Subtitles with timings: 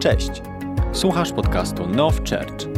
[0.00, 0.30] Cześć!
[0.92, 2.68] Słuchasz podcastu Now Church.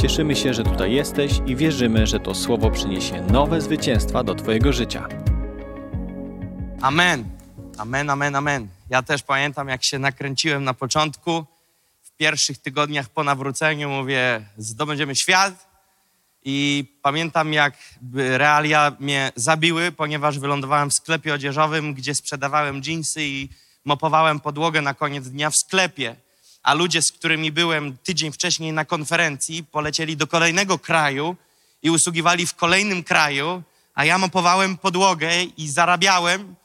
[0.00, 4.72] Cieszymy się, że tutaj jesteś i wierzymy, że to słowo przyniesie nowe zwycięstwa do Twojego
[4.72, 5.08] życia.
[6.82, 7.24] Amen.
[7.76, 8.68] Amen, amen, amen.
[8.90, 11.44] Ja też pamiętam, jak się nakręciłem na początku.
[12.02, 15.68] W pierwszych tygodniach po nawróceniu mówię, zdobędziemy świat.
[16.44, 17.74] I pamiętam, jak
[18.14, 23.48] realia mnie zabiły, ponieważ wylądowałem w sklepie odzieżowym, gdzie sprzedawałem dżinsy i
[23.84, 26.16] mopowałem podłogę na koniec dnia w sklepie.
[26.62, 31.36] A ludzie, z którymi byłem tydzień wcześniej na konferencji, polecieli do kolejnego kraju
[31.82, 33.62] i usługiwali w kolejnym kraju,
[33.94, 36.56] a ja mopowałem podłogę i zarabiałem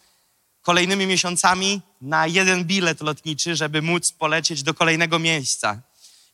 [0.61, 5.81] kolejnymi miesiącami na jeden bilet lotniczy, żeby móc polecieć do kolejnego miejsca.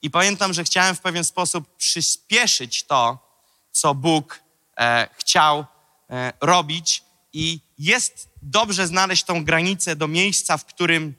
[0.02, 3.30] I pamiętam, że chciałem w pewien sposób przyspieszyć to,
[3.72, 4.40] co Bóg
[4.78, 5.66] e, chciał
[6.10, 7.04] e, robić.
[7.34, 11.16] I jest dobrze znaleźć tą granicę do miejsca, w którym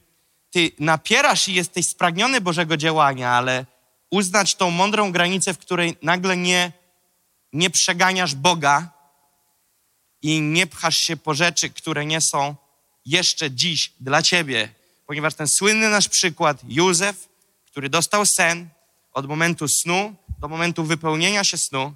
[0.51, 3.67] ty napierasz i jesteś spragniony Bożego działania, ale
[4.11, 6.73] uznać tą mądrą granicę, w której nagle nie,
[7.53, 8.91] nie przeganiasz Boga
[10.23, 12.57] i nie pchasz się po rzeczy, które nie są
[13.07, 14.75] jeszcze dziś dla ciebie.
[15.07, 17.29] Ponieważ ten słynny nasz przykład, Józef,
[17.67, 18.69] który dostał sen,
[19.13, 21.95] od momentu snu do momentu wypełnienia się snu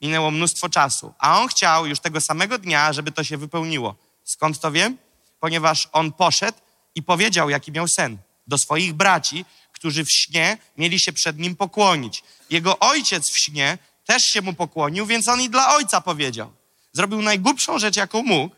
[0.00, 1.14] minęło mnóstwo czasu.
[1.18, 3.94] A on chciał już tego samego dnia, żeby to się wypełniło.
[4.24, 4.98] Skąd to wiem?
[5.40, 6.58] Ponieważ on poszedł
[6.98, 11.56] i powiedział, jaki miał sen do swoich braci, którzy w śnie mieli się przed nim
[11.56, 12.22] pokłonić.
[12.50, 16.52] Jego ojciec w śnie też się mu pokłonił, więc on i dla ojca powiedział.
[16.92, 18.54] Zrobił najgłupszą rzecz, jaką mógł,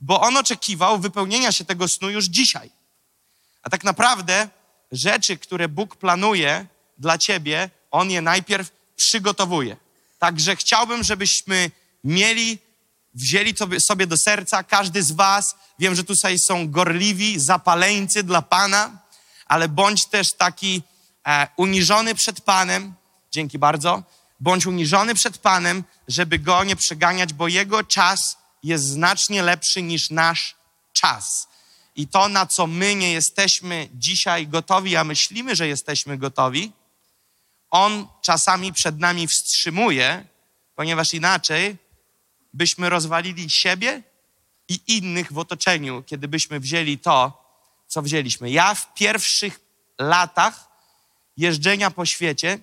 [0.00, 2.70] bo on oczekiwał wypełnienia się tego snu już dzisiaj.
[3.62, 4.48] A tak naprawdę
[4.92, 6.66] rzeczy, które Bóg planuje
[6.98, 9.76] dla ciebie, on je najpierw przygotowuje.
[10.18, 11.70] Także chciałbym, żebyśmy
[12.04, 12.58] mieli,
[13.14, 18.98] wzięli sobie do serca, każdy z Was, wiem, że tutaj są gorliwi, zapaleńcy dla Pana,
[19.46, 20.82] ale bądź też taki
[21.26, 22.94] e, uniżony przed Panem,
[23.30, 24.02] dzięki bardzo,
[24.40, 30.10] bądź uniżony przed Panem, żeby Go nie przeganiać, bo Jego czas jest znacznie lepszy niż
[30.10, 30.54] nasz
[30.92, 31.48] czas.
[31.96, 36.72] I to, na co my nie jesteśmy dzisiaj gotowi, a myślimy, że jesteśmy gotowi,
[37.70, 40.26] On czasami przed nami wstrzymuje,
[40.74, 41.76] ponieważ inaczej
[42.54, 44.02] byśmy rozwalili siebie
[44.68, 47.44] i innych w otoczeniu, kiedy byśmy wzięli to,
[47.86, 48.50] co wzięliśmy.
[48.50, 49.60] Ja w pierwszych
[49.98, 50.68] latach
[51.36, 52.58] jeżdżenia po świecie,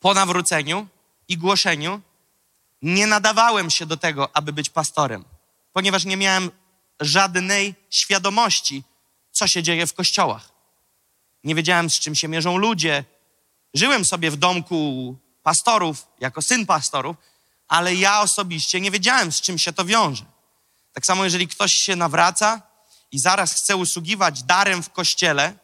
[0.00, 0.86] po nawróceniu
[1.28, 2.00] i głoszeniu,
[2.82, 5.24] nie nadawałem się do tego, aby być pastorem,
[5.72, 6.50] ponieważ nie miałem
[7.00, 8.82] żadnej świadomości,
[9.32, 10.52] co się dzieje w kościołach.
[11.44, 13.04] Nie wiedziałem, z czym się mierzą ludzie.
[13.74, 17.16] Żyłem sobie w domku pastorów, jako syn pastorów,
[17.68, 20.24] ale ja osobiście nie wiedziałem, z czym się to wiąże.
[20.92, 22.62] Tak samo, jeżeli ktoś się nawraca
[23.12, 25.58] i zaraz chce usługiwać darem w kościele,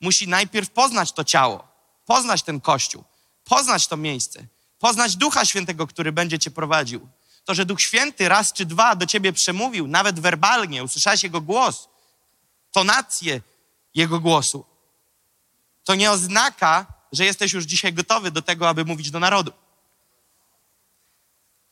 [0.00, 1.68] musi najpierw poznać to ciało,
[2.04, 3.04] poznać ten kościół,
[3.44, 4.46] poznać to miejsce,
[4.78, 7.08] poznać Ducha Świętego, który będzie cię prowadził.
[7.44, 11.88] To, że Duch Święty raz czy dwa do ciebie przemówił, nawet werbalnie, usłyszałeś Jego głos,
[12.72, 13.40] tonację
[13.94, 14.64] Jego głosu,
[15.84, 19.52] to nie oznaka, że jesteś już dzisiaj gotowy do tego, aby mówić do narodu.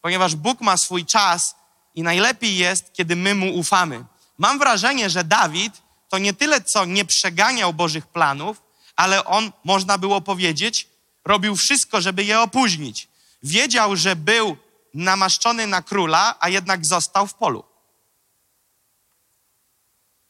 [0.04, 1.54] Ponieważ Bóg ma swój czas
[1.94, 4.04] i najlepiej jest, kiedy my mu ufamy.
[4.38, 8.62] Mam wrażenie, że Dawid to nie tyle, co nie przeganiał Bożych planów,
[8.96, 10.88] ale on, można było powiedzieć,
[11.24, 13.08] robił wszystko, żeby je opóźnić.
[13.42, 14.56] Wiedział, że był
[14.94, 17.64] namaszczony na króla, a jednak został w polu.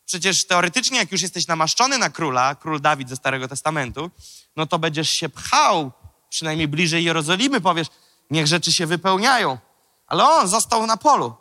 [0.07, 4.11] Przecież teoretycznie, jak już jesteś namaszczony na króla, król Dawid ze Starego Testamentu,
[4.57, 5.93] no to będziesz się pchał,
[6.29, 7.89] przynajmniej bliżej Jerozolimy, powiesz,
[8.31, 9.59] niech rzeczy się wypełniają.
[10.07, 11.35] Ale on został na polu.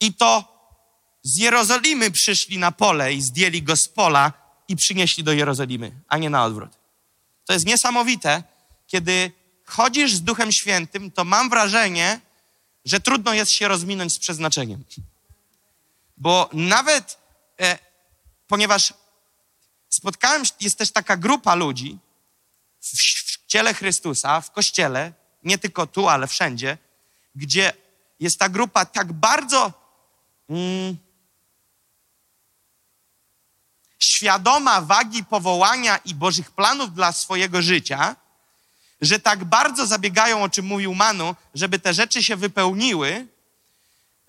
[0.00, 0.54] I to
[1.22, 4.32] z Jerozolimy przyszli na pole i zdjęli go z pola
[4.68, 6.70] i przynieśli do Jerozolimy, a nie na odwrót.
[7.44, 8.42] To jest niesamowite,
[8.86, 9.32] kiedy
[9.64, 12.20] chodzisz z Duchem Świętym, to mam wrażenie,
[12.84, 14.84] że trudno jest się rozminąć z przeznaczeniem.
[16.16, 17.18] Bo nawet,
[17.60, 17.78] e,
[18.46, 18.94] ponieważ
[19.88, 21.98] spotkałem, jest też taka grupa ludzi
[22.80, 22.86] w,
[23.32, 25.12] w ciele Chrystusa, w kościele,
[25.44, 26.78] nie tylko tu, ale wszędzie,
[27.34, 27.72] gdzie
[28.20, 29.72] jest ta grupa tak bardzo
[30.50, 30.96] mm,
[33.98, 38.16] świadoma wagi powołania i Bożych planów dla swojego życia,
[39.00, 43.26] że tak bardzo zabiegają, o czym mówił Manu, żeby te rzeczy się wypełniły,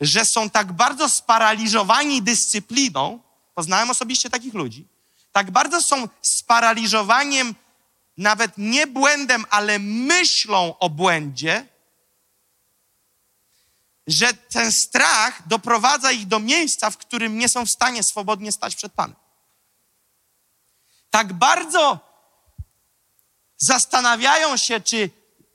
[0.02, 3.20] że są tak bardzo sparaliżowani dyscypliną.
[3.56, 4.88] Poznałem osobiście takich ludzi.
[5.32, 7.56] Tak bardzo są sparaliżowaniem
[8.18, 11.68] nawet nie błędem, ale myślą o błędzie,
[14.08, 18.76] że ten strach doprowadza ich do miejsca, w którym nie są w stanie swobodnie stać
[18.76, 19.16] przed Panem.
[21.10, 22.00] tak bardzo
[23.58, 25.10] zastanawiają się, czy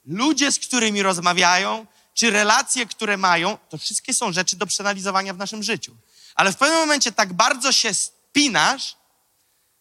[0.06, 5.38] ludzie, z którymi rozmawiają, czy relacje, które mają, to wszystkie są rzeczy do przeanalizowania w
[5.38, 5.96] naszym życiu.
[6.34, 8.96] Ale w pewnym momencie tak bardzo się spinasz,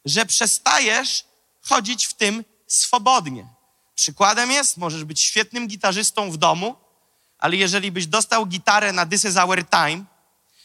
[0.05, 1.25] że przestajesz
[1.61, 3.47] chodzić w tym swobodnie.
[3.95, 6.75] Przykładem jest, możesz być świetnym gitarzystą w domu,
[7.39, 10.05] ale jeżeli byś dostał gitarę na This is Our Time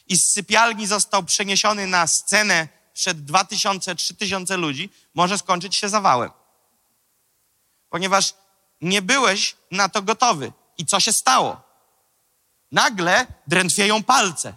[0.07, 6.31] i z sypialni został przeniesiony na scenę przed 2000-3000 ludzi, może skończyć się zawałem.
[7.91, 8.35] Ponieważ
[8.81, 10.53] nie byłeś na to gotowy.
[10.79, 11.63] I co się stało?
[12.73, 14.55] Nagle drętwieją palce.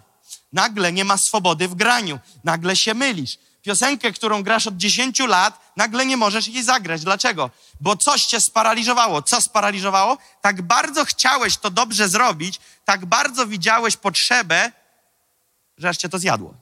[0.52, 2.18] Nagle nie ma swobody w graniu.
[2.44, 3.38] Nagle się mylisz.
[3.68, 7.04] Piosenkę, którą grasz od 10 lat, nagle nie możesz jej zagrać.
[7.04, 7.50] Dlaczego?
[7.80, 9.22] Bo coś cię sparaliżowało.
[9.22, 10.18] Co sparaliżowało?
[10.40, 14.72] Tak bardzo chciałeś to dobrze zrobić, tak bardzo widziałeś potrzebę,
[15.78, 16.54] że aż cię to zjadło.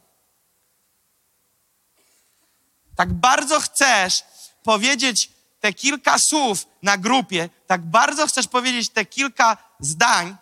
[2.97, 4.25] Tak bardzo chcesz
[4.63, 5.31] powiedzieć
[5.61, 10.37] te kilka słów na grupie, tak bardzo chcesz powiedzieć te kilka zdań,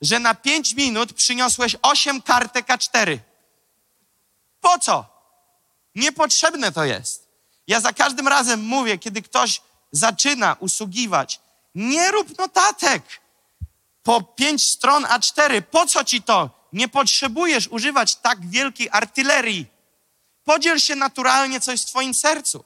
[0.00, 3.18] że na pięć minut przyniosłeś osiem kartek A4.
[4.60, 5.17] Po co?
[5.94, 7.28] Niepotrzebne to jest.
[7.66, 9.60] Ja za każdym razem mówię, kiedy ktoś
[9.92, 11.40] zaczyna usługiwać,
[11.74, 13.02] nie rób notatek
[14.02, 15.62] po pięć stron A4.
[15.62, 16.50] Po co ci to?
[16.72, 19.66] Nie potrzebujesz używać tak wielkiej artylerii.
[20.44, 22.64] Podziel się naturalnie coś w twoim sercu.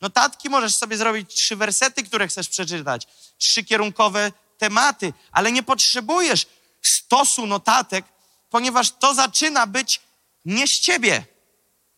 [0.00, 3.06] Notatki możesz sobie zrobić trzy wersety, które chcesz przeczytać,
[3.38, 6.46] trzy kierunkowe tematy, ale nie potrzebujesz
[6.82, 8.04] stosu notatek,
[8.50, 10.00] ponieważ to zaczyna być
[10.44, 11.24] nie z ciebie.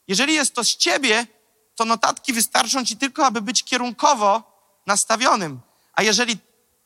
[0.08, 1.26] Jeżeli jest to z ciebie,
[1.75, 5.60] to notatki wystarczą ci tylko, aby być kierunkowo nastawionym.
[5.93, 6.38] A jeżeli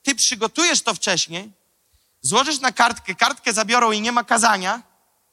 [0.03, 1.53] ty przygotujesz to wcześniej,
[2.21, 4.83] złożysz na kartkę, kartkę zabiorą i nie ma kazania,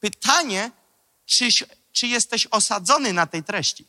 [0.00, 0.70] pytanie,
[1.26, 1.48] czy,
[1.92, 3.86] czy jesteś osadzony na tej treści.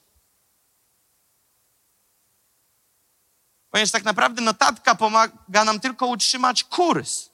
[3.72, 7.30] Ponieważ tak naprawdę notatka pomaga nam tylko utrzymać kurs.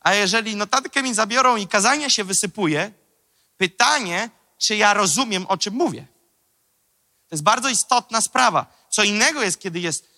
[0.00, 2.92] A jeżeli notatkę mi zabiorą i kazanie się wysypuje,
[3.56, 6.06] pytanie, czy ja rozumiem, o czym mówię.
[7.28, 8.66] To jest bardzo istotna sprawa.
[8.90, 10.08] Co innego jest, kiedy jest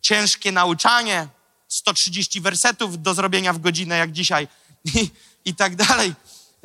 [0.00, 1.28] ciężkie nauczanie,
[1.68, 4.48] 130 wersetów do zrobienia w godzinę, jak dzisiaj,
[4.94, 5.10] i,
[5.44, 6.14] i tak dalej.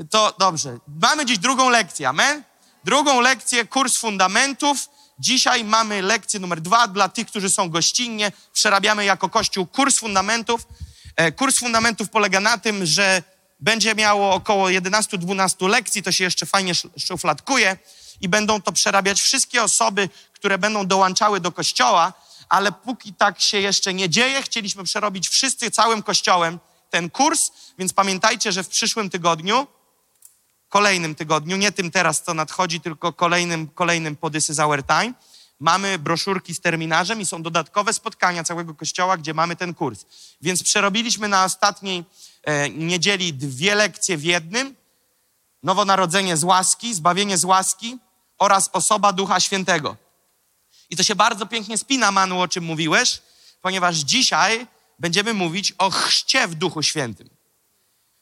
[0.09, 0.77] To dobrze.
[1.01, 2.43] Mamy dziś drugą lekcję, amen?
[2.83, 4.89] Drugą lekcję, kurs fundamentów.
[5.19, 8.31] Dzisiaj mamy lekcję numer dwa dla tych, którzy są gościnnie.
[8.53, 10.67] Przerabiamy jako Kościół kurs fundamentów.
[11.15, 13.23] E, kurs fundamentów polega na tym, że
[13.65, 16.73] będzie miało około 11-12 lekcji, to się jeszcze fajnie
[17.07, 17.77] szufladkuje
[18.21, 22.13] i będą to przerabiać wszystkie osoby, które będą dołączały do Kościoła,
[22.49, 26.59] ale póki tak się jeszcze nie dzieje, chcieliśmy przerobić wszyscy całym Kościołem
[26.89, 27.39] ten kurs,
[27.77, 29.67] więc pamiętajcie, że w przyszłym tygodniu
[30.69, 35.13] kolejnym tygodniu, nie tym teraz, co nadchodzi, tylko kolejnym, kolejnym po This is Our Time,
[35.59, 40.05] mamy broszurki z terminarzem i są dodatkowe spotkania całego kościoła, gdzie mamy ten kurs.
[40.41, 42.03] Więc przerobiliśmy na ostatniej
[42.75, 44.75] niedzieli dwie lekcje w jednym.
[45.63, 47.97] Nowonarodzenie z łaski, zbawienie z łaski
[48.37, 49.97] oraz osoba Ducha Świętego.
[50.89, 53.21] I to się bardzo pięknie spina, Manu, o czym mówiłeś,
[53.61, 54.67] ponieważ dzisiaj
[54.99, 57.29] będziemy mówić o chrzcie w Duchu Świętym.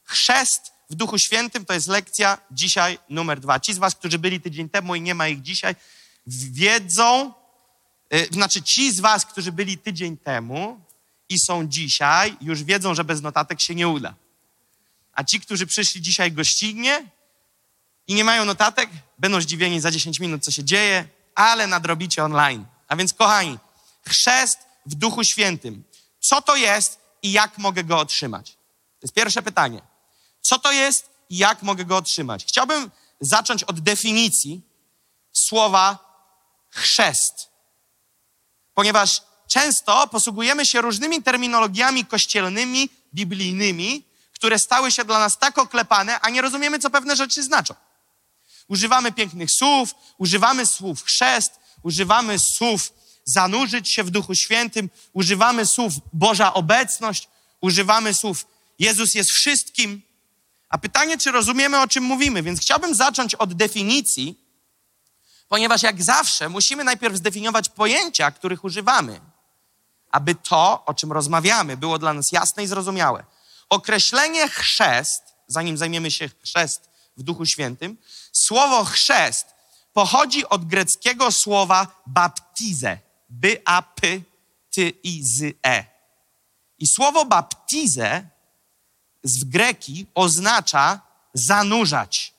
[0.04, 3.60] Chrzest w Duchu Świętym to jest lekcja dzisiaj numer dwa.
[3.60, 5.76] Ci z Was, którzy byli tydzień temu i nie ma ich dzisiaj,
[6.28, 7.34] wiedzą,
[8.12, 10.83] yy, znaczy ci z Was, którzy byli tydzień temu
[11.34, 14.14] i są dzisiaj, już wiedzą, że bez notatek się nie uda.
[15.14, 17.06] A ci, którzy przyszli dzisiaj gościnnie
[18.08, 22.66] i nie mają notatek, będą zdziwieni za 10 minut, co się dzieje, ale nadrobicie online.
[22.88, 23.60] A więc, kochani,
[24.08, 25.84] chrzest w Duchu Świętym.
[26.20, 28.52] Co to jest i jak mogę go otrzymać?
[28.52, 29.82] To jest pierwsze pytanie.
[30.42, 32.46] Co to jest i jak mogę go otrzymać?
[32.46, 34.62] Chciałbym zacząć od definicji
[35.32, 35.98] słowa
[36.70, 37.50] chrzest.
[38.74, 39.22] Ponieważ
[39.54, 46.30] często posługujemy się różnymi terminologiami kościelnymi, biblijnymi, które stały się dla nas tak oklepane, a
[46.30, 47.74] nie rozumiemy, co pewne rzeczy znaczą.
[48.68, 51.52] Używamy pięknych słów, używamy słów chrzest,
[51.84, 52.94] używamy słów
[53.26, 57.28] zanurzyć się w Duchu Świętym, używamy słów Boża obecność,
[57.62, 58.46] używamy słów
[58.80, 60.02] Jezus jest wszystkim,
[60.70, 64.40] a pytanie, czy rozumiemy, o czym mówimy, więc chciałbym zacząć od definicji,
[65.48, 69.33] ponieważ jak zawsze musimy najpierw zdefiniować pojęcia, których używamy,
[70.14, 73.24] aby to, o czym rozmawiamy, było dla nas jasne i zrozumiałe.
[73.70, 77.98] Określenie chrzest, zanim zajmiemy się chrzest w Duchu Świętym,
[78.32, 79.54] słowo chrzest
[79.94, 84.26] pochodzi od greckiego słowa baptize, b-a-p-t-i-z-e.
[86.80, 88.28] I słowo baptize
[89.24, 91.02] z greki oznacza
[91.34, 92.34] zanurzać.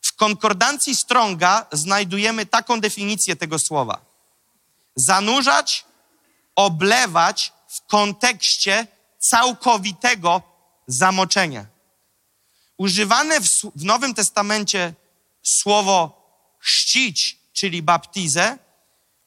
[0.00, 4.00] W konkordancji Stronga znajdujemy taką definicję tego słowa.
[4.96, 5.84] Zanurzać,
[6.56, 8.86] oblewać w kontekście
[9.18, 10.42] całkowitego
[10.86, 11.66] zamoczenia.
[12.76, 14.94] Używane w, w Nowym Testamencie
[15.42, 16.22] słowo
[16.58, 18.58] chrzcić, czyli baptizę,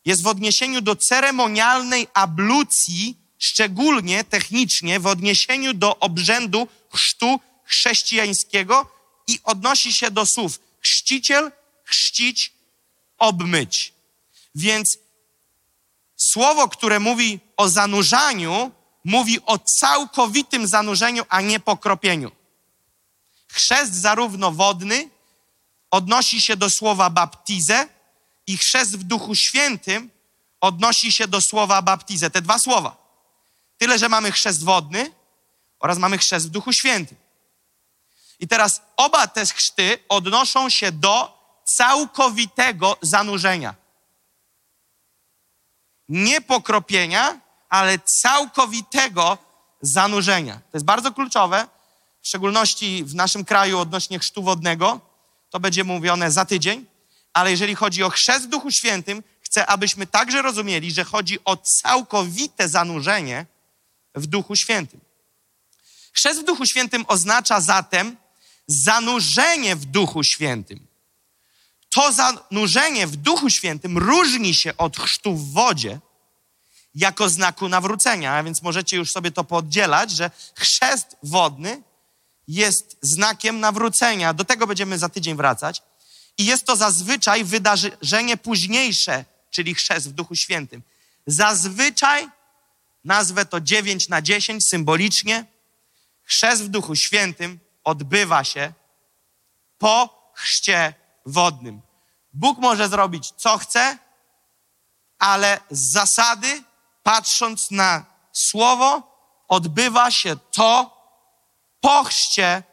[0.05, 8.91] jest w odniesieniu do ceremonialnej ablucji, szczególnie technicznie w odniesieniu do obrzędu chrztu chrześcijańskiego
[9.27, 11.51] i odnosi się do słów chrzciciel,
[11.83, 12.53] chrzcić,
[13.17, 13.93] obmyć.
[14.55, 14.97] Więc
[16.31, 18.71] słowo, które mówi o zanurzaniu,
[19.03, 22.31] mówi o całkowitym zanurzeniu, a nie pokropieniu.
[23.47, 25.09] Chrzest zarówno wodny
[25.91, 27.87] odnosi się do słowa baptizę
[28.47, 30.09] i chrzest w Duchu Świętym
[30.61, 32.29] odnosi się do słowa baptizę.
[32.29, 32.97] Te dwa słowa.
[33.77, 35.11] Tyle, że mamy chrzest wodny
[35.79, 37.17] oraz mamy chrzest w Duchu Świętym.
[38.39, 41.15] I teraz oba te chrzty odnoszą się do
[41.65, 43.75] całkowitego zanurzenia.
[46.09, 49.37] Nie pokropienia, ale całkowitego
[49.81, 50.53] zanurzenia.
[50.53, 51.67] To jest bardzo kluczowe,
[52.21, 55.01] w szczególności w naszym kraju odnośnie chrztu wodnego.
[55.49, 56.85] To będzie mówione za tydzień.
[57.33, 61.57] Ale jeżeli chodzi o chrzest w Duchu Świętym, chcę, abyśmy także rozumieli, że chodzi o
[61.57, 63.45] całkowite zanurzenie
[64.15, 64.99] w Duchu Świętym.
[66.11, 68.17] Chrzest w Duchu Świętym oznacza zatem
[68.67, 70.87] zanurzenie w Duchu Świętym.
[71.95, 75.99] To zanurzenie w Duchu Świętym różni się od chrztu w wodzie
[76.95, 81.81] jako znaku nawrócenia, a więc możecie już sobie to poddzielać, że chrzest wodny
[82.47, 84.33] jest znakiem nawrócenia.
[84.33, 85.81] Do tego będziemy za tydzień wracać.
[86.37, 90.81] I jest to zazwyczaj wydarzenie późniejsze, czyli chrzest w Duchu Świętym.
[91.27, 92.27] Zazwyczaj,
[93.03, 95.45] nazwę to 9 na 10 symbolicznie,
[96.23, 98.73] chrzest w Duchu Świętym odbywa się
[99.77, 100.93] po chrzcie
[101.25, 101.84] wodnym.
[102.35, 103.97] Bóg może zrobić co chce,
[105.19, 106.63] ale z zasady,
[107.03, 109.15] patrząc na słowo,
[109.47, 110.95] odbywa się to
[111.81, 112.63] po chrzcie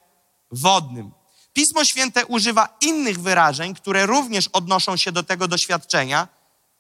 [0.51, 1.13] wodnym.
[1.53, 6.29] Pismo Święte używa innych wyrażeń, które również odnoszą się do tego doświadczenia,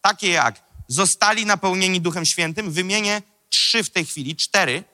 [0.00, 2.72] takie jak zostali napełnieni Duchem Świętym.
[2.72, 4.84] Wymienię trzy w tej chwili, cztery.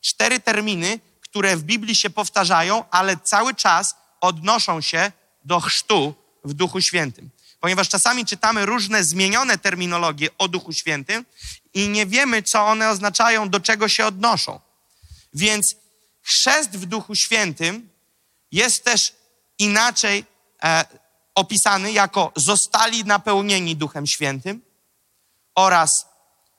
[0.00, 5.12] Cztery terminy, które w Biblii się powtarzają, ale cały czas odnoszą się
[5.44, 7.30] do chrztu w Duchu Świętym.
[7.60, 11.24] Ponieważ czasami czytamy różne zmienione terminologie o Duchu Świętym
[11.74, 14.60] i nie wiemy, co one oznaczają, do czego się odnoszą.
[15.34, 15.76] Więc
[16.22, 17.88] chrzest w Duchu Świętym
[18.52, 19.12] jest też
[19.58, 20.24] inaczej
[20.62, 20.84] e,
[21.34, 24.62] opisany jako zostali napełnieni Duchem Świętym
[25.54, 26.06] oraz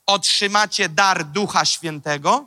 [0.05, 2.45] otrzymacie dar Ducha Świętego.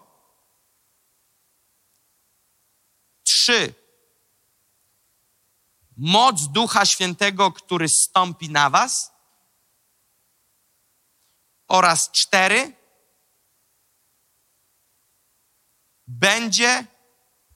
[3.25, 3.75] Trzy.
[5.97, 9.12] Moc Ducha Świętego, który stąpi na Was.
[11.69, 12.73] Oraz cztery.
[16.07, 16.87] Będzie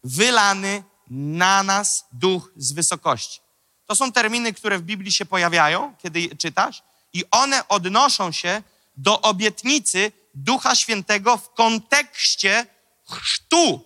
[0.05, 3.41] wylany na nas duch z wysokości.
[3.87, 6.83] To są terminy, które w Biblii się pojawiają, kiedy czytasz,
[7.13, 8.63] i one odnoszą się
[8.97, 12.67] do obietnicy Ducha Świętego w kontekście
[13.11, 13.85] chrztu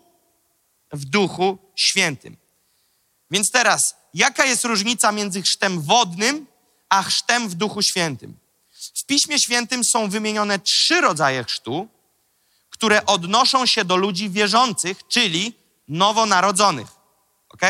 [0.92, 2.36] w Duchu Świętym.
[3.30, 6.46] Więc teraz, jaka jest różnica między chrztem wodnym
[6.88, 8.38] a chrztem w Duchu Świętym?
[8.94, 11.88] W Piśmie Świętym są wymienione trzy rodzaje chrztu,
[12.70, 15.54] które odnoszą się do ludzi wierzących, czyli
[15.88, 16.88] nowonarodzonych.
[17.48, 17.60] Ok?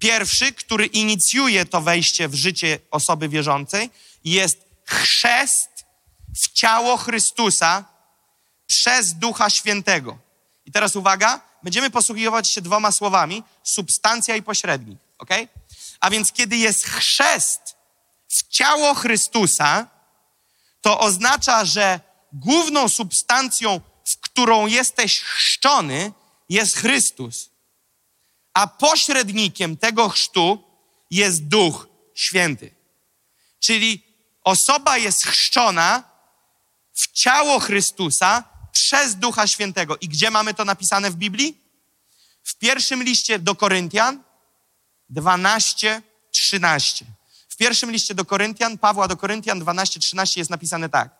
[0.00, 3.90] Pierwszy, który inicjuje to wejście w życie osoby wierzącej,
[4.24, 5.84] jest chrzest
[6.36, 7.84] w ciało Chrystusa
[8.66, 10.18] przez Ducha Świętego.
[10.66, 14.98] I teraz uwaga, będziemy posługiwać się dwoma słowami: substancja i pośrednik.
[15.18, 15.30] Ok?
[16.00, 17.76] A więc, kiedy jest chrzest
[18.28, 19.86] w ciało Chrystusa,
[20.80, 22.00] to oznacza, że
[22.32, 26.12] główną substancją, w którą jesteś chrzczony,
[26.48, 27.50] jest Chrystus
[28.58, 30.64] a pośrednikiem tego chrztu
[31.10, 32.74] jest Duch Święty.
[33.60, 34.02] Czyli
[34.44, 36.02] osoba jest chrzczona
[36.94, 38.44] w ciało Chrystusa
[38.78, 39.96] przez Ducha Świętego.
[40.00, 41.58] I gdzie mamy to napisane w Biblii?
[42.44, 44.22] W pierwszym liście do Koryntian
[45.08, 47.04] 12, 13.
[47.48, 51.10] W pierwszym liście do Koryntian, Pawła do Koryntian 12, 13 jest napisane tak.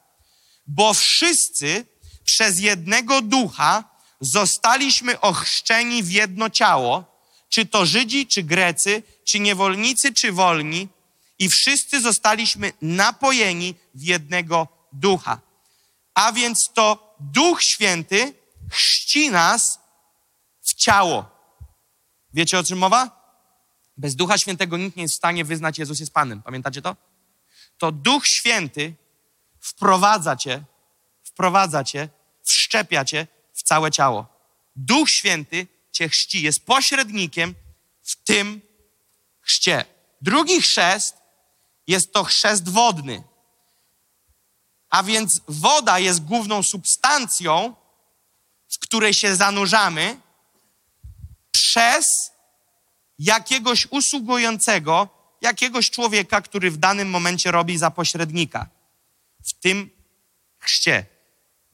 [0.66, 1.86] Bo wszyscy
[2.24, 3.84] przez jednego ducha
[4.20, 10.88] zostaliśmy ochrzczeni w jedno ciało, czy to Żydzi, czy Grecy, czy niewolnicy, czy wolni,
[11.38, 15.47] i wszyscy zostaliśmy napojeni w jednego ducha.
[16.18, 18.34] A więc to Duch Święty
[18.70, 19.80] chrzci nas
[20.62, 21.30] w ciało.
[22.34, 23.10] Wiecie o czym mowa?
[23.96, 26.42] Bez Ducha Świętego nikt nie jest w stanie wyznać Jezus jest Panem.
[26.42, 26.96] Pamiętacie to?
[27.78, 28.94] To Duch Święty
[29.60, 30.64] wprowadza cię,
[31.24, 32.08] wprowadza cię,
[32.44, 34.26] wszczepia cię w całe ciało.
[34.76, 37.54] Duch Święty cię chrzci, jest pośrednikiem
[38.02, 38.60] w tym
[39.40, 39.84] chrzcie.
[40.20, 41.16] Drugi chrzest
[41.86, 43.24] jest to chrzest wodny.
[44.90, 47.74] A więc woda jest główną substancją,
[48.68, 50.20] w której się zanurzamy
[51.50, 52.30] przez
[53.18, 55.08] jakiegoś usługującego,
[55.40, 58.68] jakiegoś człowieka, który w danym momencie robi za pośrednika
[59.44, 59.90] w tym
[60.58, 61.06] chrzcie.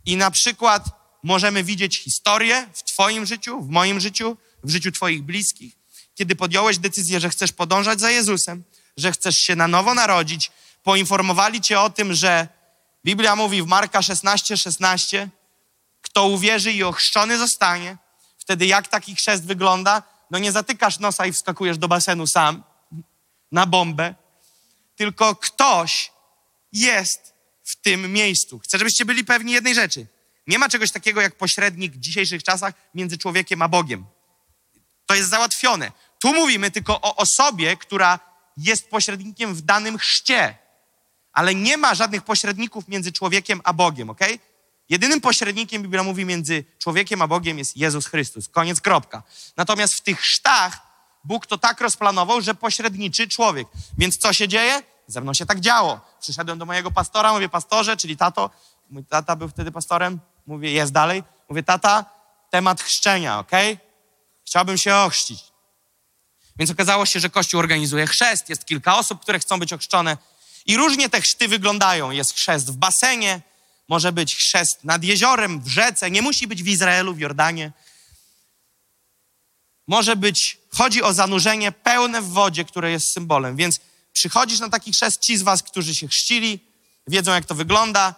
[0.06, 0.84] I na przykład
[1.22, 5.74] możemy widzieć historię w Twoim życiu, w moim życiu, w życiu Twoich bliskich,
[6.14, 8.64] kiedy podjąłeś decyzję, że chcesz podążać za Jezusem,
[8.96, 10.50] że chcesz się na nowo narodzić,
[10.82, 12.48] poinformowali Cię o tym, że
[13.04, 15.28] Biblia mówi w Marka 16, 16,
[16.02, 17.96] kto uwierzy i ochrzczony zostanie,
[18.38, 20.02] wtedy jak taki chrzest wygląda?
[20.30, 22.62] No nie zatykasz nosa i wskakujesz do basenu sam
[23.52, 24.14] na bombę,
[24.96, 26.12] tylko ktoś
[26.72, 27.34] jest
[27.64, 28.58] w tym miejscu.
[28.58, 30.06] Chcę, żebyście byli pewni jednej rzeczy.
[30.46, 34.06] Nie ma czegoś takiego jak pośrednik w dzisiejszych czasach między człowiekiem a Bogiem.
[35.06, 35.92] To jest załatwione.
[36.18, 38.20] Tu mówimy tylko o osobie, która
[38.56, 40.58] jest pośrednikiem w danym chrzcie,
[41.34, 44.20] ale nie ma żadnych pośredników między człowiekiem a Bogiem, ok?
[44.88, 48.48] Jedynym pośrednikiem, Biblia mówi, między człowiekiem a Bogiem jest Jezus Chrystus.
[48.48, 49.22] Koniec, kropka.
[49.56, 50.80] Natomiast w tych chrztach
[51.24, 53.68] Bóg to tak rozplanował, że pośredniczy człowiek.
[53.98, 54.82] Więc co się dzieje?
[55.06, 56.00] Ze mną się tak działo.
[56.20, 58.50] Przyszedłem do mojego pastora, mówię, pastorze, czyli tato,
[58.90, 61.22] mój tata był wtedy pastorem, mówię, jest dalej.
[61.48, 62.04] Mówię, tata,
[62.50, 63.50] temat chrzczenia, ok?
[64.46, 65.44] Chciałbym się ochrzcić.
[66.56, 70.16] Więc okazało się, że Kościół organizuje chrzest, jest kilka osób, które chcą być ochrzczone
[70.66, 72.10] i różnie te chrzty wyglądają.
[72.10, 73.40] Jest chrzest w basenie,
[73.88, 77.72] może być chrzest nad jeziorem, w rzece, nie musi być w Izraelu, w Jordanie.
[79.86, 83.56] Może być, chodzi o zanurzenie pełne w wodzie, które jest symbolem.
[83.56, 83.80] Więc
[84.12, 86.60] przychodzisz na taki chrzest, ci z was, którzy się chrzcili,
[87.06, 88.14] wiedzą jak to wygląda.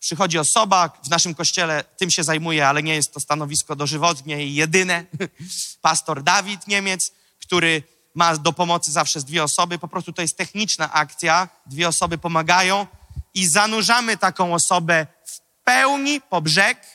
[0.00, 4.54] Przychodzi osoba, w naszym kościele tym się zajmuje, ale nie jest to stanowisko dożywotnie i
[4.54, 5.04] jedyne.
[5.82, 7.82] Pastor Dawid Niemiec, który
[8.14, 9.78] ma do pomocy zawsze z dwie osoby.
[9.78, 11.48] Po prostu to jest techniczna akcja.
[11.66, 12.86] Dwie osoby pomagają
[13.34, 16.86] i zanurzamy taką osobę w pełni po brzeg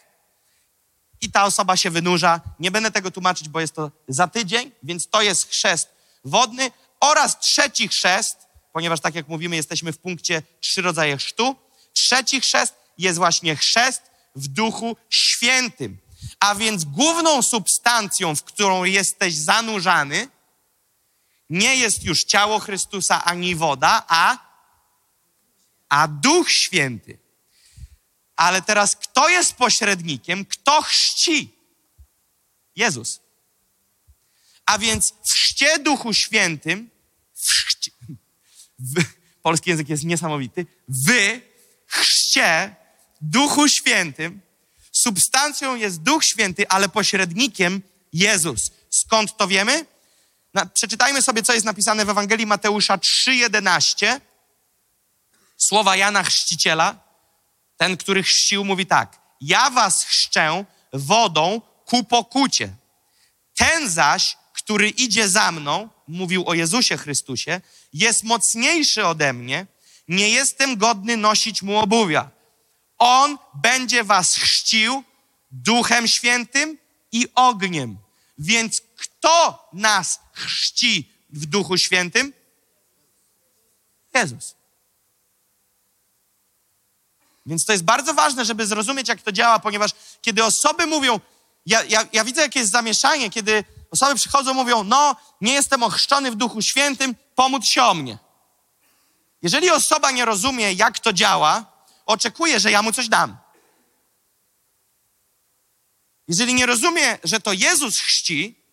[1.21, 2.41] i ta osoba się wynurza.
[2.60, 5.89] Nie będę tego tłumaczyć, bo jest to za tydzień, więc to jest chrzest
[6.25, 8.38] wodny oraz trzeci chrzest,
[8.73, 11.56] ponieważ tak jak mówimy, jesteśmy w punkcie trzy rodzaje chrztu.
[11.93, 14.01] Trzeci chrzest jest właśnie chrzest
[14.36, 15.97] w Duchu Świętym.
[16.39, 20.27] A więc główną substancją, w którą jesteś zanurzany,
[21.49, 24.38] nie jest już ciało Chrystusa ani woda, a,
[25.89, 27.19] a Duch Święty.
[28.36, 30.45] Ale teraz kto jest pośrednikiem?
[30.45, 31.53] Kto chrzci?
[32.75, 33.19] Jezus.
[34.65, 36.89] A więc w chrzcie Duchu Świętym,
[37.33, 37.91] w chrzcie,
[38.79, 39.03] w,
[39.41, 41.41] polski język jest niesamowity, wy
[41.88, 42.75] chrzcie
[43.21, 44.41] Duchu Świętym,
[44.91, 47.81] substancją jest Duch Święty, ale pośrednikiem
[48.13, 48.71] Jezus.
[48.89, 49.86] Skąd to wiemy?
[50.53, 54.19] Na, przeczytajmy sobie, co jest napisane w Ewangelii Mateusza 3,11.
[55.57, 56.95] Słowa Jana Chrzciciela.
[57.77, 59.19] Ten, który chrzcił, mówi tak.
[59.41, 62.69] Ja was chrzczę wodą ku pokucie.
[63.55, 67.62] Ten zaś, który idzie za mną, mówił o Jezusie Chrystusie,
[67.93, 69.65] jest mocniejszy ode mnie,
[70.07, 72.29] nie jestem godny nosić mu obuwia.
[72.97, 75.03] On będzie was chrzcił
[75.51, 76.77] Duchem Świętym
[77.12, 77.97] i ogniem.
[78.38, 78.81] Więc
[79.27, 82.33] kto nas chrzci w Duchu Świętym?
[84.13, 84.55] Jezus.
[87.45, 91.19] Więc to jest bardzo ważne, żeby zrozumieć, jak to działa, ponieważ kiedy osoby mówią,
[91.65, 96.31] ja, ja, ja widzę, jakie jest zamieszanie, kiedy osoby przychodzą, mówią, no, nie jestem ochrzczony
[96.31, 98.17] w Duchu Świętym, pomódl się o mnie.
[99.41, 101.65] Jeżeli osoba nie rozumie, jak to działa,
[102.05, 103.37] oczekuje, że ja mu coś dam.
[106.27, 108.66] Jeżeli nie rozumie, że to Jezus chrzci,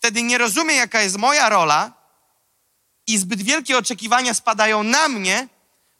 [0.00, 1.92] wtedy nie rozumie, jaka jest moja rola
[3.06, 5.48] i zbyt wielkie oczekiwania spadają na mnie,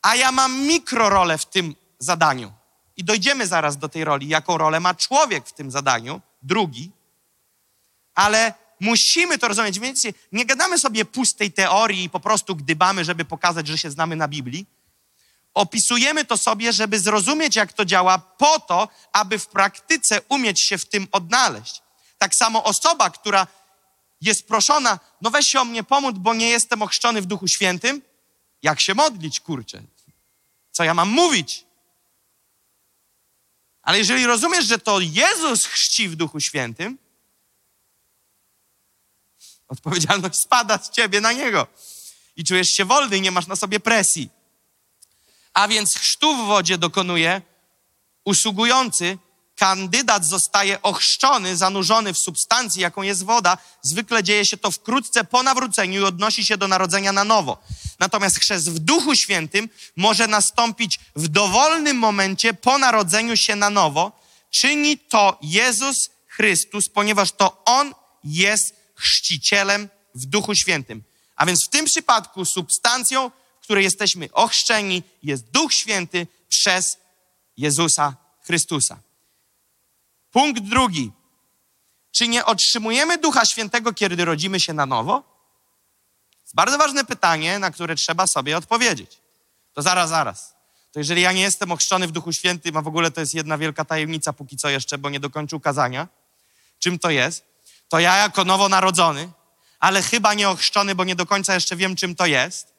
[0.03, 2.53] a ja mam mikrorolę w tym zadaniu.
[2.97, 6.91] I dojdziemy zaraz do tej roli, jaką rolę ma człowiek w tym zadaniu, drugi,
[8.15, 9.79] ale musimy to rozumieć.
[9.79, 14.17] Więc nie gadamy sobie pustej teorii i po prostu gdybamy, żeby pokazać, że się znamy
[14.17, 14.67] na Biblii.
[15.55, 20.79] Opisujemy to sobie, żeby zrozumieć, jak to działa, po to, aby w praktyce umieć się
[20.79, 21.83] w tym odnaleźć.
[22.19, 23.47] Tak samo osoba, która
[24.21, 28.03] jest proszona, no weź się o mnie pomóc, bo nie jestem ochrzczony w Duchu Świętym.
[28.63, 29.83] Jak się modlić, kurczę?
[30.73, 31.65] Co ja mam mówić?
[33.83, 36.99] Ale jeżeli rozumiesz, że to Jezus chrzci w Duchu Świętym,
[39.69, 41.67] odpowiedzialność spada z ciebie na Niego
[42.37, 44.31] i czujesz się wolny i nie masz na sobie presji.
[45.53, 47.43] A więc chrztu w wodzie dokonuje
[48.25, 49.19] usługujący,
[49.61, 53.59] kandydat zostaje ochrzczony, zanurzony w substancji, jaką jest woda.
[53.83, 57.63] Zwykle dzieje się to wkrótce po nawróceniu i odnosi się do narodzenia na nowo.
[57.99, 64.21] Natomiast chrzest w Duchu Świętym może nastąpić w dowolnym momencie po narodzeniu się na nowo.
[64.51, 67.95] Czyni to Jezus Chrystus, ponieważ to On
[68.25, 71.03] jest chrzcicielem w Duchu Świętym.
[71.37, 76.97] A więc w tym przypadku substancją, w której jesteśmy ochrzczeni, jest Duch Święty przez
[77.57, 79.10] Jezusa Chrystusa.
[80.31, 81.13] Punkt drugi.
[82.13, 85.23] Czy nie otrzymujemy Ducha Świętego, kiedy rodzimy się na nowo?
[86.43, 89.21] Jest bardzo ważne pytanie, na które trzeba sobie odpowiedzieć.
[89.73, 90.55] To zaraz, zaraz.
[90.93, 93.59] To jeżeli ja nie jestem ochrzczony w Duchu Świętym, a w ogóle to jest jedna
[93.59, 96.09] wielka tajemnica póki co jeszcze, bo nie dokończył kazania,
[96.79, 97.45] czym to jest,
[97.89, 99.31] to ja jako nowonarodzony,
[99.81, 102.75] ale chyba nie ochrzczony, bo nie do końca jeszcze wiem, czym to jest,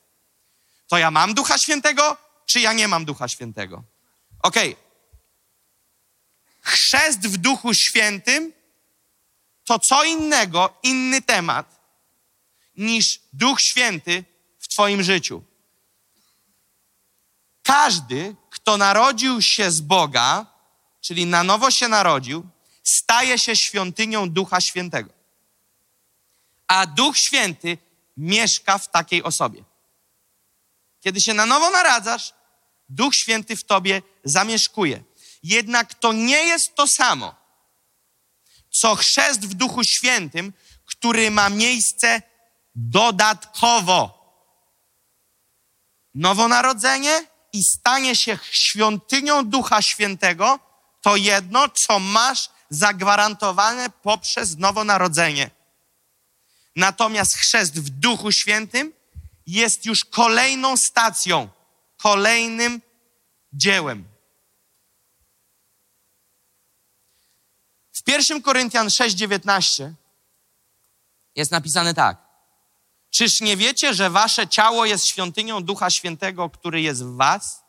[0.87, 3.83] to ja mam Ducha Świętego, czy ja nie mam Ducha Świętego?
[4.43, 4.71] Okej.
[4.71, 4.80] Okay.
[6.61, 8.53] Chrzest w Duchu Świętym
[9.63, 11.81] to co innego, inny temat
[12.77, 14.23] niż Duch Święty
[14.59, 15.43] w Twoim życiu.
[17.63, 20.45] Każdy, kto narodził się z Boga,
[21.01, 22.47] czyli na nowo się narodził,
[22.83, 25.09] staje się świątynią Ducha Świętego.
[26.67, 27.77] A Duch Święty
[28.17, 29.63] mieszka w takiej osobie.
[30.99, 32.33] Kiedy się na nowo naradzasz,
[32.89, 35.03] Duch Święty w tobie zamieszkuje.
[35.43, 37.35] Jednak to nie jest to samo,
[38.69, 40.53] co chrzest w Duchu Świętym,
[40.85, 42.21] który ma miejsce
[42.75, 44.21] dodatkowo.
[46.13, 50.59] Nowonarodzenie i stanie się świątynią Ducha Świętego
[51.01, 55.51] to jedno, co masz zagwarantowane poprzez nowonarodzenie.
[56.75, 58.93] Natomiast chrzest w Duchu Świętym
[59.47, 61.49] jest już kolejną stacją,
[61.97, 62.81] kolejnym
[63.53, 64.10] dziełem.
[68.05, 69.91] W 1 Koryntian 6:19
[71.35, 72.17] jest napisane tak:
[73.09, 77.63] Czyż nie wiecie, że wasze ciało jest świątynią Ducha Świętego, który jest w was,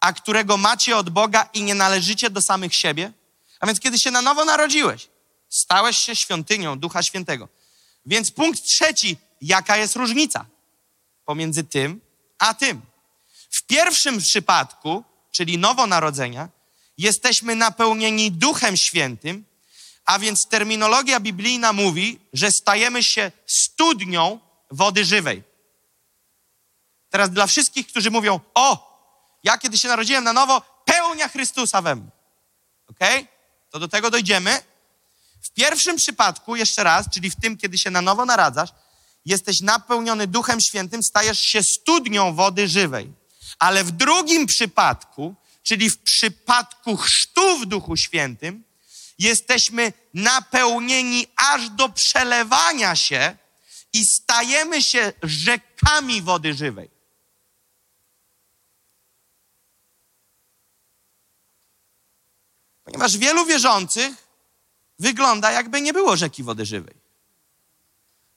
[0.00, 3.12] a którego macie od Boga i nie należycie do samych siebie?
[3.60, 5.08] A więc kiedy się na nowo narodziłeś,
[5.48, 7.48] stałeś się świątynią Ducha Świętego.
[8.06, 10.46] Więc punkt trzeci, jaka jest różnica
[11.24, 12.00] pomiędzy tym
[12.38, 12.80] a tym?
[13.50, 16.48] W pierwszym przypadku, czyli nowonarodzenia,
[16.98, 19.44] jesteśmy napełnieni Duchem Świętym,
[20.06, 24.40] a więc terminologia biblijna mówi, że stajemy się studnią
[24.70, 25.42] wody żywej.
[27.10, 28.96] Teraz dla wszystkich, którzy mówią, o,
[29.44, 32.10] ja kiedy się narodziłem na nowo, pełnia Chrystusa we mnie.
[32.90, 32.98] Ok?
[33.70, 34.62] To do tego dojdziemy.
[35.42, 38.70] W pierwszym przypadku, jeszcze raz, czyli w tym, kiedy się na nowo naradzasz,
[39.24, 43.12] jesteś napełniony Duchem Świętym, stajesz się studnią wody żywej.
[43.58, 48.64] Ale w drugim przypadku, czyli w przypadku chrztu w Duchu Świętym,
[49.18, 53.36] jesteśmy napełnieni aż do przelewania się
[53.92, 56.90] i stajemy się rzekami wody żywej.
[62.84, 64.28] Ponieważ wielu wierzących
[64.98, 66.94] wygląda, jakby nie było rzeki wody żywej.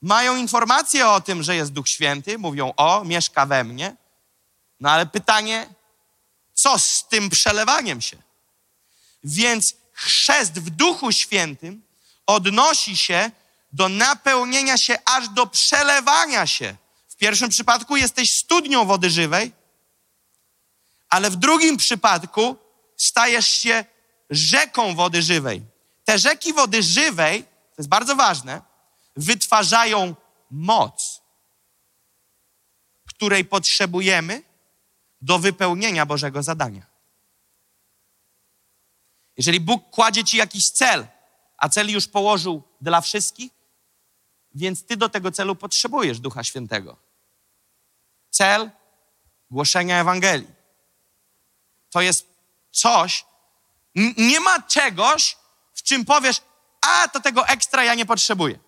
[0.01, 3.95] Mają informację o tym, że jest Duch Święty, mówią: O, mieszka we mnie.
[4.79, 5.73] No ale pytanie,
[6.53, 8.17] co z tym przelewaniem się?
[9.23, 11.83] Więc chrzest w Duchu Świętym
[12.27, 13.31] odnosi się
[13.71, 16.75] do napełnienia się aż do przelewania się.
[17.07, 19.51] W pierwszym przypadku jesteś studnią wody żywej,
[21.09, 22.55] ale w drugim przypadku
[22.97, 23.85] stajesz się
[24.29, 25.61] rzeką wody żywej.
[26.05, 28.61] Te rzeki wody żywej, to jest bardzo ważne,
[29.15, 30.15] wytwarzają
[30.51, 31.21] moc,
[33.05, 34.43] której potrzebujemy
[35.21, 36.88] do wypełnienia Bożego zadania.
[39.39, 41.07] Jeżeli Bóg kładzie ci jakiś cel,
[41.57, 43.51] a cel już położył dla wszystkich,
[44.55, 46.97] więc ty do tego celu potrzebujesz Ducha Świętego.
[48.29, 48.71] Cel
[49.51, 50.47] głoszenia Ewangelii.
[51.89, 52.27] To jest
[52.71, 53.25] coś,
[54.17, 55.37] nie ma czegoś,
[55.73, 56.41] w czym powiesz,
[56.81, 58.59] a to tego ekstra ja nie potrzebuję.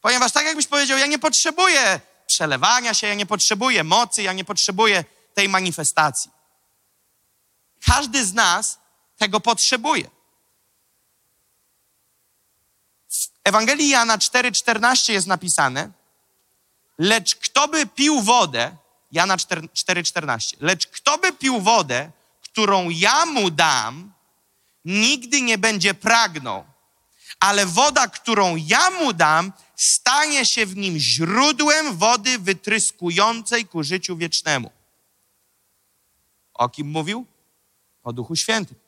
[0.00, 4.44] Ponieważ tak jakbyś powiedział, ja nie potrzebuję przelewania się, ja nie potrzebuję mocy, ja nie
[4.44, 5.04] potrzebuję
[5.34, 6.30] tej manifestacji.
[7.86, 8.83] Każdy z nas
[9.16, 10.10] tego potrzebuje.
[13.10, 15.90] W Ewangelii Jana 4,14 jest napisane,
[16.98, 18.76] lecz kto by pił wodę,
[19.12, 22.10] Jana 4,14, lecz kto by pił wodę,
[22.42, 24.12] którą ja mu dam,
[24.84, 26.64] nigdy nie będzie pragnął,
[27.40, 34.16] ale woda, którą ja mu dam, stanie się w nim źródłem wody wytryskującej ku życiu
[34.16, 34.70] wiecznemu.
[36.54, 37.26] O kim mówił?
[38.02, 38.83] O Duchu Świętym.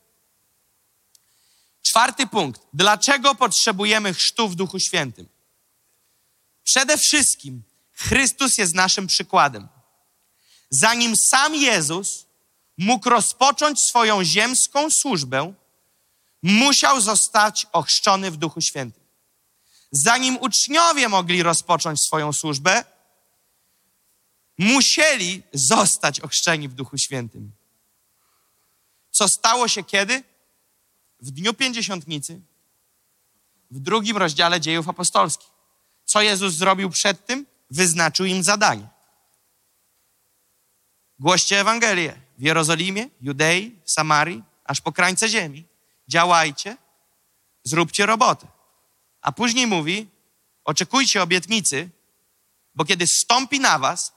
[1.87, 2.61] Czwarty punkt.
[2.73, 5.27] Dlaczego potrzebujemy chrztu w Duchu Świętym?
[6.63, 9.67] Przede wszystkim Chrystus jest naszym przykładem.
[10.69, 12.25] Zanim sam Jezus
[12.77, 15.53] mógł rozpocząć swoją ziemską służbę,
[16.43, 19.03] musiał zostać ochrzczony w Duchu Świętym.
[19.91, 22.83] Zanim uczniowie mogli rozpocząć swoją służbę,
[24.57, 27.51] musieli zostać ochrzczeni w Duchu Świętym.
[29.11, 30.23] Co stało się kiedy?
[31.19, 32.41] W dniu pięćdziesiątnicy,
[33.71, 35.49] w drugim rozdziale dziejów apostolskich.
[36.05, 37.45] Co Jezus zrobił przed tym?
[37.69, 38.87] Wyznaczył im zadanie.
[41.19, 45.67] Głoście Ewangelię w Jerozolimie, Judei, Samarii, aż po krańce ziemi.
[46.07, 46.77] Działajcie,
[47.63, 48.47] zróbcie robotę.
[49.21, 50.07] A później mówi,
[50.63, 51.89] oczekujcie obietnicy,
[52.75, 54.13] bo kiedy stąpi na was,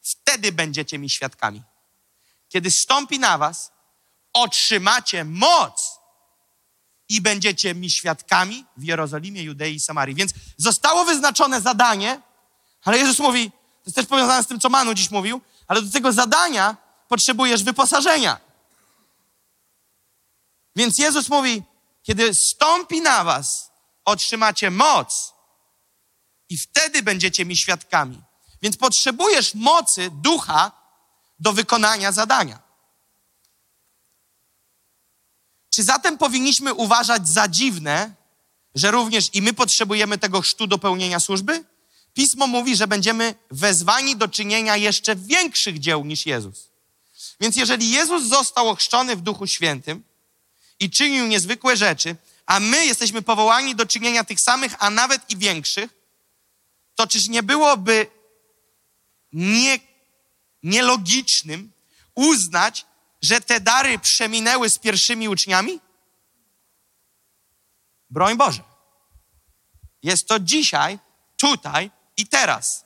[0.00, 1.62] wtedy będziecie mi świadkami.
[2.48, 3.72] Kiedy stąpi na was,
[4.32, 5.99] otrzymacie moc
[7.10, 10.14] i będziecie mi świadkami w Jerozolimie, Judei i Samarii.
[10.14, 12.20] Więc zostało wyznaczone zadanie,
[12.84, 15.90] ale Jezus mówi, to jest też powiązane z tym, co Manu dziś mówił, ale do
[15.90, 16.76] tego zadania
[17.08, 18.40] potrzebujesz wyposażenia.
[20.76, 21.62] Więc Jezus mówi,
[22.02, 23.70] kiedy stąpi na was,
[24.04, 25.34] otrzymacie moc
[26.48, 28.22] i wtedy będziecie mi świadkami.
[28.62, 30.72] Więc potrzebujesz mocy ducha
[31.38, 32.69] do wykonania zadania.
[35.70, 38.14] Czy zatem powinniśmy uważać za dziwne,
[38.74, 41.64] że również i my potrzebujemy tego chrztu do pełnienia służby?
[42.14, 46.68] Pismo mówi, że będziemy wezwani do czynienia jeszcze większych dzieł niż Jezus.
[47.40, 50.04] Więc jeżeli Jezus został ochrzczony w Duchu Świętym
[50.80, 55.36] i czynił niezwykłe rzeczy, a my jesteśmy powołani do czynienia tych samych, a nawet i
[55.36, 55.90] większych,
[56.94, 58.06] to czyż nie byłoby
[59.32, 59.78] nie,
[60.62, 61.72] nielogicznym
[62.14, 62.86] uznać,
[63.22, 65.80] że te dary przeminęły z pierwszymi uczniami?
[68.10, 68.62] Broń Boże.
[70.02, 70.98] Jest to dzisiaj,
[71.36, 72.84] tutaj i teraz.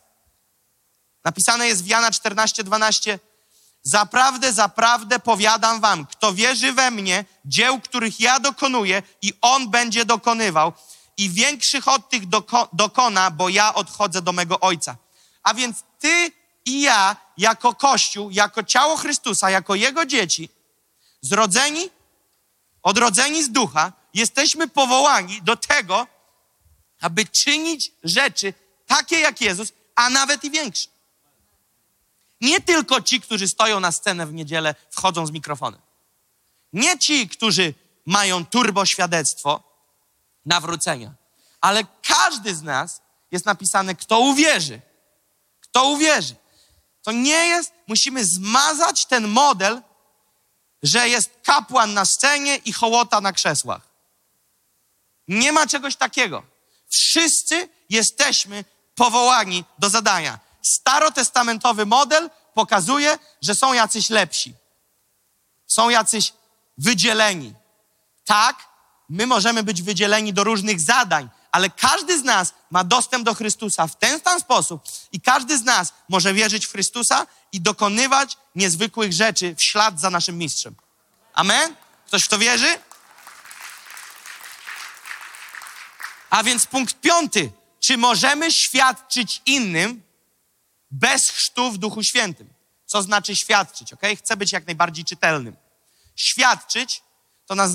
[1.25, 3.19] Napisane jest w Jana 14, 12.
[3.83, 10.05] Zaprawdę, zaprawdę powiadam wam, kto wierzy we mnie, dzieł, których ja dokonuję i on będzie
[10.05, 10.73] dokonywał
[11.17, 14.97] i większych od tych doko dokona, bo ja odchodzę do mego Ojca.
[15.43, 16.33] A więc ty
[16.65, 20.49] i ja, jako Kościół, jako ciało Chrystusa, jako Jego dzieci,
[21.21, 21.91] zrodzeni,
[22.83, 26.07] odrodzeni z ducha, jesteśmy powołani do tego,
[27.01, 28.55] aby czynić rzeczy
[28.87, 30.89] takie jak Jezus, a nawet i większe.
[32.41, 35.81] Nie tylko ci, którzy stoją na scenę w niedzielę, wchodzą z mikrofonem.
[36.73, 37.75] Nie ci, którzy
[38.07, 39.63] mają turbo świadectwo
[40.47, 41.15] nawrócenia,
[41.61, 44.81] ale każdy z nas jest napisane, kto uwierzy.
[45.61, 46.35] Kto uwierzy.
[47.05, 49.83] To nie jest, musimy zmazać ten model,
[50.83, 53.83] że jest kapłan na scenie i hołota na krzesłach.
[55.29, 56.43] Nie ma czegoś takiego.
[56.89, 58.65] Wszyscy jesteśmy
[58.95, 60.39] powołani do zadania.
[60.63, 64.55] Starotestamentowy model pokazuje, że są jacyś lepsi.
[65.67, 66.33] Są jacyś
[66.79, 67.55] wydzieleni.
[68.25, 68.69] Tak,
[69.09, 73.87] my możemy być wydzieleni do różnych zadań, ale każdy z nas ma dostęp do Chrystusa
[73.87, 74.83] w ten sam sposób
[75.15, 80.11] i każdy z nas może wierzyć w Chrystusa i dokonywać niezwykłych rzeczy w ślad za
[80.11, 80.77] naszym mistrzem.
[81.35, 81.77] Amen?
[82.07, 82.79] Ktoś w to wierzy?
[86.31, 87.53] A więc punkt piąty.
[87.81, 90.03] Czy możemy świadczyć innym
[90.91, 92.55] bez chrztu w Duchu Świętym?
[92.87, 94.03] Co znaczy świadczyć, ok?
[94.19, 95.57] Chcę być jak najbardziej czytelnym.
[96.17, 97.03] Świadczyć
[97.47, 97.73] to naz...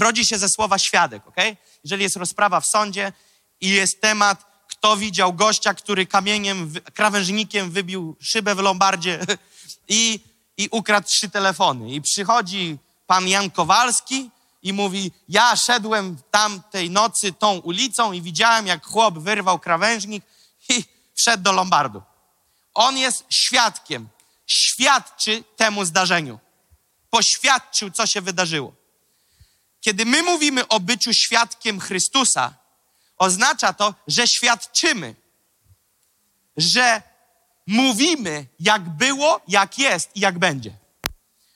[0.00, 1.36] rodzi się ze słowa świadek, ok?
[1.84, 3.12] Jeżeli jest rozprawa w sądzie
[3.60, 4.51] i jest temat,
[4.82, 9.20] kto widział gościa, który kamieniem, krawężnikiem wybił szybę w Lombardzie
[9.88, 10.20] i,
[10.56, 11.90] i ukradł trzy telefony.
[11.90, 14.30] I przychodzi pan Jan Kowalski
[14.62, 20.24] i mówi, ja szedłem tamtej nocy tą ulicą i widziałem, jak chłop wyrwał krawężnik
[20.68, 22.02] i wszedł do Lombardu.
[22.74, 24.08] On jest świadkiem.
[24.46, 26.38] Świadczy temu zdarzeniu.
[27.10, 28.72] Poświadczył, co się wydarzyło.
[29.80, 32.61] Kiedy my mówimy o byciu świadkiem Chrystusa,
[33.22, 35.14] oznacza to, że świadczymy,
[36.56, 37.02] że
[37.66, 40.76] mówimy, jak było, jak jest i jak będzie.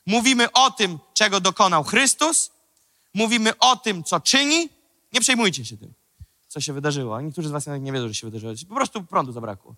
[0.07, 2.51] Mówimy o tym, czego dokonał Chrystus,
[3.15, 4.69] mówimy o tym, co czyni.
[5.13, 5.95] Nie przejmujcie się tym,
[6.49, 7.21] co się wydarzyło.
[7.21, 8.53] Niektórzy z Was nie wiedzą, że się wydarzyło.
[8.69, 9.75] Po prostu prądu zabrakło.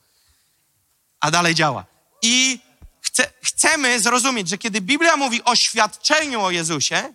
[1.20, 1.86] A dalej działa.
[2.22, 2.60] I
[3.00, 7.14] chce, chcemy zrozumieć, że kiedy Biblia mówi o świadczeniu o Jezusie,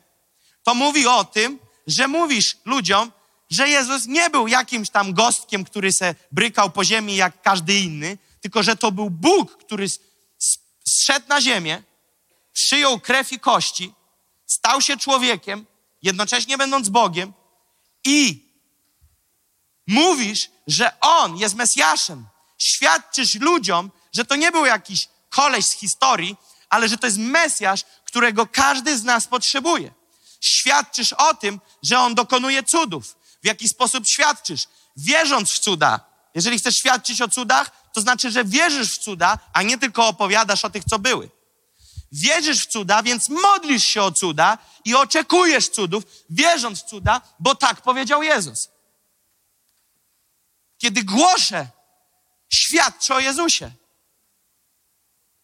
[0.63, 3.11] to mówi o tym, że mówisz ludziom,
[3.53, 8.17] że Jezus nie był jakimś tam gostkiem, który se brykał po ziemi jak każdy inny,
[8.41, 9.87] tylko że to był Bóg, który
[10.85, 11.83] zszedł na ziemię,
[12.53, 13.93] przyjął krew i kości,
[14.45, 15.65] stał się człowiekiem,
[16.01, 17.33] jednocześnie będąc Bogiem
[18.03, 18.49] i
[19.87, 22.27] mówisz, że On jest Mesjaszem.
[22.57, 26.35] Świadczysz ludziom, że to nie był jakiś koleś z historii,
[26.69, 29.93] ale że to jest Mesjasz, którego każdy z nas potrzebuje.
[30.41, 33.22] Świadczysz o tym, że On dokonuje cudów.
[33.43, 34.67] W jaki sposób świadczysz?
[34.97, 35.99] Wierząc w cuda.
[36.35, 40.65] Jeżeli chcesz świadczyć o cudach, to znaczy, że wierzysz w cuda, a nie tylko opowiadasz
[40.65, 41.29] o tych, co były.
[42.11, 47.55] Wierzysz w cuda, więc modlisz się o cuda i oczekujesz cudów, wierząc w cuda, bo
[47.55, 48.69] tak powiedział Jezus.
[50.77, 51.67] Kiedy głoszę,
[52.49, 53.71] świadczę o Jezusie.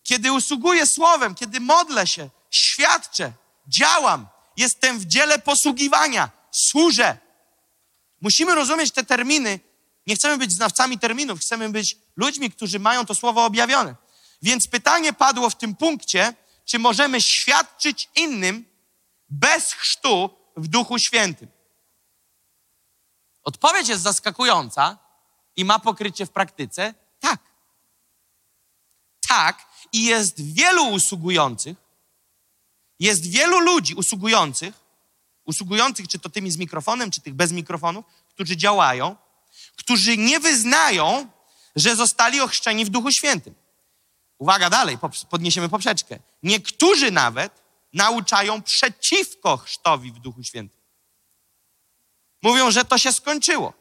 [0.04, 3.32] Kiedy usługuję słowem, kiedy modlę się, świadczę,
[3.68, 7.18] działam, jestem w dziele posługiwania, służę.
[8.22, 9.60] Musimy rozumieć te terminy.
[10.08, 13.96] Nie chcemy być znawcami terminów, chcemy być ludźmi, którzy mają to słowo objawione.
[14.42, 16.34] Więc pytanie padło w tym punkcie,
[16.66, 18.66] czy możemy świadczyć innym
[19.30, 21.48] bez chrztu w Duchu Świętym?
[23.44, 24.98] Odpowiedź jest zaskakująca
[25.56, 26.94] i ma pokrycie w praktyce.
[27.20, 27.40] Tak.
[29.28, 31.78] Tak, i jest wielu usługujących,
[33.00, 34.89] jest wielu ludzi usługujących,
[35.50, 39.16] usługujących czy to tymi z mikrofonem, czy tych bez mikrofonów, którzy działają,
[39.76, 41.30] którzy nie wyznają,
[41.76, 43.56] że zostali ochrzczeni w Duchu Świętym.
[44.38, 44.98] Uwaga, dalej,
[45.30, 46.20] podniesiemy poprzeczkę.
[46.44, 50.80] Niektórzy nawet nauczają przeciwko chrztowi w Duchu Świętym.
[52.42, 53.74] Mówią, że to się skończyło.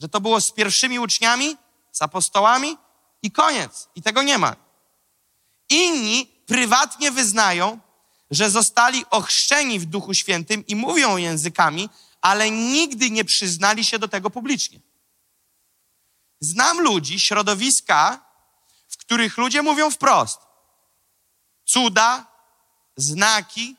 [0.00, 1.56] Że to było z pierwszymi uczniami,
[1.92, 2.76] z apostołami
[3.22, 3.88] i koniec.
[3.94, 4.56] I tego nie ma.
[5.68, 7.78] Inni prywatnie wyznają,
[8.30, 11.88] że zostali ochrzczeni w Duchu Świętym i mówią językami,
[12.20, 14.80] ale nigdy nie przyznali się do tego publicznie.
[16.40, 18.24] Znam ludzi, środowiska,
[18.88, 20.40] w których ludzie mówią wprost:
[21.64, 22.26] cuda,
[22.96, 23.76] znaki,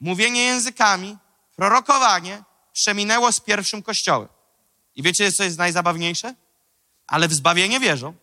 [0.00, 1.18] mówienie językami,
[1.56, 4.28] prorokowanie przeminęło z pierwszym kościołem.
[4.94, 6.34] I wiecie, co jest najzabawniejsze?
[7.06, 8.14] Ale w zbawienie wierzą,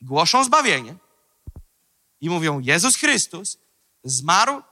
[0.00, 0.96] głoszą zbawienie
[2.20, 3.58] i mówią: Jezus Chrystus
[4.04, 4.62] zmarł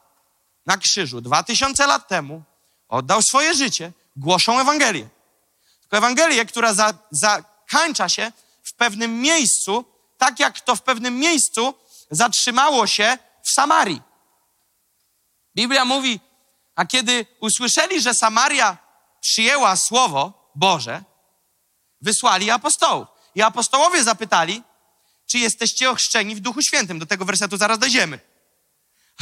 [0.66, 2.42] na krzyżu dwa tysiące lat temu,
[2.88, 5.09] oddał swoje życie, głoszą Ewangelię.
[5.81, 9.85] Tylko Ewangelię, która za, zakończa się w pewnym miejscu,
[10.18, 11.75] tak jak to w pewnym miejscu
[12.11, 14.03] zatrzymało się w Samarii.
[15.57, 16.20] Biblia mówi,
[16.75, 18.79] a kiedy usłyszeli, że Samaria
[19.20, 21.05] przyjęła słowo Boże,
[22.01, 23.09] wysłali apostołów.
[23.35, 24.62] I apostołowie zapytali,
[25.27, 26.98] czy jesteście ochrzczeni w Duchu Świętym.
[26.98, 28.32] Do tego wersetu zaraz dojdziemy.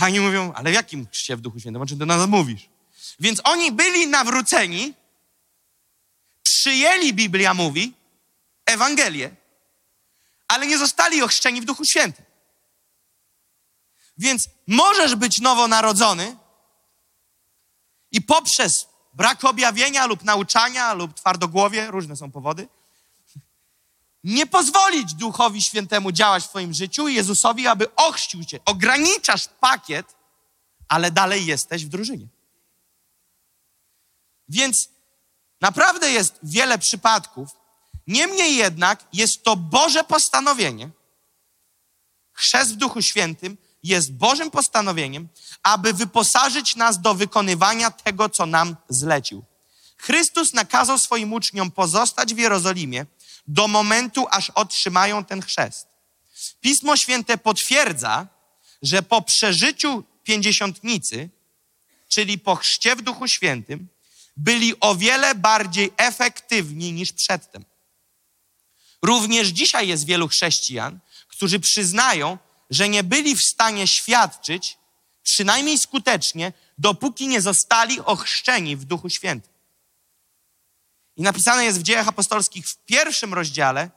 [0.01, 1.83] A oni mówią, ale w jakim chrzcie w Duchu Świętym?
[1.83, 2.69] O czym ty nas mówisz?
[3.21, 4.95] Więc oni byli nawróceni,
[6.43, 7.93] przyjęli, Biblia mówi,
[8.67, 9.37] Ewangelię,
[10.49, 12.25] ale nie zostali ochrzczeni w Duchu Świętym.
[14.19, 16.37] Więc możesz być nowonarodzony
[18.13, 22.69] i poprzez brak objawienia lub nauczania lub twardogłowie, różne są powody,
[24.25, 28.61] nie pozwolić Duchowi Świętemu działać w Twoim życiu i Jezusowi, aby ochrzcił Cię.
[28.65, 30.17] Ograniczasz pakiet,
[30.89, 32.27] ale dalej jesteś w drużynie.
[34.49, 34.89] Więc
[35.61, 37.49] naprawdę jest wiele przypadków,
[38.07, 40.91] niemniej jednak jest to Boże postanowienie.
[42.33, 45.29] Chrzest w Duchu Świętym jest Bożym postanowieniem,
[45.63, 49.45] aby wyposażyć nas do wykonywania tego, co nam zlecił.
[49.97, 53.07] Chrystus nakazał swoim uczniom pozostać w Jerozolimie,
[53.51, 55.87] do momentu, aż otrzymają ten chrzest.
[56.61, 58.27] Pismo Święte potwierdza,
[58.83, 61.29] że po przeżyciu pięćdziesiątnicy,
[62.09, 63.89] czyli po chrzcie w Duchu Świętym,
[64.37, 67.65] byli o wiele bardziej efektywni niż przedtem.
[69.03, 72.39] Również dzisiaj jest wielu chrześcijan, którzy przyznają,
[72.71, 74.79] że nie byli w stanie świadczyć,
[75.23, 79.50] przynajmniej skutecznie, dopóki nie zostali ochrzczeni w Duchu Świętym.
[81.21, 83.91] I napisane jest w dziejach apostolskich w pierwszym rozdziale,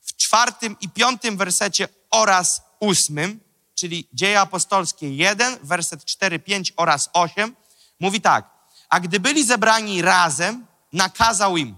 [0.00, 3.40] w czwartym i piątym wersecie oraz ósmym,
[3.74, 7.56] czyli dzieje apostolskie 1, werset 4, 5 oraz 8,
[8.00, 8.50] mówi tak.
[8.88, 11.76] A gdy byli zebrani razem, nakazał im,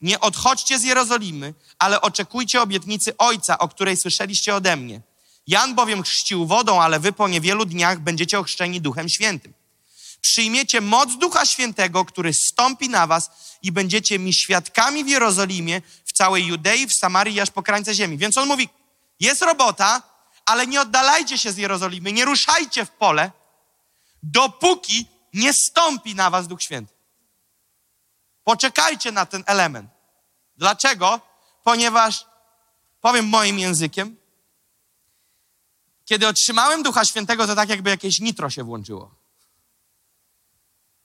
[0.00, 5.00] nie odchodźcie z Jerozolimy, ale oczekujcie obietnicy Ojca, o której słyszeliście ode mnie.
[5.46, 9.59] Jan bowiem chrzcił wodą, ale wy po niewielu dniach będziecie ochrzczeni Duchem Świętym
[10.20, 13.30] przyjmiecie moc Ducha Świętego, który stąpi na was
[13.62, 18.18] i będziecie mi świadkami w Jerozolimie, w całej Judei, w Samarii, aż po krańce ziemi.
[18.18, 18.68] Więc on mówi,
[19.20, 20.02] jest robota,
[20.46, 23.30] ale nie oddalajcie się z Jerozolimy, nie ruszajcie w pole,
[24.22, 26.94] dopóki nie stąpi na was Duch Święty.
[28.44, 29.90] Poczekajcie na ten element.
[30.56, 31.20] Dlaczego?
[31.64, 32.26] Ponieważ,
[33.00, 34.20] powiem moim językiem,
[36.10, 39.14] Kiedy otrzymałem Ducha Świętego, to tak jakby jakieś nitro się włączyło.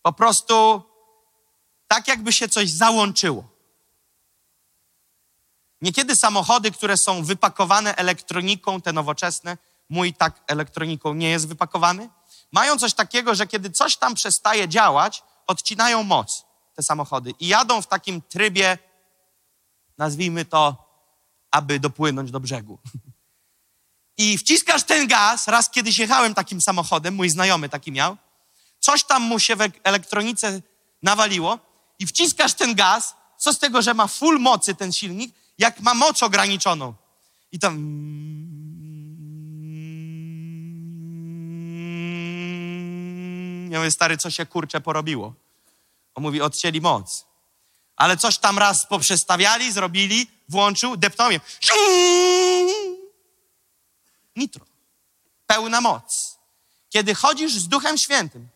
[0.06, 0.82] Po prostu
[1.88, 3.44] tak jakby się coś załączyło.
[5.82, 9.58] Niekiedy samochody, które są wypakowane elektroniką, te nowoczesne,
[9.90, 12.10] mój tak elektroniką nie jest wypakowany,
[12.52, 16.46] mają coś takiego, że kiedy coś tam przestaje działać, odcinają moc
[16.76, 18.78] te samochody i jadą w takim trybie,
[19.98, 20.90] nazwijmy to,
[21.52, 22.80] aby dopłynąć do brzegu.
[24.18, 28.18] I wciskasz ten gaz, raz kiedyś jechałem takim samochodem, mój znajomy taki miał,
[28.86, 30.62] coś tam mu się w elektronice
[31.02, 31.60] nawaliło
[32.00, 35.94] i wciskasz ten gaz, co z tego, że ma full mocy ten silnik, jak ma
[35.94, 36.94] moc ograniczoną.
[37.52, 37.76] I tam...
[43.72, 45.34] Ja mówię, stary, co się kurcze porobiło?
[46.16, 47.26] On mówi, odcięli moc.
[47.96, 51.40] Ale coś tam raz poprzestawiali, zrobili, włączył, depnął je.
[54.36, 54.66] Nitro.
[55.48, 56.38] Pełna moc.
[56.90, 58.50] Kiedy chodzisz z Duchem Świętym,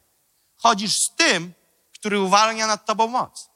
[0.60, 1.54] chodzisz z tym,
[1.94, 3.50] który uwalnia nad tobą moc.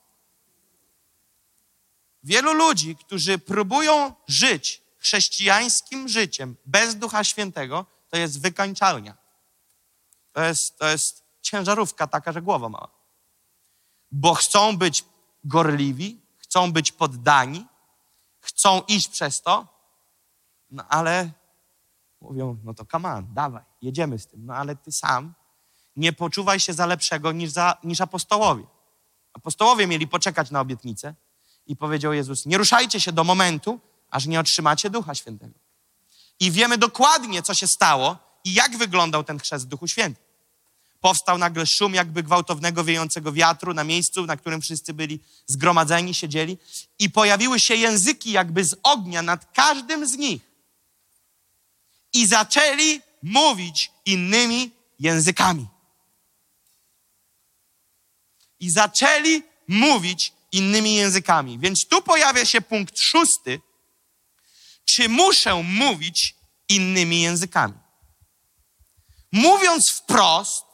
[2.24, 9.18] Wielu ludzi, którzy próbują żyć chrześcijańskim życiem bez Ducha Świętego, to jest wykańczalnia.
[10.34, 12.90] To jest, to jest ciężarówka taka, że głowa mała.
[14.12, 15.06] Bo chcą być
[15.44, 17.66] gorliwi, chcą być poddani,
[18.40, 19.68] chcą iść przez to,
[20.72, 21.32] no ale
[22.22, 24.46] mówią, no to on, dawaj, jedziemy z tym.
[24.46, 25.34] No ale ty sam
[25.96, 28.64] nie poczuwaj się za lepszego niż, za, niż apostołowie.
[29.34, 31.14] Apostołowie mieli poczekać na obietnicę
[31.68, 33.80] i powiedział Jezus, nie ruszajcie się do momentu,
[34.10, 35.54] aż nie otrzymacie Ducha Świętego.
[36.40, 40.24] I wiemy dokładnie, co się stało i jak wyglądał ten chrzest w Duchu Świętym.
[41.02, 46.58] Powstał nagle szum jakby gwałtownego, wiejącego wiatru na miejscu, na którym wszyscy byli zgromadzeni, siedzieli
[47.00, 50.42] i pojawiły się języki jakby z ognia nad każdym z nich.
[52.14, 55.68] I zaczęli mówić innymi językami
[58.64, 61.60] i zaczęli mówić innymi językami.
[61.60, 63.62] Więc tu pojawia się punkt szósty.
[64.86, 66.36] Czy muszę mówić
[66.70, 67.74] innymi językami?
[69.32, 70.66] Mówiąc wprost,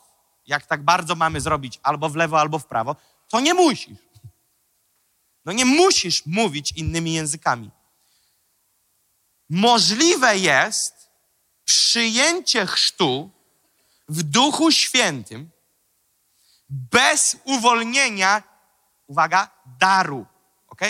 [0.47, 2.95] jak tak bardzo mamy zrobić albo w lewo, albo w prawo,
[3.29, 3.97] to nie musisz.
[5.45, 7.69] No nie musisz mówić innymi językami.
[9.49, 10.93] Możliwe jest
[11.65, 13.31] przyjęcie chrztu
[14.09, 15.51] w Duchu Świętym
[16.69, 18.43] bez uwolnienia,
[19.07, 20.25] uwaga, daru.
[20.67, 20.81] Ok?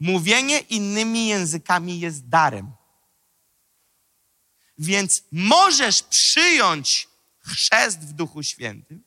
[0.00, 2.72] Mówienie innymi językami jest darem.
[4.78, 9.04] Więc możesz przyjąć chrzest w Duchu Świętym,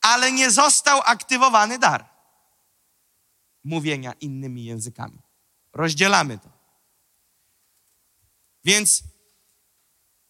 [0.00, 2.12] ale nie został aktywowany dar
[3.64, 5.18] mówienia innymi językami.
[5.72, 6.52] Rozdzielamy to.
[8.64, 9.02] Więc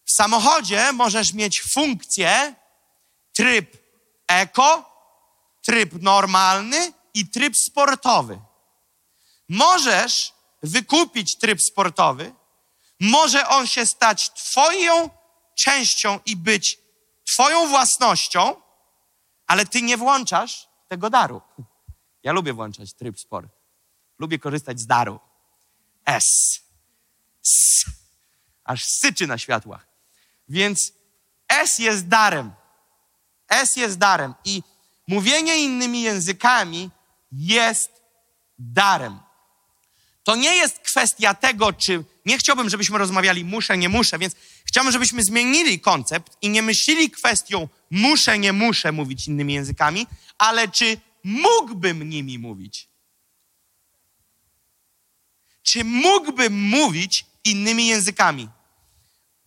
[0.05, 2.55] w samochodzie możesz mieć funkcję,
[3.32, 3.82] tryb
[4.41, 4.93] eko,
[5.62, 8.41] tryb normalny i tryb sportowy.
[9.49, 12.35] Możesz wykupić tryb sportowy,
[13.01, 15.11] może on się stać Twoją
[15.55, 16.78] częścią i być
[17.24, 18.57] Twoją własnością,
[19.47, 21.43] ale Ty nie włączasz tego daru.
[22.22, 23.49] Ja lubię włączać tryb sport.
[24.18, 25.20] Lubię korzystać z daru.
[26.05, 26.24] S.
[27.45, 27.85] S.
[28.64, 29.87] Aż syczy na światłach.
[30.49, 30.93] Więc
[31.49, 32.53] S jest darem.
[33.53, 34.62] S jest darem i
[35.09, 36.90] mówienie innymi językami
[37.32, 37.90] jest
[38.59, 39.20] darem.
[40.24, 44.34] To nie jest kwestia tego, czy nie chciałbym, żebyśmy rozmawiali muszę, nie muszę, więc
[44.64, 50.07] chciałbym, żebyśmy zmienili koncept i nie myśleli kwestią muszę, nie muszę mówić innymi językami,
[50.38, 52.88] ale czy mógłbym nimi mówić?
[55.62, 58.48] Czy mógłbym mówić innymi językami?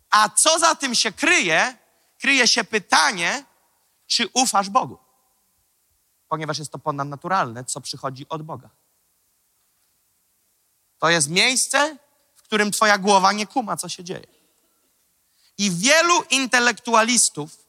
[0.09, 1.77] A co za tym się kryje?
[2.19, 3.43] Kryje się pytanie,
[4.07, 4.97] czy ufasz Bogu?
[6.27, 8.69] Ponieważ jest to ponadnaturalne, co przychodzi od Boga.
[10.99, 11.97] To jest miejsce,
[12.35, 14.27] w którym Twoja głowa nie kuma, co się dzieje.
[15.57, 17.67] I wielu intelektualistów,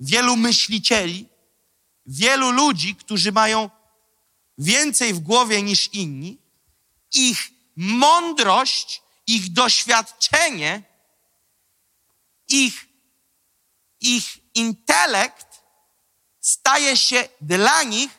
[0.00, 1.28] wielu myślicieli,
[2.06, 3.70] wielu ludzi, którzy mają
[4.58, 6.38] więcej w głowie niż inni,
[7.12, 10.82] ich mądrość, ich doświadczenie,
[12.48, 12.86] ich,
[14.00, 15.51] ich intelekt
[16.42, 18.10] staje się dla nich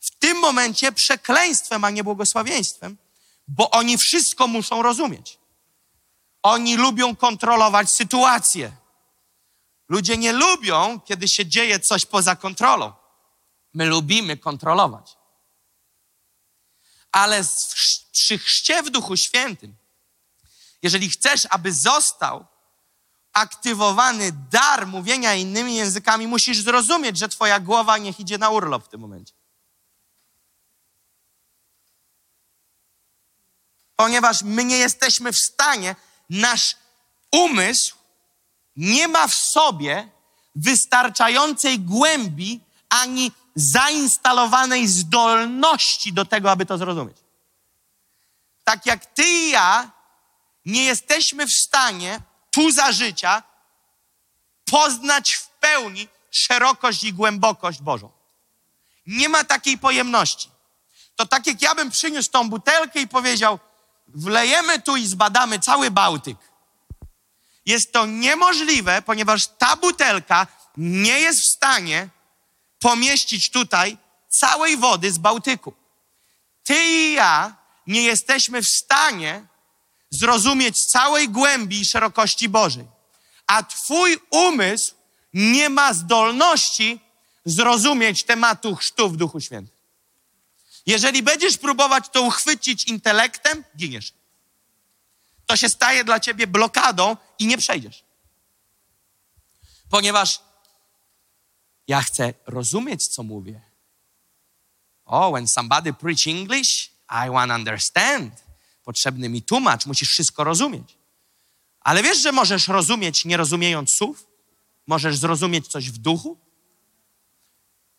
[0.00, 2.96] w tym momencie przekleństwem, a nie błogosławieństwem,
[3.48, 5.38] bo oni wszystko muszą rozumieć.
[6.42, 8.72] Oni lubią kontrolować sytuację.
[9.88, 12.92] Ludzie nie lubią, kiedy się dzieje coś poza kontrolą.
[13.74, 15.16] My lubimy kontrolować.
[17.12, 17.44] Ale
[18.12, 19.76] przy chrzcie w Duchu Świętym,
[20.82, 22.46] jeżeli chcesz, aby został
[23.32, 28.88] aktywowany dar mówienia innymi językami, musisz zrozumieć, że twoja głowa niech idzie na urlop w
[28.88, 29.34] tym momencie.
[33.96, 35.96] Ponieważ my nie jesteśmy w stanie,
[36.30, 36.76] nasz
[37.32, 37.96] umysł
[38.76, 40.08] nie ma w sobie
[40.54, 47.16] wystarczającej głębi ani zainstalowanej zdolności do tego, aby to zrozumieć.
[48.64, 49.90] Tak jak ty i ja
[50.64, 52.20] nie jesteśmy w stanie
[52.50, 53.42] tu za życia
[54.64, 58.10] poznać w pełni szerokość i głębokość Bożą.
[59.06, 60.50] Nie ma takiej pojemności.
[61.16, 63.58] To tak jak ja bym przyniósł tą butelkę i powiedział,
[64.08, 66.38] wlejemy tu i zbadamy cały Bałtyk.
[67.66, 70.46] Jest to niemożliwe, ponieważ ta butelka
[70.76, 72.08] nie jest w stanie
[72.78, 73.98] pomieścić tutaj
[74.28, 75.74] całej wody z Bałtyku.
[76.64, 79.46] Ty i ja nie jesteśmy w stanie
[80.10, 82.86] zrozumieć całej głębi i szerokości Bożej.
[83.46, 84.94] A Twój umysł
[85.34, 87.00] nie ma zdolności
[87.44, 89.76] zrozumieć tematu chrztu w Duchu Świętym.
[90.86, 94.12] Jeżeli będziesz próbować to uchwycić intelektem, giniesz.
[95.46, 98.04] To się staje dla ciebie blokadą i nie przejdziesz.
[99.90, 100.40] Ponieważ
[101.88, 103.60] ja chcę rozumieć, co mówię.
[105.04, 106.90] Oh, when somebody preach English,
[107.26, 108.49] I want understand.
[108.84, 110.98] Potrzebny mi tłumacz, musisz wszystko rozumieć.
[111.80, 114.26] Ale wiesz, że możesz rozumieć, nie rozumiejąc słów?
[114.86, 116.38] Możesz zrozumieć coś w duchu?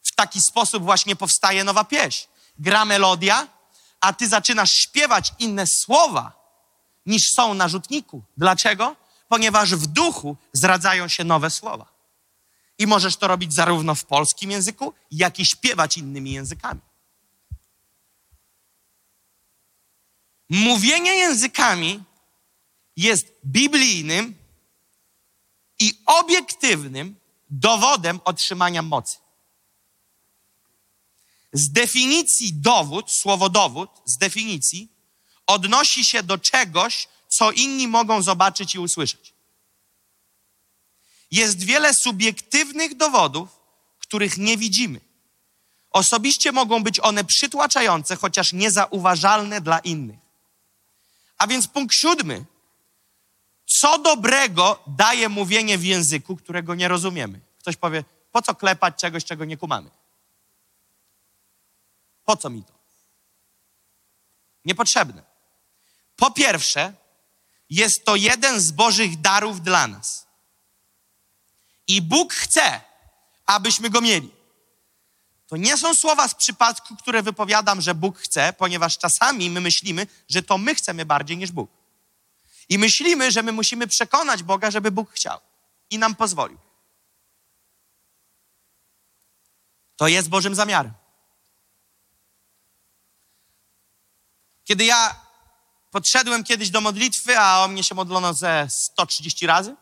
[0.03, 2.27] W taki sposób właśnie powstaje nowa pieśń.
[2.59, 3.47] Gra melodia,
[4.01, 6.41] a ty zaczynasz śpiewać inne słowa
[7.05, 8.23] niż są na rzutniku.
[8.37, 8.95] Dlaczego?
[9.27, 11.85] Ponieważ w duchu zdradzają się nowe słowa.
[12.77, 16.81] I możesz to robić zarówno w polskim języku, jak i śpiewać innymi językami.
[20.51, 22.03] Mówienie językami
[22.95, 24.35] jest biblijnym
[25.79, 27.15] i obiektywnym
[27.49, 29.17] dowodem otrzymania mocy.
[31.53, 34.91] Z definicji dowód, słowo dowód, z definicji
[35.47, 39.33] odnosi się do czegoś, co inni mogą zobaczyć i usłyszeć.
[41.31, 43.49] Jest wiele subiektywnych dowodów,
[43.99, 45.01] których nie widzimy.
[45.91, 50.20] Osobiście mogą być one przytłaczające, chociaż niezauważalne dla innych.
[51.41, 52.45] A więc punkt siódmy.
[53.65, 57.39] Co dobrego daje mówienie w języku, którego nie rozumiemy?
[57.59, 59.89] Ktoś powie, po co klepać czegoś, czego nie kumamy?
[62.25, 62.73] Po co mi to?
[64.65, 65.23] Niepotrzebne.
[66.15, 66.93] Po pierwsze,
[67.69, 70.27] jest to jeden z Bożych darów dla nas.
[71.87, 72.81] I Bóg chce,
[73.45, 74.31] abyśmy go mieli.
[75.51, 80.07] To nie są słowa z przypadku, które wypowiadam, że Bóg chce, ponieważ czasami my myślimy,
[80.29, 81.71] że to my chcemy bardziej niż Bóg.
[82.69, 85.39] I myślimy, że my musimy przekonać Boga, żeby Bóg chciał
[85.89, 86.57] i nam pozwolił.
[89.95, 90.93] To jest Bożym zamiarem.
[94.63, 95.15] Kiedy ja
[95.89, 99.75] podszedłem kiedyś do modlitwy, a o mnie się modlono ze 130 razy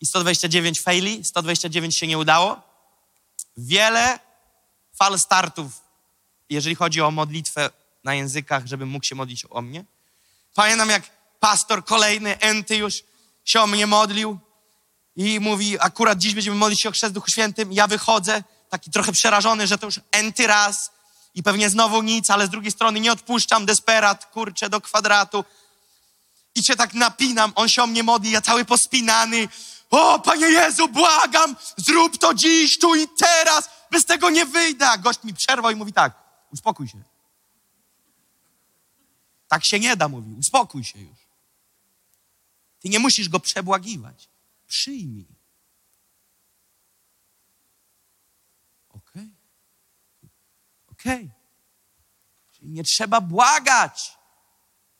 [0.00, 2.62] i 129 faili, 129 się nie udało.
[3.56, 4.29] Wiele
[5.02, 5.72] fal startów,
[6.50, 7.70] jeżeli chodzi o modlitwę
[8.04, 9.84] na językach, żebym mógł się modlić o mnie.
[10.54, 11.02] Pamiętam, jak
[11.40, 13.02] pastor kolejny, Enty już
[13.44, 14.38] się o mnie modlił
[15.16, 17.72] i mówi, akurat dziś będziemy modlić się o chrzest Duchu Świętym.
[17.72, 20.90] Ja wychodzę, taki trochę przerażony, że to już Enty raz
[21.34, 25.44] i pewnie znowu nic, ale z drugiej strony nie odpuszczam, desperat, kurczę, do kwadratu.
[26.54, 29.48] I cię tak napinam, on się o mnie modli, ja cały pospinany.
[29.90, 34.86] O, Panie Jezu, błagam, zrób to dziś, tu i teraz, bez tego nie wyjdę.
[34.98, 36.22] Gość mi przerwał i mówi tak,
[36.52, 37.02] uspokój się.
[39.48, 41.18] Tak się nie da, mówi, uspokój się już.
[42.80, 44.28] Ty nie musisz go przebłagiwać.
[44.66, 45.26] Przyjmij.
[48.88, 49.30] Okej.
[50.18, 50.30] Okay.
[50.90, 51.24] Okej.
[51.24, 51.30] Okay.
[52.50, 54.18] Czyli nie trzeba błagać.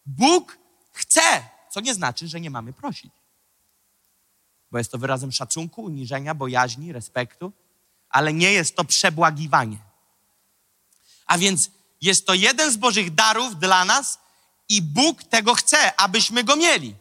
[0.06, 0.58] Bóg
[0.92, 3.12] chce, co nie znaczy, że nie mamy prosić.
[4.70, 7.52] Bo jest to wyrazem szacunku, uniżenia, bojaźni, respektu,
[8.10, 9.78] ale nie jest to przebłagiwanie.
[11.26, 14.18] A więc jest to jeden z Bożych darów dla nas
[14.68, 16.94] i Bóg tego chce, abyśmy go mieli.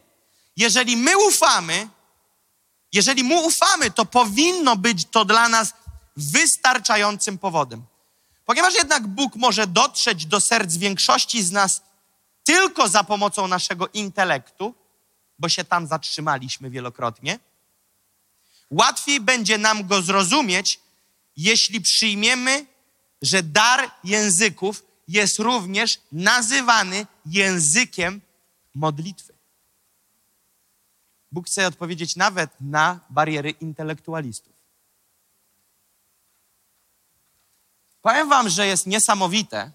[0.56, 1.88] Jeżeli my ufamy,
[2.92, 5.74] jeżeli mu ufamy, to powinno być to dla nas
[6.16, 7.82] wystarczającym powodem.
[8.44, 11.82] Ponieważ jednak Bóg może dotrzeć do serc większości z nas
[12.44, 14.74] tylko za pomocą naszego intelektu,
[15.38, 17.38] bo się tam zatrzymaliśmy wielokrotnie,
[18.70, 20.80] łatwiej będzie nam go zrozumieć,
[21.40, 22.66] jeśli przyjmiemy,
[23.22, 28.20] że dar języków jest również nazywany językiem
[28.74, 29.34] modlitwy.
[31.32, 34.52] Bóg chce odpowiedzieć nawet na bariery intelektualistów.
[38.02, 39.72] Powiem wam, że jest niesamowite.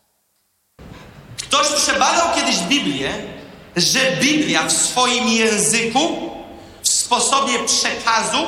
[1.37, 3.33] Ktoś przebadał kiedyś Biblię,
[3.75, 6.31] że Biblia w swoim języku,
[6.81, 8.47] w sposobie przekazu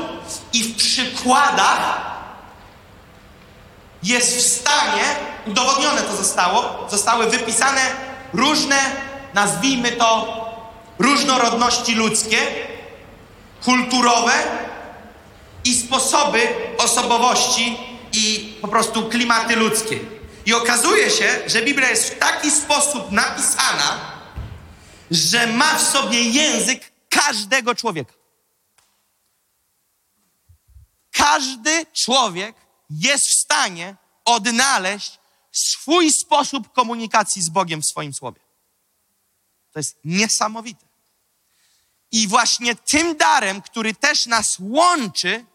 [0.53, 2.16] i w przykładach
[4.03, 5.03] jest w stanie,
[5.45, 7.81] udowodnione to zostało, zostały wypisane
[8.33, 8.77] różne,
[9.33, 10.37] nazwijmy to,
[10.99, 12.37] różnorodności ludzkie,
[13.63, 14.33] kulturowe
[15.63, 17.77] i sposoby osobowości
[18.13, 19.99] i po prostu klimaty ludzkie.
[20.45, 23.99] I okazuje się, że Biblia jest w taki sposób napisana,
[25.11, 28.13] że ma w sobie język każdego człowieka.
[31.11, 32.55] Każdy człowiek
[32.89, 35.19] jest w stanie odnaleźć
[35.51, 38.41] swój sposób komunikacji z Bogiem w swoim słowie.
[39.73, 40.85] To jest niesamowite.
[42.11, 45.45] I właśnie tym darem, który też nas łączy,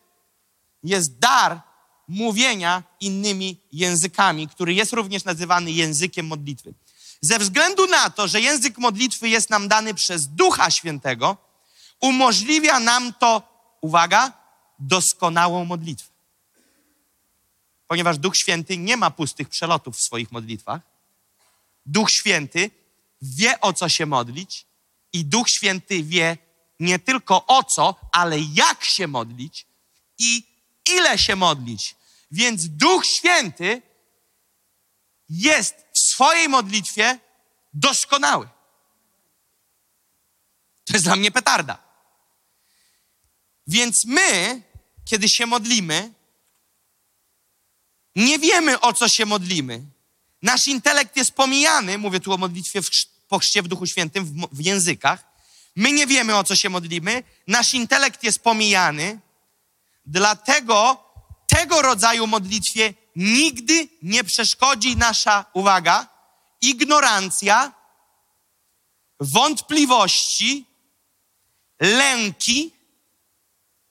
[0.82, 1.60] jest dar
[2.08, 6.74] mówienia innymi językami, który jest również nazywany językiem modlitwy.
[7.20, 11.36] Ze względu na to, że język modlitwy jest nam dany przez Ducha Świętego,
[12.00, 13.42] umożliwia nam to,
[13.80, 14.32] uwaga,
[14.78, 16.11] doskonałą modlitwę.
[17.92, 20.80] Ponieważ Duch Święty nie ma pustych przelotów w swoich modlitwach.
[21.86, 22.70] Duch Święty
[23.22, 24.66] wie o co się modlić
[25.12, 26.38] i Duch Święty wie
[26.80, 29.66] nie tylko o co, ale jak się modlić
[30.18, 30.46] i
[30.86, 31.96] ile się modlić.
[32.30, 33.82] Więc Duch Święty
[35.28, 37.18] jest w swojej modlitwie
[37.74, 38.48] doskonały.
[40.84, 41.78] To jest dla mnie petarda.
[43.66, 44.62] Więc my,
[45.04, 46.21] kiedy się modlimy,
[48.16, 49.82] nie wiemy o co się modlimy.
[50.42, 52.90] Nasz intelekt jest pomijany, mówię tu o modlitwie w,
[53.28, 55.24] po chrzcie w Duchu Świętym, w, w językach.
[55.76, 57.22] My nie wiemy o co się modlimy.
[57.46, 59.20] Nasz intelekt jest pomijany.
[60.06, 61.04] Dlatego
[61.46, 66.08] tego rodzaju modlitwie nigdy nie przeszkodzi nasza, uwaga,
[66.60, 67.72] ignorancja,
[69.20, 70.66] wątpliwości,
[71.80, 72.72] lęki,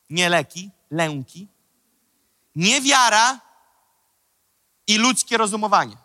[0.10, 1.48] nie leki, lęki,
[2.56, 3.51] niewiara
[4.92, 5.98] i ludzkie rozumowanie.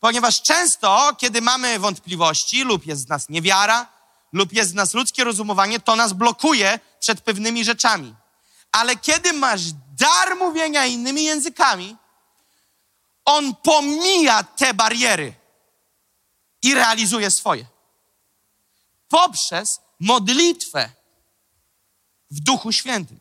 [0.00, 3.86] Ponieważ często, kiedy mamy wątpliwości, lub jest z nas niewiara,
[4.32, 8.14] lub jest z nas ludzkie rozumowanie, to nas blokuje przed pewnymi rzeczami.
[8.72, 9.62] Ale kiedy masz
[9.96, 11.96] dar mówienia innymi językami,
[13.24, 15.34] on pomija te bariery
[16.62, 17.66] i realizuje swoje.
[19.08, 20.90] Poprzez modlitwę
[22.30, 23.20] w Duchu Świętym.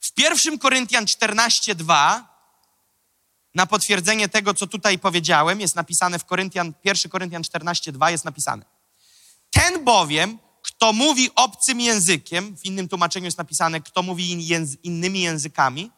[0.00, 2.31] W 1 Koryntian 14:2
[3.54, 8.64] na potwierdzenie tego, co tutaj powiedziałem, jest napisane w Koryntian, 1 Koryntian 14:2 jest napisane.
[9.50, 14.48] Ten bowiem, kto mówi obcym językiem, w innym tłumaczeniu jest napisane, kto mówi
[14.82, 15.90] innymi językami,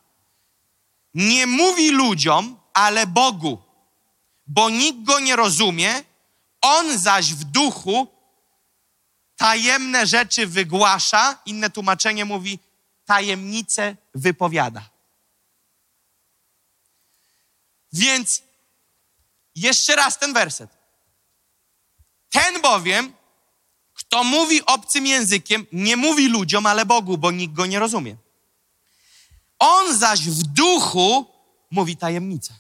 [1.14, 3.62] nie mówi ludziom, ale Bogu,
[4.46, 6.02] bo nikt go nie rozumie,
[6.60, 8.06] on zaś w duchu
[9.36, 12.58] tajemne rzeczy wygłasza, inne tłumaczenie mówi,
[13.04, 14.93] tajemnice wypowiada.
[17.94, 18.42] Więc
[19.54, 20.70] jeszcze raz ten werset.
[22.30, 23.12] Ten bowiem,
[23.92, 28.16] kto mówi obcym językiem, nie mówi ludziom, ale Bogu, bo nikt go nie rozumie.
[29.58, 31.26] On zaś w duchu
[31.70, 32.54] mówi tajemnicę.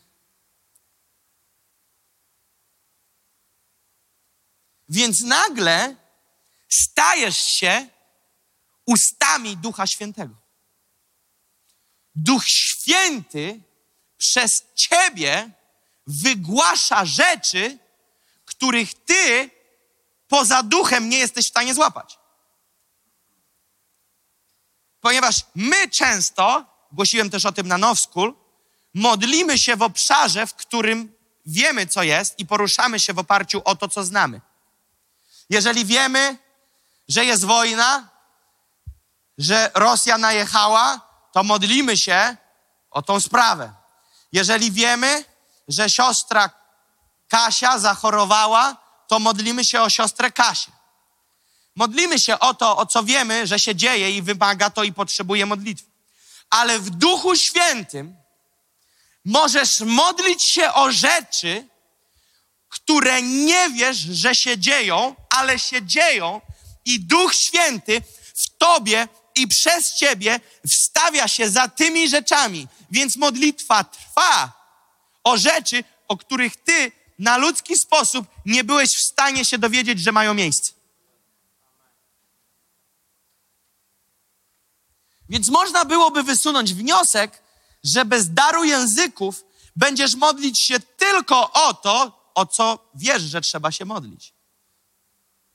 [4.88, 5.96] Więc nagle
[6.68, 7.88] stajesz się
[8.86, 10.34] ustami Ducha Świętego.
[12.14, 13.60] Duch Święty
[14.24, 15.50] przez ciebie
[16.06, 17.78] wygłasza rzeczy,
[18.44, 19.50] których ty
[20.28, 22.18] poza duchem nie jesteś w stanie złapać.
[25.00, 28.34] Ponieważ my często, głosiłem też o tym na Now School,
[28.94, 31.12] modlimy się w obszarze, w którym
[31.46, 34.40] wiemy, co jest i poruszamy się w oparciu o to, co znamy.
[35.50, 36.38] Jeżeli wiemy,
[37.08, 38.08] że jest wojna,
[39.38, 41.00] że Rosja najechała,
[41.32, 42.36] to modlimy się
[42.90, 43.83] o tą sprawę.
[44.34, 45.24] Jeżeli wiemy,
[45.68, 46.50] że siostra
[47.28, 48.76] Kasia zachorowała,
[49.08, 50.72] to modlimy się o siostrę Kasię.
[51.76, 55.46] Modlimy się o to, o co wiemy, że się dzieje i wymaga to i potrzebuje
[55.46, 55.90] modlitwy.
[56.50, 58.16] Ale w Duchu Świętym
[59.24, 61.68] możesz modlić się o rzeczy,
[62.68, 66.40] które nie wiesz, że się dzieją, ale się dzieją
[66.84, 68.02] i Duch Święty
[68.34, 72.68] w tobie i przez ciebie wstawia się za tymi rzeczami.
[72.90, 74.52] Więc modlitwa trwa
[75.24, 80.12] o rzeczy, o których ty na ludzki sposób nie byłeś w stanie się dowiedzieć, że
[80.12, 80.72] mają miejsce.
[85.28, 87.42] Więc można byłoby wysunąć wniosek,
[87.84, 89.44] że bez daru języków
[89.76, 94.34] będziesz modlić się tylko o to, o co wiesz, że trzeba się modlić.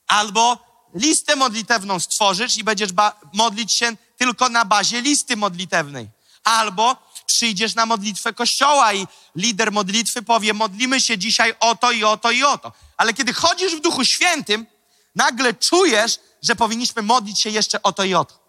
[0.06, 0.58] Albo
[0.94, 2.90] listę modlitewną stworzysz i będziesz
[3.32, 6.10] modlić się tylko na bazie listy modlitewnej.
[6.44, 6.96] Albo
[7.32, 9.06] przyjdziesz na modlitwę kościoła i
[9.36, 12.72] lider modlitwy powie: Modlimy się dzisiaj o to i o to i o to.
[12.96, 14.66] Ale kiedy chodzisz w Duchu Świętym,
[15.14, 18.40] nagle czujesz, że powinniśmy modlić się jeszcze o to i o to.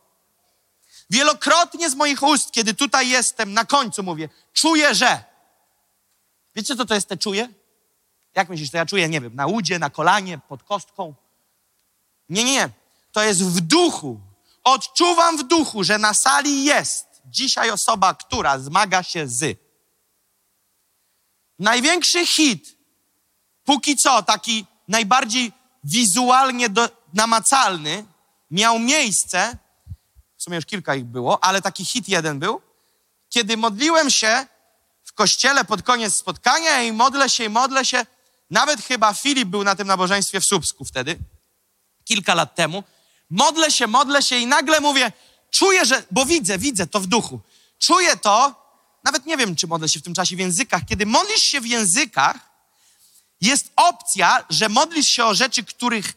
[1.09, 5.23] Wielokrotnie z moich ust, kiedy tutaj jestem, na końcu mówię: Czuję, że.
[6.55, 7.49] Wiecie, co to jest te czuję?
[8.35, 11.13] Jak myślisz, to ja czuję, nie wiem, na udzie, na kolanie, pod kostką?
[12.29, 12.69] Nie, nie, nie.
[13.11, 14.19] To jest w duchu.
[14.63, 19.59] Odczuwam w duchu, że na sali jest dzisiaj osoba, która zmaga się z.
[21.59, 22.77] Największy hit,
[23.63, 25.51] póki co, taki najbardziej
[25.83, 28.05] wizualnie do, namacalny,
[28.51, 29.57] miał miejsce,
[30.37, 32.61] w sumie już kilka ich było, ale taki hit jeden był,
[33.29, 34.45] kiedy modliłem się
[35.03, 38.05] w kościele pod koniec spotkania i modlę się i modlę się.
[38.49, 41.19] Nawet chyba Filip był na tym nabożeństwie w Słupsku wtedy,
[42.05, 42.83] kilka lat temu.
[43.29, 45.11] Modlę się, modlę się i nagle mówię,
[45.51, 47.39] czuję, że, bo widzę, widzę to w duchu.
[47.79, 48.61] Czuję to,
[49.03, 50.81] nawet nie wiem, czy modlę się w tym czasie w językach.
[50.89, 52.51] Kiedy modlisz się w językach,
[53.41, 56.13] jest opcja, że modlisz się o rzeczy, których,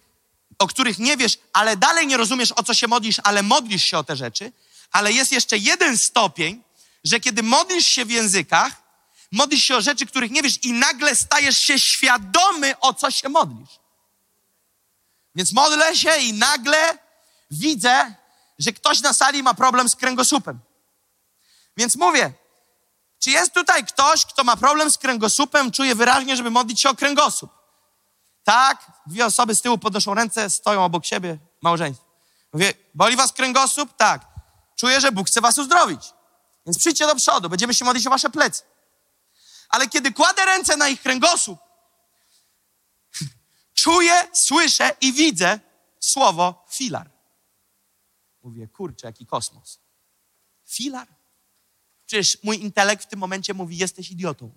[0.59, 3.99] o których nie wiesz, ale dalej nie rozumiesz, o co się modlisz, ale modlisz się
[3.99, 4.53] o te rzeczy.
[4.91, 6.63] Ale jest jeszcze jeden stopień,
[7.05, 8.83] że kiedy modlisz się w językach,
[9.33, 13.29] modlisz się o rzeczy, których nie wiesz i nagle stajesz się świadomy, o co się
[13.29, 13.71] modlisz.
[15.35, 16.99] Więc modlę się i nagle
[17.51, 18.15] widzę,
[18.59, 20.61] że ktoś na sali ma problem z kręgosłupem.
[21.77, 22.33] Więc mówię,
[23.19, 26.95] czy jest tutaj ktoś, kto ma problem z kręgosłupem, czuje wyraźnie, żeby modlić się o
[26.95, 27.51] kręgosłup?
[28.45, 32.07] Tak, dwie osoby z tyłu podnoszą ręce, stoją obok siebie, małżeństwo.
[32.53, 33.97] Mówię, boli was kręgosłup?
[33.97, 34.27] Tak.
[34.77, 36.13] Czuję, że Bóg chce was uzdrowić.
[36.67, 38.63] Więc przyjdźcie do przodu, będziemy się modlić o wasze plecy.
[39.69, 41.59] Ale kiedy kładę ręce na ich kręgosłup,
[43.83, 45.61] czuję, słyszę i widzę
[46.01, 47.14] słowo filar.
[48.45, 49.79] Mówię, kurczę, jaki kosmos.
[50.67, 51.09] Filar?
[52.07, 54.51] Przecież mój intelekt w tym momencie mówi, jesteś idiotą.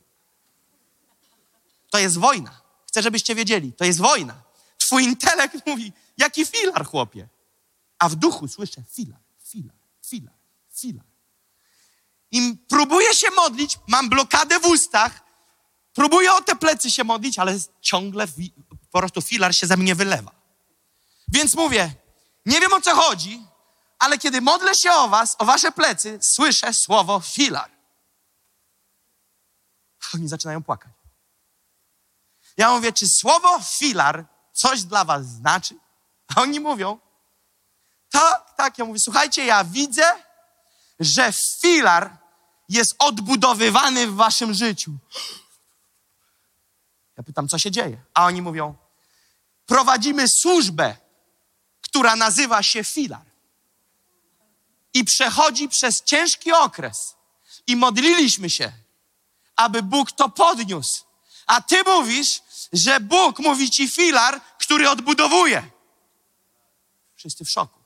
[1.90, 2.62] To jest wojna.
[2.88, 4.44] Chcę, żebyście wiedzieli, to jest wojna.
[4.78, 7.28] Twój intelekt mówi, jaki filar, chłopie.
[8.00, 9.76] A w duchu słyszę filar, filar,
[10.06, 10.34] filar,
[10.74, 11.06] filar.
[12.32, 15.24] I próbuję się modlić, mam blokadę w ustach,
[15.94, 18.28] próbuję o te plecy się modlić, ale ciągle
[18.92, 20.32] po prostu filar się ze mnie wylewa.
[21.28, 21.96] Więc mówię,
[22.46, 23.48] nie wiem o co chodzi,
[24.00, 27.72] ale kiedy modlę się o was, o wasze plecy, słyszę słowo filar.
[30.14, 30.92] Oni zaczynają płakać.
[32.58, 35.76] Ja mówię, czy słowo filar coś dla was znaczy?
[36.36, 37.00] A oni mówią,
[38.10, 38.78] tak, tak.
[38.78, 40.24] Ja mówię, słuchajcie, ja widzę,
[41.00, 42.18] że filar
[42.70, 44.92] jest odbudowywany w waszym życiu.
[47.18, 47.98] Ja pytam, co się dzieje?
[48.14, 48.76] A oni mówią,
[49.66, 50.96] prowadzimy służbę,
[51.82, 53.27] która nazywa się filar
[54.98, 57.16] i przechodzi przez ciężki okres.
[57.68, 58.72] I modliliśmy się,
[59.56, 61.04] aby Bóg to podniósł.
[61.48, 62.42] A ty mówisz,
[62.74, 65.70] że Bóg mówi ci filar, który odbudowuje.
[67.16, 67.80] Wszyscy w szoku.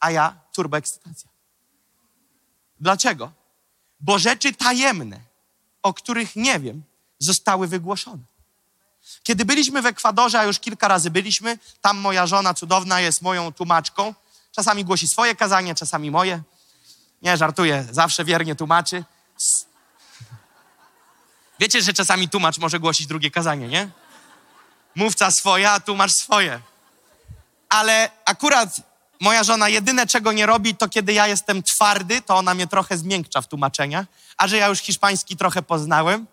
[0.00, 1.30] A ja turboekscytacja.
[2.80, 3.32] Dlaczego?
[4.00, 5.20] Bo rzeczy tajemne,
[5.82, 6.82] o których nie wiem,
[7.18, 8.22] zostały wygłoszone.
[9.22, 13.52] Kiedy byliśmy w Ekwadorze, a już kilka razy byliśmy, tam moja żona cudowna jest moją
[13.52, 14.14] tłumaczką,
[14.52, 16.42] Czasami głosi swoje kazanie, czasami moje.
[17.22, 19.04] Nie, żartuję, zawsze wiernie tłumaczy.
[21.60, 23.88] Wiecie, że czasami tłumacz może głosić drugie kazanie, nie?
[24.94, 26.60] Mówca swoje, a tłumacz swoje.
[27.68, 28.80] Ale akurat
[29.20, 32.98] moja żona jedyne, czego nie robi, to kiedy ja jestem twardy, to ona mnie trochę
[32.98, 34.06] zmiękcza w tłumaczeniach.
[34.36, 36.26] A że ja już hiszpański trochę poznałem,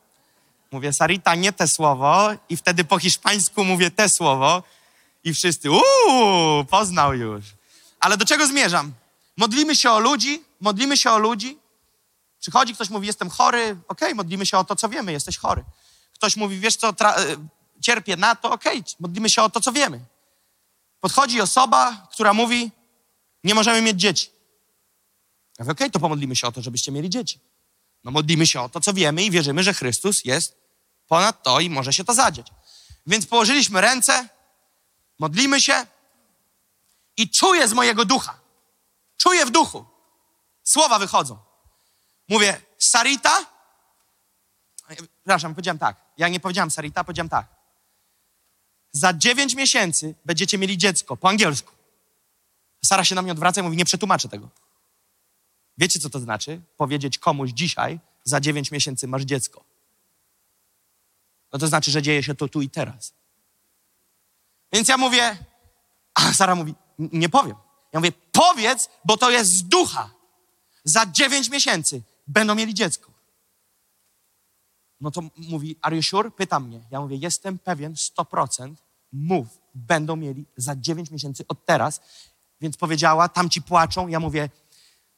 [0.71, 2.29] mówię, Sarita, nie te słowo.
[2.49, 4.63] I wtedy po hiszpańsku mówię te słowo.
[5.23, 7.54] I wszyscy, uuu, poznał już.
[8.05, 8.93] Ale do czego zmierzam?
[9.37, 11.57] Modlimy się o ludzi, modlimy się o ludzi.
[12.39, 15.63] Przychodzi ktoś, mówi, jestem chory, okej, okay, modlimy się o to, co wiemy, jesteś chory.
[16.13, 16.93] Ktoś mówi, wiesz co, e,
[17.81, 20.05] cierpię na to, okej, okay, modlimy się o to, co wiemy.
[20.99, 22.71] Podchodzi osoba, która mówi,
[23.43, 24.27] nie możemy mieć dzieci.
[24.27, 27.39] Ja mówię, okej, okay, to pomodlimy się o to, żebyście mieli dzieci.
[28.03, 30.57] No modlimy się o to, co wiemy i wierzymy, że Chrystus jest
[31.07, 32.47] ponad to i może się to zadziać.
[33.07, 34.29] Więc położyliśmy ręce,
[35.19, 35.85] modlimy się,
[37.17, 38.39] i czuję z mojego ducha.
[39.17, 39.85] Czuję w duchu.
[40.63, 41.37] Słowa wychodzą.
[42.29, 43.45] Mówię, Sarita?
[44.87, 45.97] Przepraszam, powiedziałem tak.
[46.17, 47.47] Ja nie powiedziałem Sarita, powiedziałem tak.
[48.91, 51.71] Za dziewięć miesięcy będziecie mieli dziecko po angielsku.
[52.85, 54.49] Sara się na mnie odwraca i mówi, nie przetłumaczę tego.
[55.77, 56.61] Wiecie, co to znaczy?
[56.77, 59.63] Powiedzieć komuś dzisiaj, za 9 miesięcy masz dziecko.
[61.53, 63.13] No to znaczy, że dzieje się to tu i teraz.
[64.73, 65.37] Więc ja mówię,
[66.13, 67.55] a Sara mówi, nie powiem.
[67.93, 70.09] Ja mówię, powiedz, bo to jest z ducha.
[70.83, 73.11] Za 9 miesięcy będą mieli dziecko.
[75.01, 76.31] No to mówi, are you sure?
[76.31, 76.81] Pyta mnie.
[76.91, 78.73] Ja mówię, jestem pewien, 100%.
[79.11, 82.01] Mów, będą mieli za 9 miesięcy od teraz.
[82.61, 84.07] Więc powiedziała, tamci płaczą.
[84.07, 84.49] Ja mówię,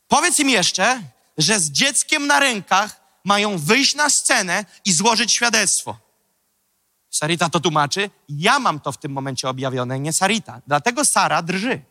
[0.08, 1.04] powiedz im jeszcze,
[1.38, 6.07] że z dzieckiem na rękach mają wyjść na scenę i złożyć świadectwo.
[7.18, 10.62] Sarita to tłumaczy, ja mam to w tym momencie objawione, nie Sarita.
[10.68, 11.82] Dlatego Sara drży.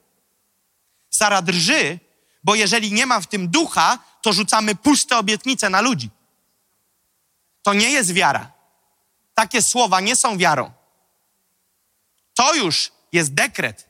[1.10, 1.98] Sara drży,
[2.44, 6.10] bo jeżeli nie ma w tym ducha, to rzucamy puste obietnice na ludzi.
[7.62, 8.52] To nie jest wiara.
[9.34, 10.72] Takie słowa nie są wiarą.
[12.34, 13.88] To już jest dekret.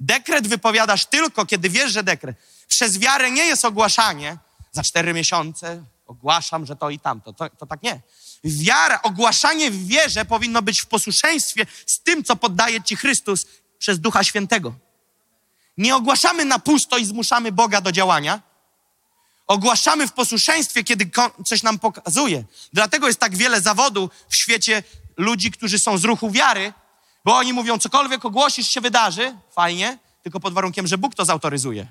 [0.00, 2.36] Dekret wypowiadasz tylko, kiedy wiesz, że dekret.
[2.68, 4.38] Przez wiarę nie jest ogłaszanie.
[4.72, 7.32] Za cztery miesiące ogłaszam, że to i tamto.
[7.32, 8.00] To, to tak nie.
[8.44, 13.46] Wiara, ogłaszanie w wierze powinno być w posłuszeństwie z tym, co poddaje ci Chrystus
[13.78, 14.74] przez Ducha Świętego.
[15.78, 18.42] Nie ogłaszamy na pusto i zmuszamy Boga do działania.
[19.46, 21.10] Ogłaszamy w posłuszeństwie, kiedy
[21.46, 22.44] coś nam pokazuje.
[22.72, 24.82] Dlatego jest tak wiele zawodu w świecie
[25.16, 26.72] ludzi, którzy są z ruchu wiary,
[27.24, 31.86] bo oni mówią, cokolwiek ogłosisz się wydarzy, fajnie, tylko pod warunkiem, że Bóg to zautoryzuje.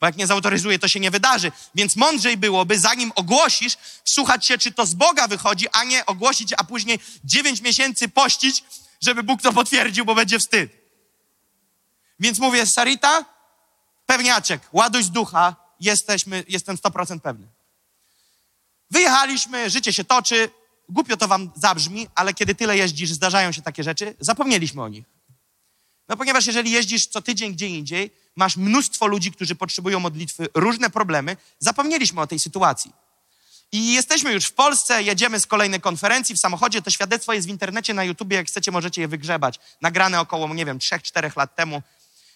[0.00, 1.52] Bo jak nie zautoryzuje, to się nie wydarzy.
[1.74, 6.52] Więc mądrzej byłoby, zanim ogłosisz, słuchać się, czy to z Boga wychodzi, a nie ogłosić,
[6.56, 8.64] a później dziewięć miesięcy pościć,
[9.00, 10.72] żeby Bóg to potwierdził, bo będzie wstyd.
[12.20, 13.24] Więc mówię, Sarita,
[14.06, 17.46] pewniaczek, ładuj z ducha, jesteśmy, jestem 100% pewny.
[18.90, 20.50] Wyjechaliśmy, życie się toczy,
[20.88, 25.15] głupio to wam zabrzmi, ale kiedy tyle jeździsz, zdarzają się takie rzeczy, zapomnieliśmy o nich.
[26.08, 30.90] No ponieważ jeżeli jeździsz co tydzień gdzie indziej, masz mnóstwo ludzi, którzy potrzebują modlitwy, różne
[30.90, 32.92] problemy, zapomnieliśmy o tej sytuacji.
[33.72, 36.82] I jesteśmy już w Polsce, jedziemy z kolejnej konferencji w samochodzie.
[36.82, 39.60] To świadectwo jest w internecie, na YouTubie, jak chcecie, możecie je wygrzebać.
[39.80, 41.82] Nagrane około, nie wiem, 3-4 lat temu.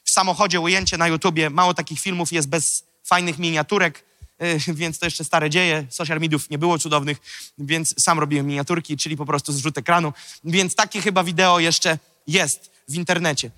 [0.04, 1.50] W samochodzie ujęcie na YouTubie.
[1.50, 4.04] Mało takich filmów jest bez fajnych miniaturek,
[4.40, 5.86] yy, więc to jeszcze stare dzieje.
[5.90, 7.18] Social mediów nie było cudownych,
[7.58, 10.12] więc sam robiłem miniaturki, czyli po prostu zrzut ekranu.
[10.44, 13.50] Więc takie chyba wideo jeszcze jest w internecie.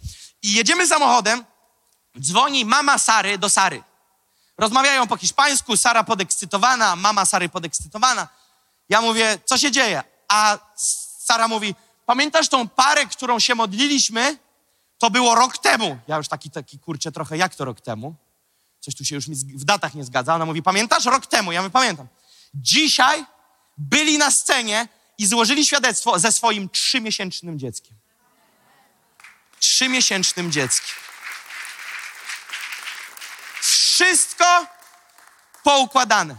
[0.42, 1.44] I jedziemy samochodem,
[2.20, 3.82] dzwoni mama Sary do Sary.
[4.58, 8.28] Rozmawiają po hiszpańsku, Sara podekscytowana, mama Sary podekscytowana.
[8.88, 10.02] Ja mówię, co się dzieje?
[10.28, 10.58] A
[11.18, 11.74] Sara mówi,
[12.06, 14.38] pamiętasz tą parę, którą się modliliśmy?
[14.98, 15.98] To było rok temu.
[16.08, 18.14] Ja już taki, taki kurczę trochę, jak to rok temu?
[18.80, 20.34] Coś tu się już w datach nie zgadza.
[20.34, 21.52] Ona mówi, pamiętasz rok temu?
[21.52, 22.06] Ja mówię, pamiętam.
[22.54, 23.24] Dzisiaj
[23.78, 28.01] byli na scenie i złożyli świadectwo ze swoim trzymiesięcznym dzieckiem.
[29.62, 30.96] Trzymiesięcznym dzieckiem.
[33.60, 34.66] Wszystko
[35.64, 36.36] poukładane.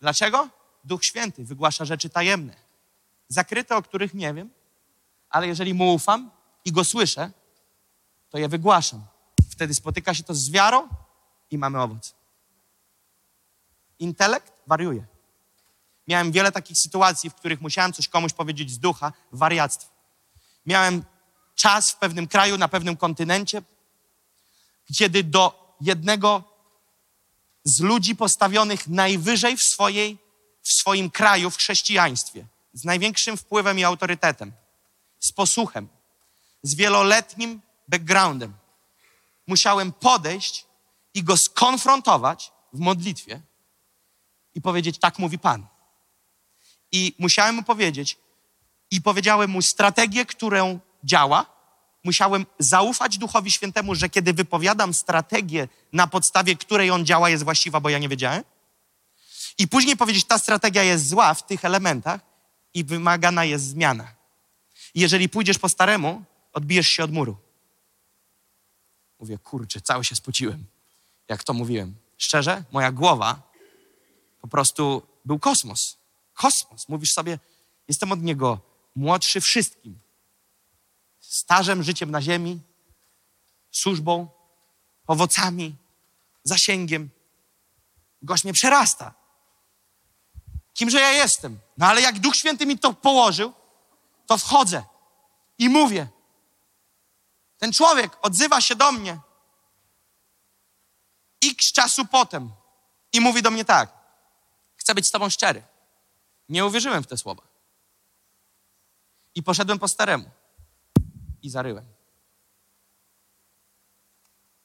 [0.00, 0.48] Dlaczego?
[0.84, 2.56] Duch Święty wygłasza rzeczy tajemne,
[3.28, 4.50] zakryte, o których nie wiem,
[5.30, 6.30] ale jeżeli mu ufam
[6.64, 7.30] i go słyszę,
[8.30, 9.06] to je wygłaszam.
[9.50, 10.88] Wtedy spotyka się to z wiarą
[11.50, 12.14] i mamy owoc.
[13.98, 15.06] Intelekt wariuje.
[16.08, 19.93] Miałem wiele takich sytuacji, w których musiałem coś komuś powiedzieć z ducha, wariactwo.
[20.66, 21.04] Miałem
[21.54, 23.62] czas w pewnym kraju, na pewnym kontynencie,
[24.94, 26.44] kiedy do jednego
[27.64, 30.18] z ludzi postawionych najwyżej w, swojej,
[30.62, 34.52] w swoim kraju, w chrześcijaństwie, z największym wpływem i autorytetem,
[35.20, 35.88] z posłuchem,
[36.62, 38.54] z wieloletnim backgroundem,
[39.46, 40.66] musiałem podejść
[41.14, 43.40] i go skonfrontować w modlitwie
[44.54, 45.66] i powiedzieć: Tak mówi Pan.
[46.92, 48.18] I musiałem mu powiedzieć,
[48.94, 51.46] i powiedziałem mu strategię, którą działa,
[52.04, 57.80] musiałem zaufać Duchowi Świętemu, że kiedy wypowiadam strategię, na podstawie której on działa, jest właściwa,
[57.80, 58.44] bo ja nie wiedziałem.
[59.58, 62.20] I później powiedzieć, ta strategia jest zła w tych elementach
[62.74, 64.14] i wymagana jest zmiana.
[64.94, 67.36] Jeżeli pójdziesz po staremu, odbijesz się od muru.
[69.20, 70.64] Mówię, kurczę, cały się spociłem,
[71.28, 71.94] jak to mówiłem.
[72.18, 73.42] Szczerze, moja głowa
[74.40, 75.98] po prostu był kosmos.
[76.34, 76.88] Kosmos.
[76.88, 77.38] Mówisz sobie,
[77.88, 80.00] jestem od niego młodszy wszystkim
[81.20, 82.60] stażem, życiem na ziemi,
[83.70, 84.28] służbą,
[85.06, 85.76] owocami,
[86.44, 87.10] zasięgiem.
[88.22, 89.14] Gość mnie przerasta.
[90.74, 91.58] Kimże ja jestem?
[91.78, 93.52] No ale jak Duch Święty mi to położył,
[94.26, 94.84] to wchodzę
[95.58, 96.08] i mówię.
[97.58, 99.20] Ten człowiek odzywa się do mnie
[101.44, 102.52] x czasu potem
[103.12, 103.92] i mówi do mnie tak.
[104.76, 105.62] Chcę być z tobą szczery.
[106.48, 107.53] Nie uwierzyłem w te słowa.
[109.34, 110.30] I poszedłem po staremu
[111.42, 111.84] i zaryłem.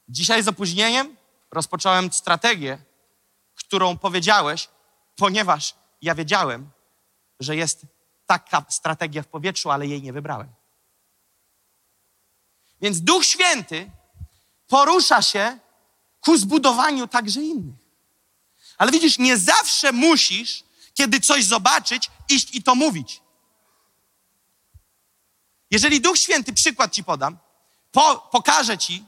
[0.08, 1.16] Dzisiaj z opóźnieniem
[1.50, 2.78] rozpocząłem strategię,
[3.54, 4.68] którą powiedziałeś,
[5.16, 6.70] ponieważ ja wiedziałem,
[7.40, 7.86] że jest
[8.26, 10.48] taka strategia w powietrzu, ale jej nie wybrałem.
[12.80, 13.90] Więc Duch Święty
[14.66, 15.58] porusza się
[16.20, 17.74] ku zbudowaniu także innych.
[18.78, 20.64] Ale widzisz, nie zawsze musisz,
[20.94, 23.22] kiedy coś zobaczyć, iść i to mówić.
[25.70, 27.38] Jeżeli Duch Święty, przykład ci podam,
[27.92, 29.04] po, pokaże ci,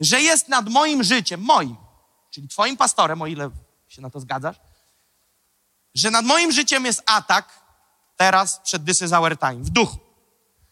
[0.00, 1.76] że jest nad moim życiem, moim,
[2.30, 3.50] czyli twoim pastorem, o ile
[3.88, 4.56] się na to zgadzasz,
[5.94, 7.64] że nad moim życiem jest atak
[8.16, 9.98] teraz przed This is our time, w duchu.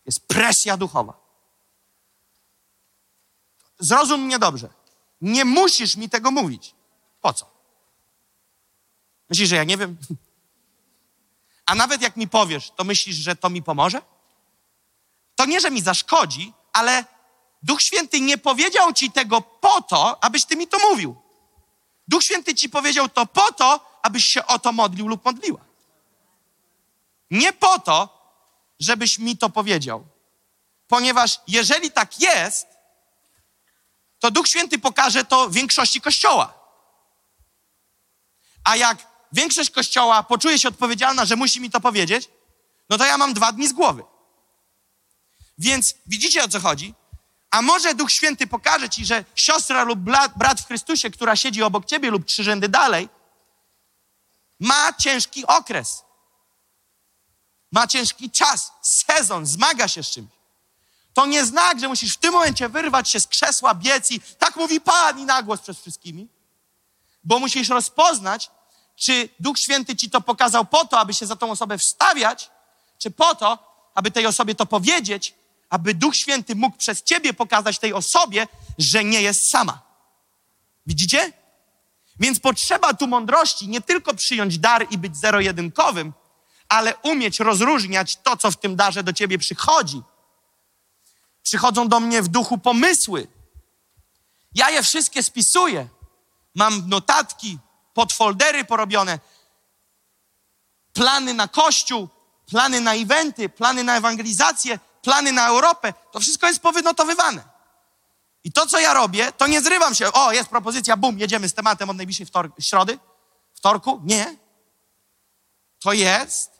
[0.07, 1.23] Jest presja duchowa.
[3.79, 4.69] Zrozum mnie dobrze.
[5.21, 6.75] Nie musisz mi tego mówić.
[7.21, 7.51] Po co?
[9.31, 9.97] Myślisz, że ja nie wiem?
[11.67, 14.03] A nawet jak mi powiesz, to myślisz, że to mi pomoże?
[15.43, 17.05] To nie, że mi zaszkodzi, ale
[17.63, 21.17] Duch Święty nie powiedział ci tego po to, abyś ty mi to mówił.
[22.09, 25.61] Duch Święty ci powiedział to po to, abyś się o to modlił lub modliła.
[27.31, 28.09] Nie po to,
[28.81, 30.05] żebyś mi to powiedział.
[30.89, 32.67] Ponieważ jeżeli tak jest,
[34.19, 36.55] to Duch Święty pokaże to większości Kościoła.
[38.65, 38.99] A jak
[39.33, 42.29] większość Kościoła poczuje się odpowiedzialna, że musi mi to powiedzieć,
[42.91, 44.12] no to ja mam dwa dni z głowy.
[45.59, 46.95] Więc widzicie o co chodzi?
[47.51, 49.99] A może Duch Święty pokaże ci, że siostra lub
[50.37, 53.09] brat w Chrystusie, która siedzi obok ciebie lub trzy rzędy dalej,
[54.61, 56.03] ma ciężki okres.
[57.73, 60.29] Ma ciężki czas, sezon, zmaga się z czymś.
[61.15, 64.57] To nie znak, że musisz w tym momencie wyrwać się z krzesła, biec i tak
[64.57, 66.29] mówi Pan i nagłos przed wszystkimi.
[67.25, 68.51] Bo musisz rozpoznać,
[68.97, 72.51] czy Duch Święty ci to pokazał po to, aby się za tą osobę wstawiać,
[72.99, 73.59] czy po to,
[73.95, 75.35] aby tej osobie to powiedzieć,
[75.73, 78.49] aby Duch Święty mógł przez ciebie pokazać tej osobie,
[78.79, 79.83] że nie jest sama.
[80.87, 81.33] Widzicie?
[82.21, 86.13] Więc potrzeba tu mądrości, nie tylko przyjąć dar i być zero-jedynkowym,
[86.69, 90.03] ale umieć rozróżniać to, co w tym darze do ciebie przychodzi.
[91.43, 93.29] Przychodzą do mnie w duchu pomysły.
[94.55, 95.89] Ja je wszystkie spisuję.
[96.55, 97.59] Mam notatki,
[97.95, 99.19] podfoldery porobione,
[100.93, 102.09] plany na kościół,
[102.47, 105.93] plany na eventy, plany na ewangelizację, plany na Europę.
[106.13, 107.45] To wszystko jest powynotowywane.
[108.45, 110.13] I to, co ja robię, to nie zrywam się.
[110.13, 112.99] O, jest propozycja, bum, jedziemy z tematem od najbliższej wtor- środy,
[113.55, 114.01] wtorku.
[114.05, 114.37] Nie.
[115.79, 116.51] To jest,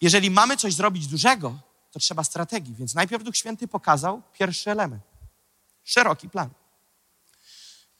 [0.00, 1.58] jeżeli mamy coś zrobić dużego,
[1.92, 2.74] to trzeba strategii.
[2.74, 5.02] Więc najpierw Duch Święty pokazał pierwszy element.
[5.84, 6.50] Szeroki plan.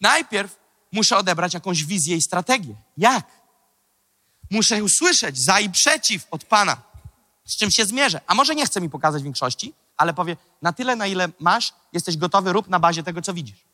[0.01, 0.57] Najpierw
[0.93, 2.75] muszę odebrać jakąś wizję i strategię.
[2.97, 3.27] Jak?
[4.51, 6.83] Muszę usłyszeć za i przeciw od Pana,
[7.47, 8.21] z czym się zmierzę.
[8.27, 12.17] A może nie chce mi pokazać większości, ale powie, na tyle, na ile masz, jesteś
[12.17, 13.65] gotowy, rób na bazie tego, co widzisz.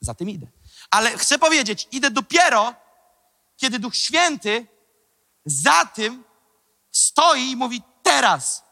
[0.00, 0.46] Za tym idę.
[0.90, 2.74] Ale chcę powiedzieć, idę dopiero,
[3.56, 4.66] kiedy Duch Święty
[5.44, 6.24] za tym
[6.90, 8.62] stoi i mówi teraz.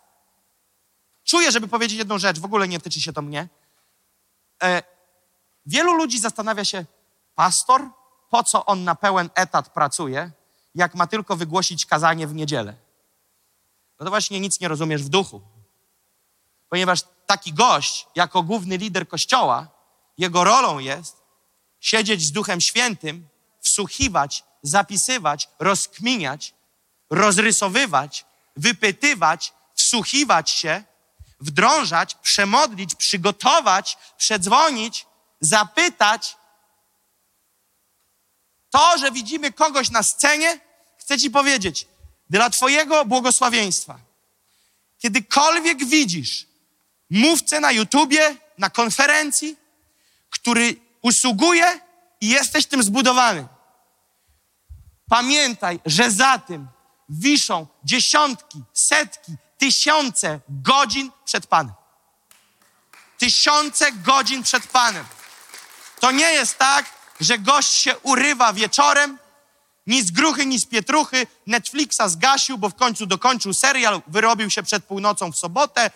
[1.24, 3.48] Czuję, żeby powiedzieć jedną rzecz, w ogóle nie tyczy się to mnie.
[4.62, 4.82] E,
[5.66, 6.84] wielu ludzi zastanawia się,
[7.34, 7.90] pastor,
[8.30, 10.30] po co on na pełen etat pracuje,
[10.74, 12.74] jak ma tylko wygłosić kazanie w niedzielę?
[14.00, 15.42] No to właśnie nic nie rozumiesz w duchu.
[16.68, 19.68] Ponieważ taki gość, jako główny lider kościoła,
[20.18, 21.16] jego rolą jest
[21.80, 23.28] siedzieć z Duchem Świętym,
[23.60, 26.54] wsłuchiwać, zapisywać, rozkminiać,
[27.10, 28.26] rozrysowywać,
[28.56, 30.84] wypytywać, wsłuchiwać się,
[31.40, 35.06] wdrążać, przemodlić, przygotować, przedzwonić,
[35.40, 36.36] zapytać.
[38.70, 40.60] To, że widzimy kogoś na scenie,
[40.98, 41.86] chcę Ci powiedzieć,
[42.30, 43.98] dla Twojego błogosławieństwa.
[44.98, 46.46] Kiedykolwiek widzisz
[47.10, 49.56] mówcę na YouTubie, na konferencji,
[50.30, 51.80] który usługuje
[52.20, 53.46] i jesteś tym zbudowany.
[55.08, 56.68] Pamiętaj, że za tym
[57.08, 61.74] wiszą dziesiątki, setki, tysiące godzin przed Panem.
[63.18, 65.04] Tysiące godzin przed Panem.
[66.00, 66.84] To nie jest tak,
[67.20, 69.18] że gość się urywa wieczorem,
[69.86, 74.62] ni z gruchy, ni z pietruchy, Netflixa zgasił, bo w końcu dokończył serial, wyrobił się
[74.62, 75.90] przed północą w sobotę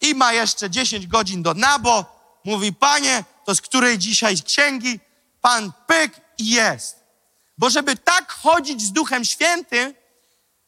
[0.00, 2.04] i ma jeszcze 10 godzin do nabo.
[2.44, 5.00] Mówi, panie, to z której dzisiaj księgi?
[5.40, 6.96] Pan pyk i jest.
[7.58, 9.94] Bo żeby tak chodzić z Duchem Świętym,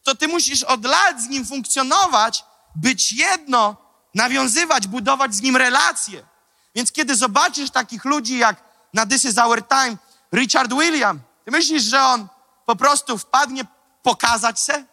[0.03, 2.45] to ty musisz od lat z Nim funkcjonować,
[2.75, 3.77] być jedno,
[4.15, 6.27] nawiązywać, budować z Nim relacje.
[6.75, 9.97] Więc kiedy zobaczysz takich ludzi jak na This is Our Time,
[10.33, 12.29] Richard William, ty myślisz, że on
[12.67, 13.65] po prostu wpadnie
[14.03, 14.85] pokazać se?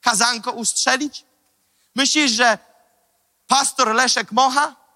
[0.00, 1.24] Kazanko ustrzelić?
[1.94, 2.58] Myślisz, że
[3.46, 4.86] pastor Leszek Mocha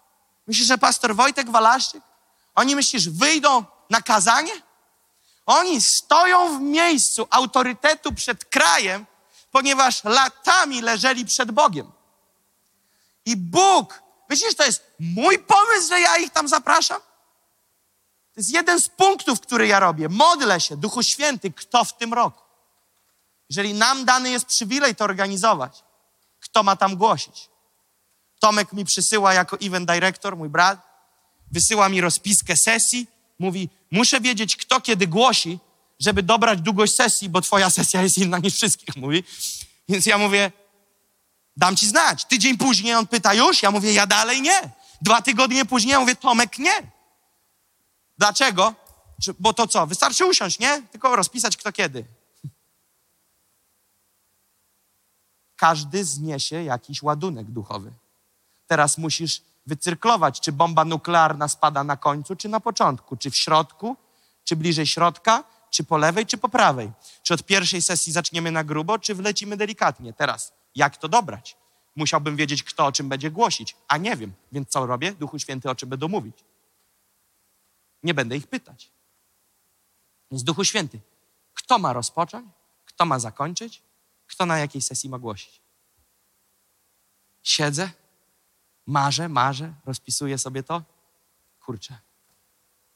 [0.50, 2.02] Myślisz, że pastor Wojtek Walaszczyk?
[2.54, 4.52] Oni myślisz, wyjdą na kazanie?
[5.46, 9.06] Oni stoją w miejscu autorytetu przed krajem,
[9.50, 11.92] ponieważ latami leżeli przed Bogiem.
[13.26, 17.00] I Bóg, myślisz, to jest mój pomysł, że ja ich tam zapraszam?
[18.34, 20.08] To jest jeden z punktów, który ja robię.
[20.08, 22.42] Modlę się, Duchu Święty, kto w tym roku?
[23.48, 25.84] Jeżeli nam dany jest przywilej to organizować,
[26.40, 27.48] kto ma tam głosić?
[28.40, 30.80] Tomek mi przysyła jako event director, mój brat,
[31.50, 33.06] wysyła mi rozpiskę sesji,
[33.38, 35.58] mówi, muszę wiedzieć, kto kiedy głosi,
[36.00, 39.24] żeby dobrać długość sesji, bo twoja sesja jest inna niż wszystkich, mówi.
[39.88, 40.52] Więc ja mówię,
[41.56, 42.24] dam ci znać.
[42.24, 43.62] Tydzień później on pyta, już?
[43.62, 44.70] Ja mówię, ja dalej nie.
[45.00, 46.99] Dwa tygodnie później ja mówię, Tomek nie.
[48.20, 48.74] Dlaczego?
[49.38, 49.86] Bo to co?
[49.86, 50.82] Wystarczy usiąść, nie?
[50.82, 52.04] Tylko rozpisać kto kiedy.
[55.56, 57.92] Każdy zniesie jakiś ładunek duchowy.
[58.66, 63.96] Teraz musisz wycyrklować, czy bomba nuklearna spada na końcu, czy na początku, czy w środku,
[64.44, 66.90] czy bliżej środka, czy po lewej, czy po prawej.
[67.22, 70.12] Czy od pierwszej sesji zaczniemy na grubo, czy wlecimy delikatnie.
[70.12, 71.56] Teraz, jak to dobrać?
[71.96, 74.32] Musiałbym wiedzieć, kto o czym będzie głosić, a nie wiem.
[74.52, 75.12] Więc co robię?
[75.12, 76.49] Duchu Święty o czym będą mówić.
[78.02, 78.92] Nie będę ich pytać.
[80.30, 81.00] Więc Duchu Święty,
[81.54, 82.46] kto ma rozpocząć?
[82.84, 83.82] Kto ma zakończyć?
[84.26, 85.60] Kto na jakiej sesji ma głosić?
[87.42, 87.90] Siedzę,
[88.86, 90.82] marzę, marzę, rozpisuję sobie to.
[91.60, 91.98] Kurczę,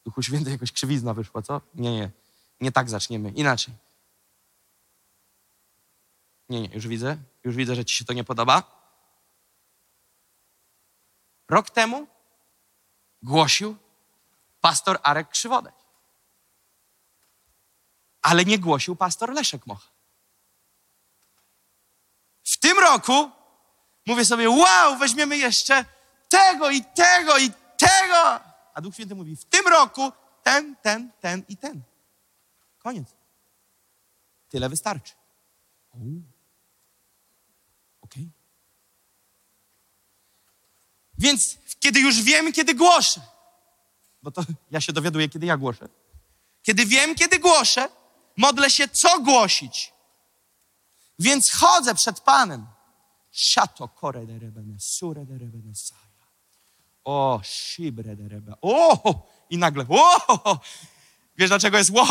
[0.05, 1.61] Duchu Święty jakoś krzywizna wyszła, co?
[1.75, 2.11] Nie, nie,
[2.61, 3.73] nie tak zaczniemy, inaczej.
[6.49, 8.63] Nie, nie, już widzę, już widzę, że ci się to nie podoba.
[11.49, 12.07] Rok temu
[13.21, 13.77] głosił
[14.65, 15.75] pastor Arek Krzywodek.
[18.21, 19.89] Ale nie głosił pastor Leszek Mocha.
[22.43, 23.31] W tym roku
[24.05, 25.85] mówię sobie, wow, weźmiemy jeszcze
[26.29, 28.39] tego i tego i tego.
[28.73, 30.11] A Duch Święty mówi, w tym roku
[30.43, 31.81] ten, ten, ten i ten.
[32.79, 33.07] Koniec.
[34.49, 35.13] Tyle wystarczy.
[38.01, 38.29] Okej.
[41.17, 43.34] Więc kiedy już wiem, kiedy głoszę,
[44.25, 45.87] bo to ja się dowiaduję, kiedy ja głoszę.
[46.63, 47.89] Kiedy wiem, kiedy głoszę,
[48.37, 49.93] modlę się, co głosić.
[51.19, 52.67] Więc chodzę przed Panem.
[53.31, 56.25] Siato kore de rebene, sure de rebene saja.
[57.03, 58.53] O, shibre de rebe.
[58.61, 60.59] O, i nagle, o,
[61.37, 62.05] wiesz dlaczego jest ło?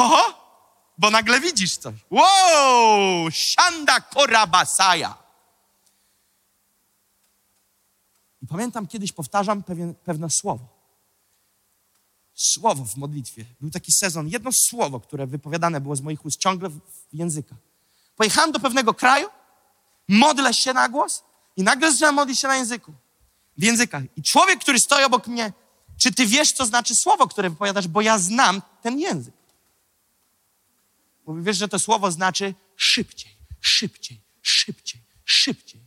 [0.99, 1.95] Bo nagle widzisz coś.
[2.11, 5.19] Wow, shanda korabasaja.
[8.43, 10.74] I pamiętam, kiedyś powtarzam pewien, pewne słowo.
[12.35, 13.45] Słowo w modlitwie.
[13.61, 17.57] Był taki sezon, jedno słowo, które wypowiadane było z moich ust ciągle w, w języka.
[18.17, 19.29] Pojechałem do pewnego kraju,
[20.09, 21.23] modlę się na głos
[21.57, 22.93] i nagle zacząłem modlić się na języku.
[23.57, 24.03] W językach.
[24.17, 25.53] I człowiek, który stoi obok mnie,
[26.01, 29.35] czy ty wiesz, co znaczy słowo, które wypowiadasz, bo ja znam ten język.
[31.27, 35.81] Mówi, wiesz, że to słowo znaczy szybciej, szybciej, szybciej, szybciej.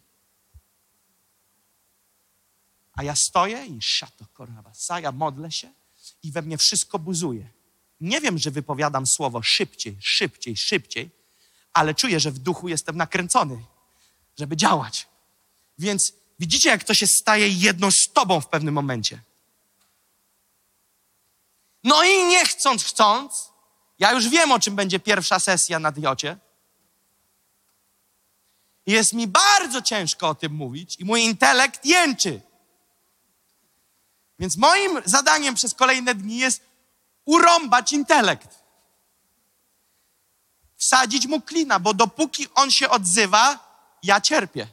[2.94, 5.72] A ja stoję i szato korabasaja, modlę się
[6.28, 7.50] i we mnie wszystko buzuje.
[8.02, 11.10] Nie wiem, że wypowiadam słowo szybciej, szybciej, szybciej,
[11.74, 13.64] ale czuję, że w duchu jestem nakręcony,
[14.40, 15.08] żeby działać.
[15.78, 19.22] Więc widzicie, jak to się staje jedno z tobą w pewnym momencie.
[21.84, 23.50] No i nie chcąc, chcąc,
[24.00, 26.38] ja już wiem, o czym będzie pierwsza sesja na Diocie.
[28.86, 32.42] Jest mi bardzo ciężko o tym mówić i mój intelekt jęczy.
[34.40, 36.62] Więc moim zadaniem przez kolejne dni jest
[37.26, 38.64] urąbać intelekt.
[40.78, 43.60] Wsadzić mu klina, bo dopóki on się odzywa,
[44.04, 44.68] ja cierpię,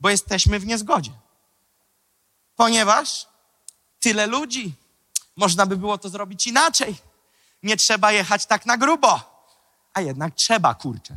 [0.00, 1.10] bo jesteśmy w niezgodzie.
[2.56, 3.26] Ponieważ
[4.00, 4.74] tyle ludzi,
[5.36, 6.96] można by było to zrobić inaczej.
[7.62, 9.20] Nie trzeba jechać tak na grubo,
[9.94, 11.16] a jednak trzeba, kurczę.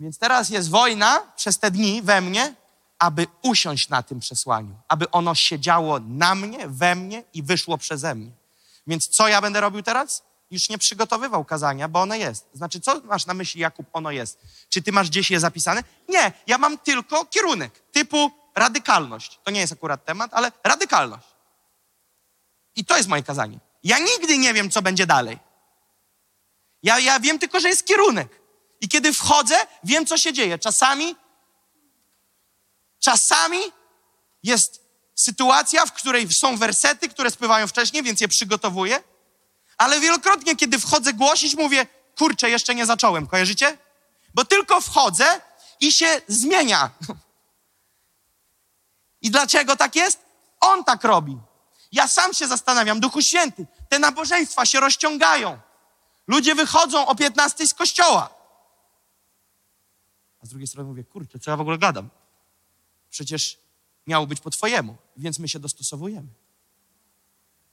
[0.00, 2.54] Więc teraz jest wojna przez te dni we mnie,
[3.00, 8.14] aby usiąść na tym przesłaniu, aby ono siedziało na mnie, we mnie i wyszło przeze
[8.14, 8.30] mnie.
[8.86, 10.22] Więc co ja będę robił teraz?
[10.50, 12.46] Już nie przygotowywał kazania, bo ono jest.
[12.54, 14.38] Znaczy, co masz na myśli, Jakub, ono jest?
[14.68, 15.84] Czy ty masz gdzieś je zapisane?
[16.08, 19.40] Nie, ja mam tylko kierunek typu radykalność.
[19.44, 21.26] To nie jest akurat temat, ale radykalność.
[22.76, 23.58] I to jest moje kazanie.
[23.84, 25.38] Ja nigdy nie wiem, co będzie dalej.
[26.82, 28.40] Ja, ja wiem tylko, że jest kierunek.
[28.80, 30.58] I kiedy wchodzę, wiem, co się dzieje.
[30.58, 31.16] Czasami
[33.00, 33.58] Czasami
[34.42, 34.80] jest
[35.14, 39.02] sytuacja, w której są wersety, które spływają wcześniej, więc je przygotowuję,
[39.78, 41.86] ale wielokrotnie, kiedy wchodzę głosić, mówię,
[42.18, 43.78] kurczę, jeszcze nie zacząłem, kojarzycie?
[44.34, 45.40] Bo tylko wchodzę
[45.80, 46.90] i się zmienia.
[49.22, 50.18] I dlaczego tak jest?
[50.60, 51.38] On tak robi.
[51.92, 55.58] Ja sam się zastanawiam, Duchu Święty, te nabożeństwa się rozciągają.
[56.26, 58.30] Ludzie wychodzą o 15 z kościoła.
[60.42, 62.10] A z drugiej strony mówię, kurczę, co ja w ogóle gadam?
[63.10, 63.58] Przecież
[64.06, 66.28] miało być po Twojemu, więc my się dostosowujemy.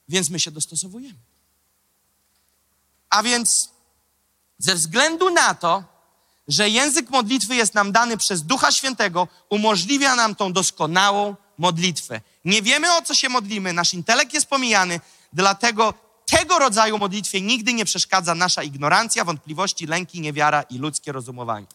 [0.08, 1.18] Więc my się dostosowujemy.
[3.10, 3.70] A więc
[4.58, 5.84] ze względu na to,
[6.48, 12.20] że język modlitwy jest nam dany przez Ducha Świętego, umożliwia nam tą doskonałą modlitwę.
[12.44, 15.00] Nie wiemy o co się modlimy, nasz intelekt jest pomijany,
[15.32, 15.94] dlatego
[16.26, 21.66] tego rodzaju modlitwie nigdy nie przeszkadza nasza ignorancja, wątpliwości, lęki, niewiara i ludzkie rozumowanie.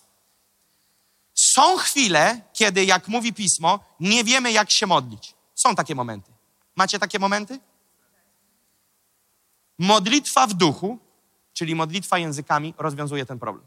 [1.53, 5.35] Są chwile, kiedy, jak mówi pismo, nie wiemy, jak się modlić.
[5.55, 6.31] Są takie momenty.
[6.75, 7.59] Macie takie momenty?
[9.79, 10.99] Modlitwa w duchu,
[11.53, 13.65] czyli modlitwa językami, rozwiązuje ten problem.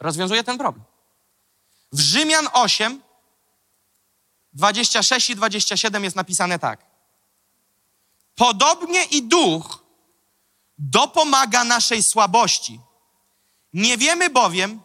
[0.00, 0.84] Rozwiązuje ten problem.
[1.92, 3.02] W Rzymian 8,
[4.52, 6.86] 26 i 27 jest napisane tak.
[8.34, 9.83] Podobnie i duch
[10.78, 12.80] dopomaga naszej słabości.
[13.72, 14.82] Nie wiemy bowiem,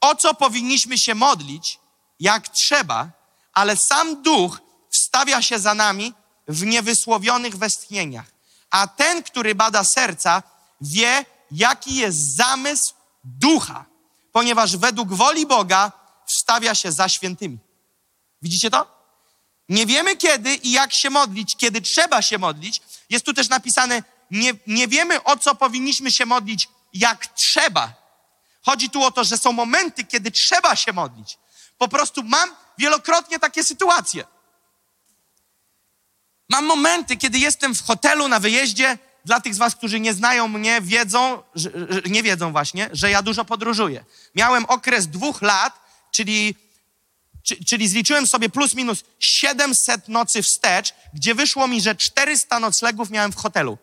[0.00, 1.78] o co powinniśmy się modlić,
[2.20, 3.10] jak trzeba,
[3.52, 4.60] ale sam duch
[4.90, 6.14] wstawia się za nami
[6.48, 8.26] w niewysłowionych westchnieniach.
[8.70, 10.42] A ten, który bada serca,
[10.80, 12.94] wie, jaki jest zamysł
[13.24, 13.84] ducha,
[14.32, 15.92] ponieważ według woli Boga
[16.26, 17.58] wstawia się za świętymi.
[18.42, 19.00] Widzicie to?
[19.68, 22.82] Nie wiemy kiedy i jak się modlić, kiedy trzeba się modlić.
[23.10, 27.94] Jest tu też napisane, nie, nie wiemy o co powinniśmy się modlić, jak trzeba.
[28.62, 31.38] Chodzi tu o to, że są momenty, kiedy trzeba się modlić.
[31.78, 34.24] Po prostu mam wielokrotnie takie sytuacje.
[36.48, 38.98] Mam momenty, kiedy jestem w hotelu na wyjeździe.
[39.24, 41.70] Dla tych z Was, którzy nie znają mnie, wiedzą, że,
[42.06, 44.04] nie wiedzą właśnie, że ja dużo podróżuję.
[44.34, 45.80] Miałem okres dwóch lat,
[46.10, 46.54] czyli,
[47.42, 53.10] czy, czyli zliczyłem sobie plus minus 700 nocy wstecz, gdzie wyszło mi, że 400 noclegów
[53.10, 53.78] miałem w hotelu.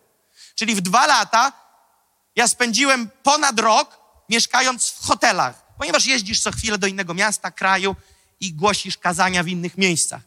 [0.59, 1.51] Czyli w dwa lata
[2.35, 7.95] ja spędziłem ponad rok mieszkając w hotelach, ponieważ jeździsz co chwilę do innego miasta, kraju
[8.39, 10.21] i głosisz kazania w innych miejscach.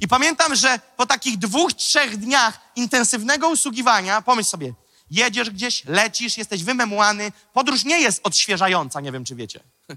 [0.00, 4.74] I pamiętam, że po takich dwóch, trzech dniach intensywnego usługiwania, pomyśl sobie,
[5.10, 9.60] jedziesz gdzieś, lecisz, jesteś wymemłany, podróż nie jest odświeżająca, nie wiem czy wiecie.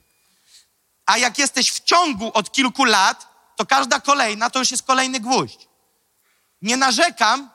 [1.05, 5.19] A jak jesteś w ciągu od kilku lat, to każda kolejna to już jest kolejny
[5.19, 5.67] gwóźdź.
[6.61, 7.49] Nie narzekam,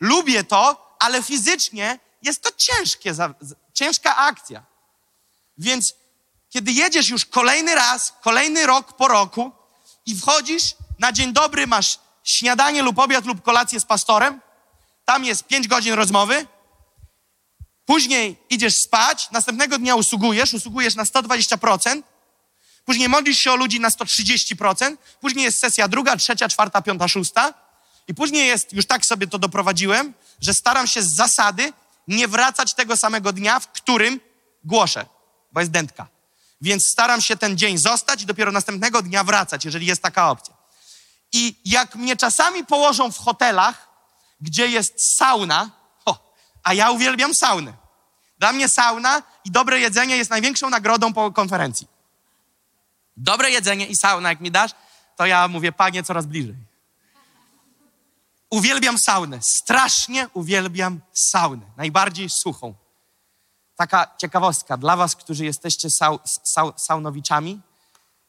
[0.00, 3.14] lubię to, ale fizycznie jest to ciężkie,
[3.74, 4.62] ciężka akcja.
[5.58, 5.94] Więc
[6.50, 9.52] kiedy jedziesz już kolejny raz, kolejny rok po roku
[10.06, 14.40] i wchodzisz na dzień dobry, masz śniadanie lub obiad lub kolację z pastorem,
[15.04, 16.46] tam jest pięć godzin rozmowy,
[17.86, 22.02] później idziesz spać, następnego dnia usługujesz, usługujesz na 120%,
[22.84, 27.63] później modlisz się o ludzi na 130%, później jest sesja druga, trzecia, czwarta, piąta, szósta
[28.08, 31.72] i później jest, już tak sobie to doprowadziłem, że staram się z zasady
[32.08, 34.20] nie wracać tego samego dnia, w którym
[34.64, 35.06] głoszę,
[35.52, 36.06] bo jest dętka.
[36.60, 40.54] Więc staram się ten dzień zostać i dopiero następnego dnia wracać, jeżeli jest taka opcja.
[41.32, 43.88] I jak mnie czasami położą w hotelach,
[44.40, 45.70] gdzie jest sauna,
[46.04, 47.72] o, a ja uwielbiam saunę.
[48.38, 51.88] Dla mnie sauna i dobre jedzenie jest największą nagrodą po konferencji.
[53.16, 54.70] Dobre jedzenie i sauna, jak mi dasz,
[55.16, 56.54] to ja mówię, panie, coraz bliżej.
[58.54, 62.74] Uwielbiam saunę, strasznie uwielbiam saunę, najbardziej suchą.
[63.76, 67.60] Taka ciekawostka dla was, którzy jesteście sau, sau, saunowiczami,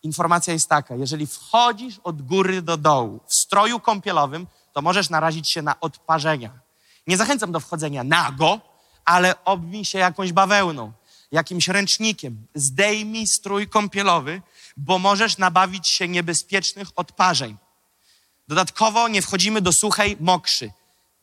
[0.03, 5.49] informacja jest taka, jeżeli wchodzisz od góry do dołu w stroju kąpielowym, to możesz narazić
[5.49, 6.59] się na odparzenia.
[7.07, 8.59] Nie zachęcam do wchodzenia nago,
[9.05, 10.91] ale obwij się jakąś bawełną,
[11.31, 12.47] jakimś ręcznikiem.
[12.55, 14.41] Zdejmij strój kąpielowy,
[14.77, 17.57] bo możesz nabawić się niebezpiecznych odparzeń.
[18.47, 20.71] Dodatkowo nie wchodzimy do suchej mokrzy.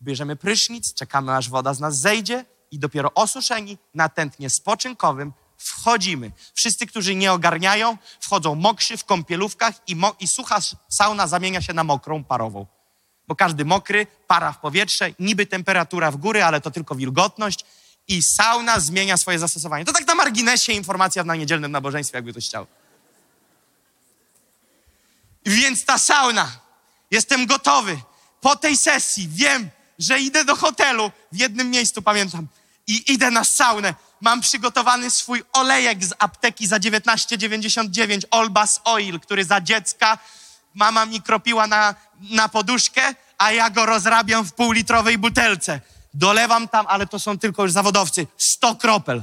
[0.02, 6.30] Bierzemy prysznic, czekamy aż woda z nas zejdzie i dopiero osuszeni na tętnie spoczynkowym wchodzimy.
[6.54, 10.58] Wszyscy, którzy nie ogarniają, wchodzą mokrzy w kąpielówkach i, mo- i sucha
[10.88, 12.66] sauna zamienia się na mokrą parową.
[13.28, 17.64] Bo każdy mokry, para w powietrze, niby temperatura w góry, ale to tylko wilgotność
[18.08, 19.84] i sauna zmienia swoje zastosowanie.
[19.84, 22.66] To tak na marginesie informacja na niedzielnym nabożeństwie, jakby ktoś chciał.
[25.46, 26.61] Więc ta sauna,
[27.12, 28.00] jestem gotowy.
[28.40, 32.46] Po tej sesji wiem, że idę do hotelu w jednym miejscu, pamiętam,
[32.86, 33.94] i idę na saunę.
[34.20, 40.18] Mam przygotowany swój olejek z apteki za 19,99 Olbas Oil, który za dziecka
[40.74, 45.80] mama mi kropiła na, na poduszkę, a ja go rozrabiam w półlitrowej butelce.
[46.14, 49.22] Dolewam tam, ale to są tylko już zawodowcy, 100 kropel.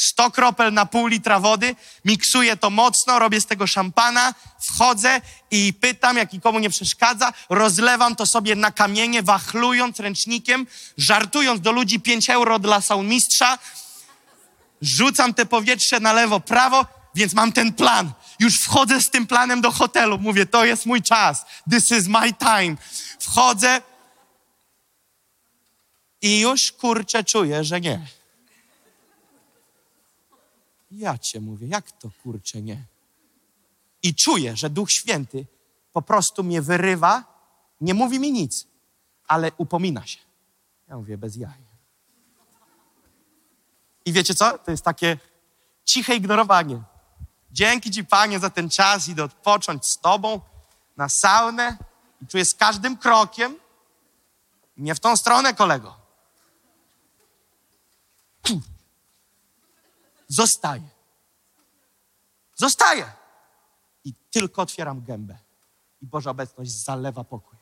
[0.00, 5.20] 100 kropel na pół litra wody, miksuję to mocno, robię z tego szampana, wchodzę
[5.50, 10.66] i pytam, jak nikomu nie przeszkadza, rozlewam to sobie na kamienie, wachlując ręcznikiem,
[10.96, 13.58] żartując do ludzi 5 euro dla saunistrza,
[14.82, 18.12] rzucam te powietrze na lewo, prawo, więc mam ten plan.
[18.38, 22.32] Już wchodzę z tym planem do hotelu, mówię, to jest mój czas, this is my
[22.32, 22.76] time.
[23.20, 23.82] Wchodzę
[26.22, 28.19] i już kurczę czuję, że nie.
[30.90, 32.84] Ja cię mówię, jak to kurczę nie?
[34.02, 35.46] I czuję, że Duch Święty
[35.92, 37.24] po prostu mnie wyrywa,
[37.80, 38.66] nie mówi mi nic,
[39.26, 40.18] ale upomina się.
[40.88, 41.70] Ja mówię, bez jaj.
[44.04, 44.58] I wiecie co?
[44.58, 45.18] To jest takie
[45.84, 46.82] ciche ignorowanie.
[47.52, 49.08] Dzięki Ci, Panie, za ten czas.
[49.08, 50.40] Idę odpocząć z Tobą
[50.96, 51.78] na saunę
[52.22, 53.56] i czuję z każdym krokiem,
[54.76, 55.96] nie w tą stronę, kolego.
[58.46, 58.69] Kur-
[60.30, 60.88] Zostaję.
[62.56, 63.12] Zostaję.
[64.04, 65.38] I tylko otwieram gębę.
[66.02, 67.58] I Boża obecność zalewa pokój.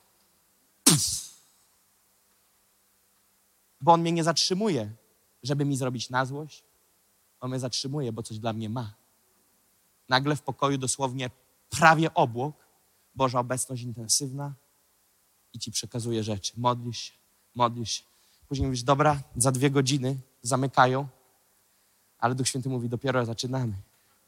[0.84, 1.28] Pff.
[3.80, 4.92] Bo On mnie nie zatrzymuje,
[5.42, 6.64] żeby mi zrobić na złość.
[7.40, 8.94] On mnie zatrzymuje, bo coś dla mnie ma.
[10.08, 11.30] Nagle w pokoju dosłownie
[11.70, 12.68] prawie obłok,
[13.14, 14.54] Boża obecność intensywna
[15.52, 16.52] i ci przekazuje rzeczy.
[16.56, 17.12] Modlisz się,
[17.54, 18.04] modlisz się.
[18.48, 21.08] Później mówisz, dobra, za dwie godziny zamykają,
[22.18, 23.72] ale Duch Święty mówi, dopiero zaczynamy.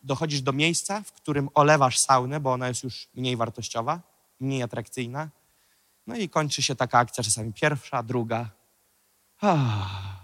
[0.02, 4.00] Dochodzisz do miejsca, w którym olewasz saunę, bo ona jest już mniej wartościowa,
[4.40, 5.28] mniej atrakcyjna.
[6.06, 8.50] No i kończy się taka akcja czasami pierwsza, druga.
[9.40, 10.20] Ah.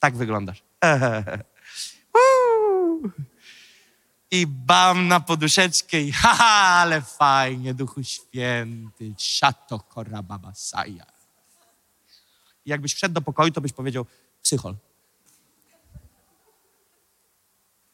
[0.00, 0.62] Tak wyglądasz.
[4.30, 11.06] I bam na poduszeczkę i haha, ale fajnie, Duchu Święty, szato korababa saja.
[12.66, 14.06] Jakbyś wszedł do pokoju, to byś powiedział
[14.42, 14.74] psychol.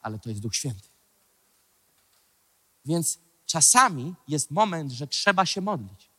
[0.06, 0.88] Ale to jest Duch Święty.
[2.84, 6.10] Więc czasami jest moment, że trzeba się modlić.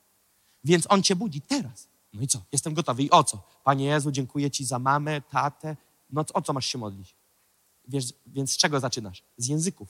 [0.64, 1.88] Więc On cię budzi teraz.
[2.14, 2.42] No i co?
[2.52, 3.04] Jestem gotowy.
[3.04, 3.42] I o co?
[3.64, 5.76] Panie Jezu, dziękuję Ci za mamę, tatę.
[6.10, 7.16] No o co masz się modlić?
[7.88, 9.24] Wiesz, więc z czego zaczynasz?
[9.38, 9.88] Z języków.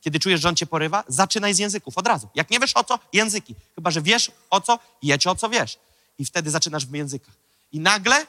[0.00, 2.28] Kiedy czujesz, że on cię porywa, zaczynaj z języków od razu.
[2.34, 3.54] Jak nie wiesz o co, języki.
[3.74, 5.78] Chyba, że wiesz o co, jedź o co wiesz.
[6.18, 7.34] I wtedy zaczynasz w językach.
[7.72, 8.26] I nagle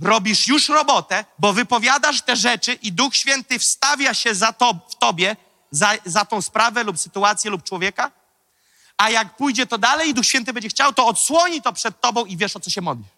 [0.00, 4.94] robisz już robotę, bo wypowiadasz te rzeczy i Duch Święty wstawia się za to, w
[4.94, 5.36] tobie,
[5.70, 8.10] za, za tą sprawę lub sytuację lub człowieka.
[8.96, 12.24] A jak pójdzie to dalej i Duch Święty będzie chciał, to odsłoni to przed tobą
[12.24, 13.08] i wiesz o co się modlisz.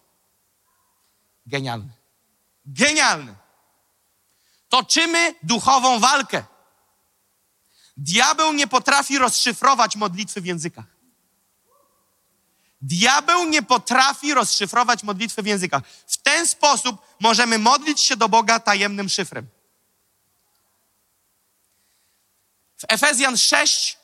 [1.45, 1.89] Genialne.
[2.65, 3.35] Genialne.
[4.69, 6.43] Toczymy duchową walkę.
[7.97, 10.96] Diabeł nie potrafi rozszyfrować modlitwy w językach.
[12.81, 15.83] Diabeł nie potrafi rozszyfrować modlitwy w językach.
[16.07, 19.47] W ten sposób możemy modlić się do Boga tajemnym szyfrem.
[22.77, 23.97] W Efezjan 6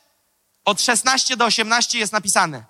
[0.66, 2.64] od 16 do 18 jest napisane: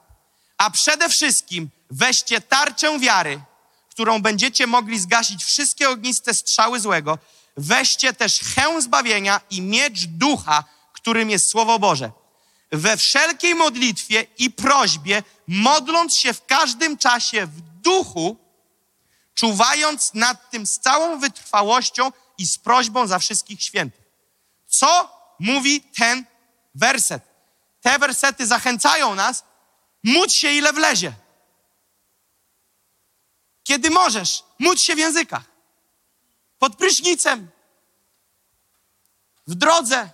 [0.57, 3.41] A przede wszystkim weźcie tarczę wiary,
[3.89, 7.17] którą będziecie mogli zgasić wszystkie ogniste strzały złego.
[7.57, 10.63] Weźcie też chę zbawienia i miecz ducha,
[10.93, 12.11] którym jest Słowo Boże.
[12.73, 18.37] We wszelkiej modlitwie i prośbie, modląc się w każdym czasie w duchu,
[19.33, 24.05] czuwając nad tym z całą wytrwałością i z prośbą za wszystkich świętych.
[24.67, 26.25] Co mówi ten
[26.75, 27.23] werset?
[27.81, 29.43] Te wersety zachęcają nas,
[30.03, 31.13] módl się ile wlezie.
[33.63, 35.43] Kiedy możesz, módl się w językach.
[36.59, 37.51] Pod prysznicem.
[39.47, 40.09] W drodze.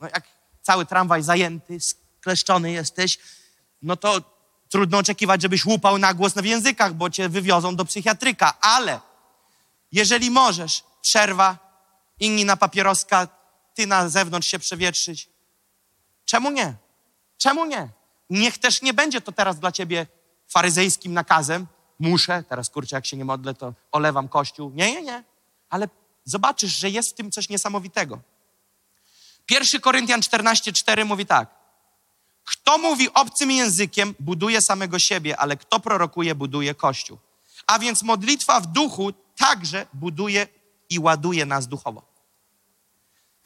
[0.00, 0.35] No jak
[0.66, 3.18] cały tramwaj zajęty, skleszczony jesteś,
[3.82, 4.20] no to
[4.68, 8.60] trudno oczekiwać, żebyś łupał na głos w językach, bo cię wywiozą do psychiatryka.
[8.60, 9.00] Ale
[9.92, 11.58] jeżeli możesz, przerwa,
[12.20, 13.28] inni na papieroska,
[13.74, 15.28] ty na zewnątrz się przewietrzyć.
[16.24, 16.74] Czemu nie?
[17.38, 17.88] Czemu nie?
[18.30, 20.06] Niech też nie będzie to teraz dla ciebie
[20.48, 21.66] faryzejskim nakazem.
[21.98, 24.70] Muszę, teraz kurczę, jak się nie modlę, to olewam kościół.
[24.74, 25.24] Nie, nie, nie.
[25.70, 25.88] Ale
[26.24, 28.20] zobaczysz, że jest w tym coś niesamowitego.
[29.50, 31.50] 1 Koryntian 14:4 mówi tak.
[32.44, 37.18] Kto mówi obcym językiem, buduje samego siebie, ale kto prorokuje, buduje kościół.
[37.66, 40.48] A więc modlitwa w duchu także buduje
[40.90, 42.02] i ładuje nas duchowo.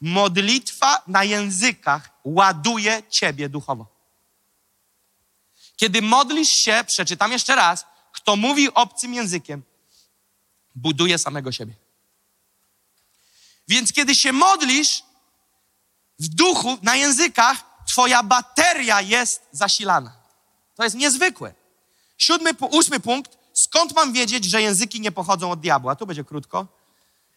[0.01, 3.85] Modlitwa na językach ładuje ciebie duchowo.
[5.75, 9.63] Kiedy modlisz się, przeczytam jeszcze raz, kto mówi obcym językiem,
[10.75, 11.73] buduje samego siebie.
[13.67, 15.03] Więc kiedy się modlisz
[16.21, 17.57] w duchu, na językach,
[17.87, 20.11] twoja bateria jest zasilana.
[20.75, 21.53] To jest niezwykłe.
[22.17, 23.37] Siódmy, ósmy punkt.
[23.53, 25.95] Skąd mam wiedzieć, że języki nie pochodzą od diabła?
[25.95, 26.67] Tu będzie krótko.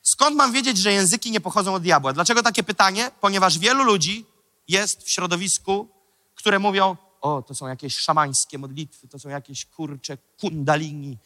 [0.03, 2.13] Skąd mam wiedzieć, że języki nie pochodzą od diabła?
[2.13, 3.11] Dlaczego takie pytanie?
[3.21, 4.27] Ponieważ wielu ludzi
[4.69, 5.89] jest w środowisku,
[6.35, 11.19] które mówią, o, to są jakieś szamańskie modlitwy, to są jakieś kurcze kundalini,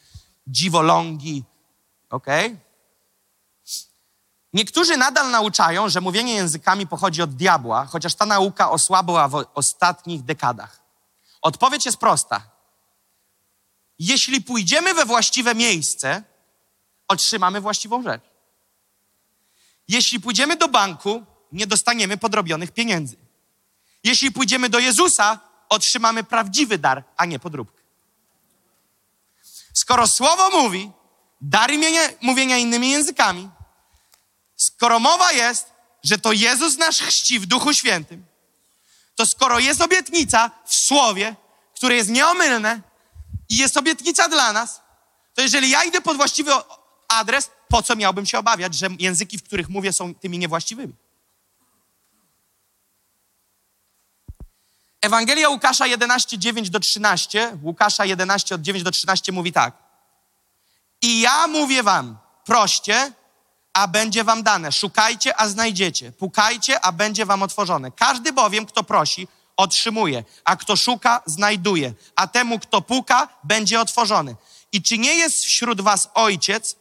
[0.47, 1.43] dziwolągi,
[2.09, 2.45] okej?
[2.45, 2.68] Okay?
[4.53, 10.23] Niektórzy nadal nauczają, że mówienie językami pochodzi od diabła, chociaż ta nauka osłabła w ostatnich
[10.23, 10.79] dekadach.
[11.41, 12.41] Odpowiedź jest prosta.
[13.99, 16.23] Jeśli pójdziemy we właściwe miejsce,
[17.07, 18.23] otrzymamy właściwą rzecz.
[19.87, 23.15] Jeśli pójdziemy do banku, nie dostaniemy podrobionych pieniędzy.
[24.03, 25.39] Jeśli pójdziemy do Jezusa,
[25.69, 27.81] otrzymamy prawdziwy dar, a nie podróbkę.
[29.73, 30.91] Skoro słowo mówi,
[31.41, 31.71] dar
[32.21, 33.49] mówienia innymi językami,
[34.59, 35.71] skoro mowa jest,
[36.03, 38.25] że to Jezus nasz chrzci w Duchu Świętym,
[39.15, 41.35] to skoro jest obietnica w Słowie,
[41.75, 42.81] które jest nieomylne
[43.49, 44.81] i jest obietnica dla nas,
[45.33, 46.51] to jeżeli ja idę pod właściwy
[47.07, 50.93] adres, po co miałbym się obawiać, że języki, w których mówię, są tymi niewłaściwymi?
[55.01, 59.77] Ewangelia Łukasza 11, 9 do 13, Łukasza 11 od 9 do 13 mówi tak.
[61.01, 63.13] I ja mówię wam, proście,
[63.79, 64.71] a będzie wam dane.
[64.71, 66.11] Szukajcie, a znajdziecie.
[66.11, 67.91] Pukajcie, a będzie wam otworzone.
[67.91, 69.27] Każdy bowiem, kto prosi,
[69.57, 74.35] otrzymuje, a kto szuka, znajduje, a temu, kto puka, będzie otworzony.
[74.71, 76.75] I czy nie jest wśród was ojciec,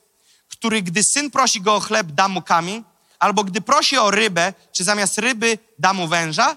[0.48, 2.84] który gdy syn prosi go o chleb, da mu kamień?
[3.18, 6.56] Albo gdy prosi o rybę, czy zamiast ryby da mu węża?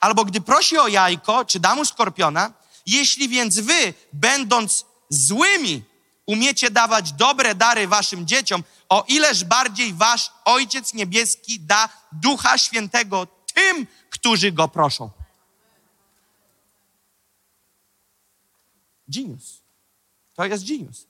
[0.00, 2.52] Albo gdy prosi o jajko, czy da mu skorpiona?
[2.86, 5.82] Jeśli więc wy, będąc złymi,
[6.28, 13.26] umiecie dawać dobre dary waszym dzieciom, o ileż bardziej wasz Ojciec Niebieski da Ducha Świętego
[13.54, 15.10] tym, którzy go proszą.
[19.08, 19.62] Genius.
[20.34, 21.06] To jest genius.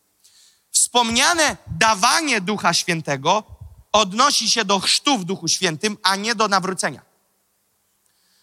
[0.70, 3.42] Wspomniane dawanie Ducha Świętego
[3.92, 7.02] odnosi się do chrztu w Duchu Świętym, a nie do nawrócenia.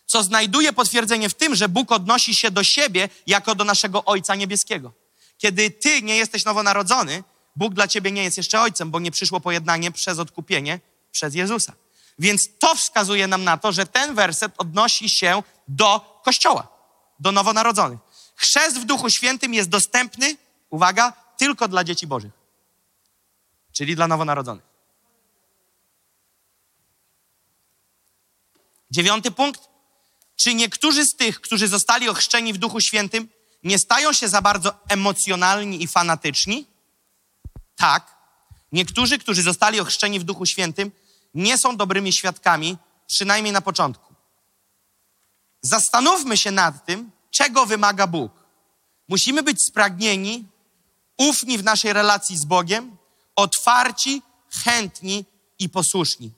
[0.05, 4.35] Co znajduje potwierdzenie w tym, że Bóg odnosi się do siebie jako do naszego Ojca
[4.35, 5.04] Niebieskiego.
[5.37, 7.23] Kiedy ty nie jesteś nowonarodzony,
[7.55, 10.79] Bóg dla ciebie nie jest jeszcze ojcem, bo nie przyszło pojednanie przez odkupienie
[11.11, 11.73] przez Jezusa.
[12.19, 16.67] Więc to wskazuje nam na to, że ten werset odnosi się do Kościoła,
[17.19, 17.99] do nowonarodzonych.
[18.35, 20.37] Chrzest w Duchu Świętym jest dostępny,
[20.69, 22.31] uwaga, tylko dla dzieci Bożych,
[23.71, 24.65] czyli dla nowonarodzonych.
[28.91, 29.61] Dziewiąty punkt.
[30.35, 33.29] Czy niektórzy z tych, którzy zostali ochrzczeni w Duchu Świętym,
[33.65, 36.67] nie stają się za bardzo emocjonalni i fanatyczni?
[37.75, 38.15] Tak.
[38.71, 40.91] Niektórzy, którzy zostali ochrzczeni w Duchu Świętym,
[41.33, 42.77] nie są dobrymi świadkami,
[43.07, 44.13] przynajmniej na początku.
[45.61, 48.31] Zastanówmy się nad tym, czego wymaga Bóg.
[49.07, 50.47] Musimy być spragnieni,
[51.17, 52.97] ufni w naszej relacji z Bogiem,
[53.35, 54.21] otwarci,
[54.63, 55.25] chętni
[55.59, 56.31] i posłuszni.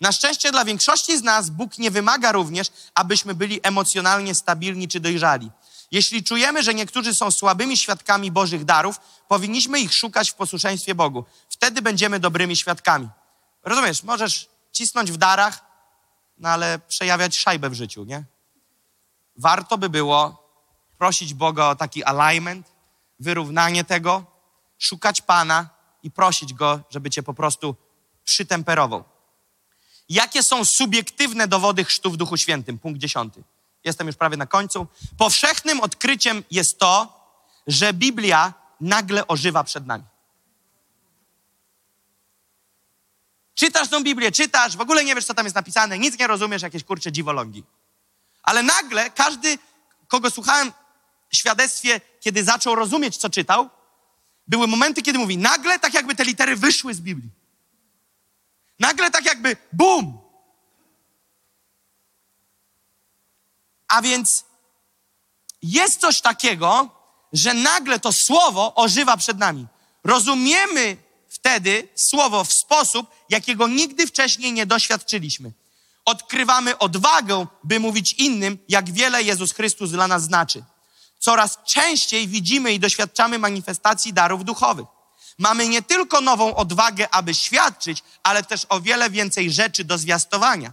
[0.00, 5.00] Na szczęście dla większości z nas Bóg nie wymaga również, abyśmy byli emocjonalnie stabilni czy
[5.00, 5.50] dojrzali.
[5.90, 11.24] Jeśli czujemy, że niektórzy są słabymi świadkami Bożych darów, powinniśmy ich szukać w posłuszeństwie Bogu.
[11.48, 13.08] Wtedy będziemy dobrymi świadkami.
[13.62, 15.64] Rozumiesz, możesz cisnąć w darach,
[16.38, 18.24] no ale przejawiać szajbę w życiu, nie?
[19.36, 20.46] Warto by było
[20.98, 22.72] prosić Boga o taki alignment,
[23.20, 24.24] wyrównanie tego,
[24.78, 25.68] szukać Pana
[26.02, 27.76] i prosić Go, żeby cię po prostu
[28.24, 29.04] przytemperował.
[30.08, 32.78] Jakie są subiektywne dowody chrztu w Duchu Świętym?
[32.78, 33.42] Punkt dziesiąty.
[33.86, 34.86] Jestem już prawie na końcu.
[35.18, 37.20] Powszechnym odkryciem jest to,
[37.66, 40.04] że Biblia nagle ożywa przed nami.
[43.54, 46.62] Czytasz tą Biblię, czytasz, w ogóle nie wiesz, co tam jest napisane, nic nie rozumiesz,
[46.62, 47.64] jakieś kurcze dziwolągi.
[48.42, 49.58] Ale nagle każdy,
[50.08, 50.72] kogo słuchałem
[51.28, 53.70] w świadectwie, kiedy zaczął rozumieć, co czytał,
[54.46, 57.30] były momenty, kiedy mówi, nagle tak jakby te litery wyszły z Biblii.
[58.78, 60.25] Nagle tak jakby bum!
[63.88, 64.44] A więc
[65.62, 66.90] jest coś takiego,
[67.32, 69.66] że nagle to słowo ożywa przed nami.
[70.04, 70.96] Rozumiemy
[71.28, 75.52] wtedy słowo w sposób, jakiego nigdy wcześniej nie doświadczyliśmy.
[76.04, 80.64] Odkrywamy odwagę, by mówić innym, jak wiele Jezus Chrystus dla nas znaczy.
[81.18, 84.86] Coraz częściej widzimy i doświadczamy manifestacji darów duchowych.
[85.38, 90.72] Mamy nie tylko nową odwagę, aby świadczyć, ale też o wiele więcej rzeczy do zwiastowania.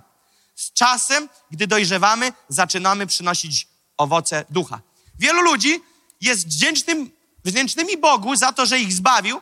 [0.56, 3.68] Z czasem, gdy dojrzewamy, zaczynamy przynosić
[3.98, 4.82] owoce ducha.
[5.20, 5.84] Wielu ludzi
[6.22, 7.12] jest wdzięcznym,
[7.46, 9.42] wdzięcznymi Bogu za to, że ich zbawił,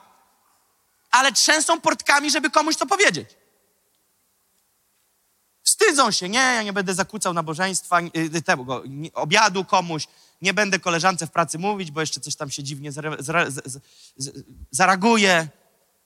[1.11, 3.29] ale trzęsą portkami, żeby komuś to powiedzieć.
[5.63, 8.83] Wstydzą się, nie, ja nie będę zakłócał nabożeństwa, y, tego,
[9.13, 10.07] obiadu komuś,
[10.41, 12.91] nie będę koleżance w pracy mówić, bo jeszcze coś tam się dziwnie
[14.71, 15.47] zareaguje.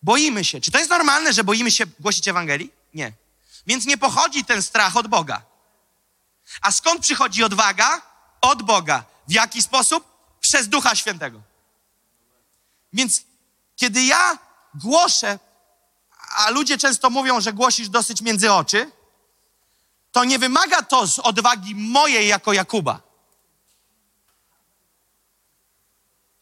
[0.02, 0.62] boimy się.
[0.62, 2.72] Czy to jest normalne, że boimy się głosić Ewangelii?
[2.94, 3.14] Nie.
[3.68, 5.42] Więc nie pochodzi ten strach od Boga.
[6.62, 8.02] A skąd przychodzi odwaga?
[8.42, 9.04] Od Boga.
[9.28, 10.16] W jaki sposób?
[10.40, 11.42] Przez Ducha Świętego.
[12.94, 13.22] Więc
[13.76, 14.38] kiedy ja
[14.74, 15.40] głoszę,
[16.38, 18.92] a ludzie często mówią, że głosisz dosyć między oczy,
[20.12, 23.02] to nie wymaga to z odwagi mojej jako Jakuba.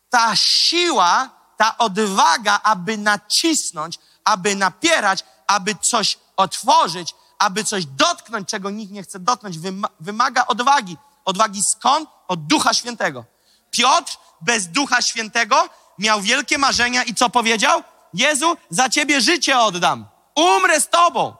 [0.09, 8.69] Ta siła, ta odwaga, aby nacisnąć, aby napierać, aby coś otworzyć, aby coś dotknąć, czego
[8.69, 10.97] nikt nie chce dotknąć, wyma- wymaga odwagi.
[11.25, 12.09] Odwagi skąd?
[12.27, 13.25] Od Ducha Świętego.
[13.71, 15.69] Piotr bez Ducha Świętego
[15.99, 17.83] miał wielkie marzenia i co powiedział?
[18.13, 20.07] Jezu, za ciebie życie oddam.
[20.35, 21.35] Umrę z tobą.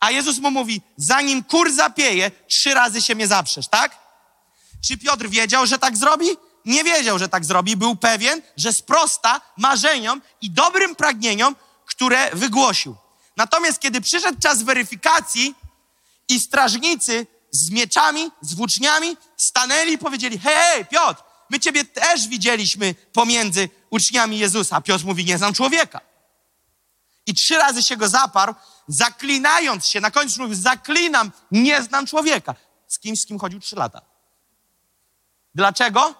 [0.00, 3.98] A Jezus mu mówi, zanim kur zapieje, trzy razy się mnie zaprzesz, tak?
[4.84, 6.26] Czy Piotr wiedział, że tak zrobi?
[6.64, 7.76] Nie wiedział, że tak zrobi.
[7.76, 11.56] Był pewien, że sprosta marzeniom i dobrym pragnieniom,
[11.86, 12.96] które wygłosił.
[13.36, 15.54] Natomiast kiedy przyszedł czas weryfikacji
[16.28, 22.28] i strażnicy z mieczami, z włóczniami stanęli i powiedzieli, hej, hej, Piotr, my ciebie też
[22.28, 24.80] widzieliśmy pomiędzy uczniami Jezusa.
[24.80, 26.00] Piotr mówi, nie znam człowieka.
[27.26, 28.54] I trzy razy się go zaparł,
[28.88, 30.00] zaklinając się.
[30.00, 32.54] Na końcu mówił, zaklinam, nie znam człowieka.
[32.88, 34.00] Z kimś, z kim chodził trzy lata.
[35.54, 36.14] Dlaczego?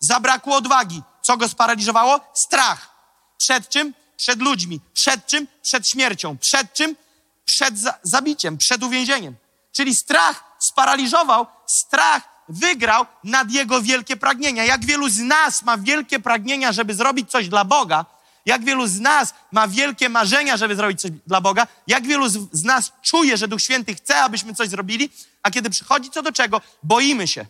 [0.00, 1.02] Zabrakło odwagi.
[1.22, 2.20] Co go sparaliżowało?
[2.34, 2.94] Strach.
[3.38, 3.94] Przed czym?
[4.16, 4.80] Przed ludźmi.
[4.94, 5.46] Przed czym?
[5.62, 6.38] Przed śmiercią.
[6.38, 6.96] Przed czym?
[7.44, 9.36] Przed za zabiciem, przed uwięzieniem.
[9.72, 14.64] Czyli strach sparaliżował, strach wygrał nad jego wielkie pragnienia.
[14.64, 18.04] Jak wielu z nas ma wielkie pragnienia, żeby zrobić coś dla Boga,
[18.46, 22.38] jak wielu z nas ma wielkie marzenia, żeby zrobić coś dla Boga, jak wielu z,
[22.52, 25.10] z nas czuje, że Duch Święty chce, abyśmy coś zrobili,
[25.42, 27.46] a kiedy przychodzi co do czego, boimy się.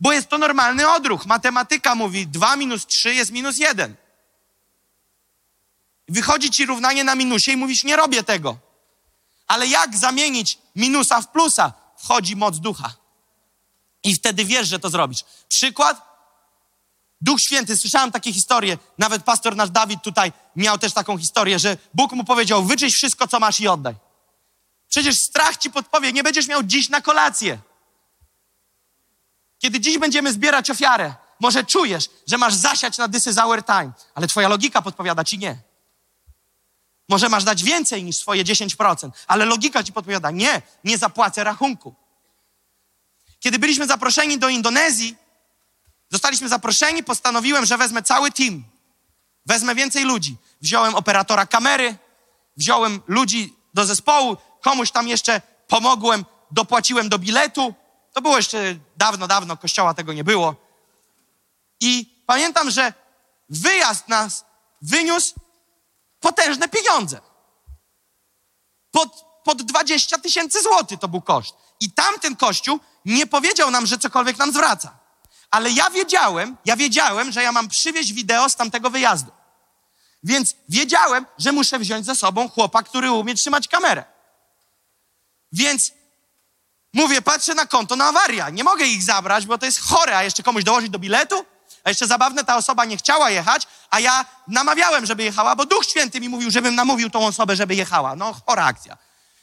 [0.00, 1.26] Bo jest to normalny odruch.
[1.26, 3.94] Matematyka mówi 2 minus 3 jest minus 1.
[6.08, 8.58] Wychodzi ci równanie na minusie i mówisz, nie robię tego.
[9.46, 11.72] Ale jak zamienić minusa w plusa?
[11.96, 12.94] Wchodzi moc ducha.
[14.04, 15.24] I wtedy wiesz, że to zrobisz.
[15.48, 16.08] Przykład?
[17.20, 21.76] Duch Święty, słyszałem takie historie, nawet pastor nasz Dawid tutaj miał też taką historię, że
[21.94, 23.94] Bóg mu powiedział, wyczyść wszystko, co masz i oddaj.
[24.88, 27.58] Przecież strach ci podpowie, nie będziesz miał dziś na kolację.
[29.58, 33.92] Kiedy dziś będziemy zbierać ofiarę, może czujesz, że masz zasiać na this is our time,
[34.14, 35.67] ale twoja logika podpowiada ci nie.
[37.08, 41.94] Może masz dać więcej niż swoje 10%, ale logika ci podpowiada, nie, nie zapłacę rachunku.
[43.40, 45.16] Kiedy byliśmy zaproszeni do Indonezji,
[46.10, 48.64] zostaliśmy zaproszeni, postanowiłem, że wezmę cały team.
[49.46, 50.36] Wezmę więcej ludzi.
[50.60, 51.96] Wziąłem operatora kamery,
[52.56, 57.74] wziąłem ludzi do zespołu, komuś tam jeszcze pomogłem, dopłaciłem do biletu.
[58.12, 60.54] To było jeszcze dawno, dawno, kościoła tego nie było.
[61.80, 62.92] I pamiętam, że
[63.48, 64.44] wyjazd nas
[64.82, 65.34] wyniósł
[66.20, 67.20] potężne pieniądze.
[68.90, 71.54] Pod, pod 20 tysięcy złotych to był koszt.
[71.80, 74.98] I tamten kościół nie powiedział nam, że cokolwiek nam zwraca.
[75.50, 79.32] Ale ja wiedziałem, ja wiedziałem, że ja mam przywieźć wideo z tamtego wyjazdu.
[80.22, 84.04] Więc wiedziałem, że muszę wziąć ze sobą chłopa, który umie trzymać kamerę.
[85.52, 85.92] Więc
[86.92, 88.50] mówię, patrzę na konto na awaria.
[88.50, 91.44] Nie mogę ich zabrać, bo to jest chore, a jeszcze komuś dołożyć do biletu?
[91.88, 95.84] A jeszcze zabawne, ta osoba nie chciała jechać, a ja namawiałem, żeby jechała, bo Duch
[95.84, 98.16] Święty mi mówił, żebym namówił tą osobę, żeby jechała.
[98.16, 98.98] No, chora akcja.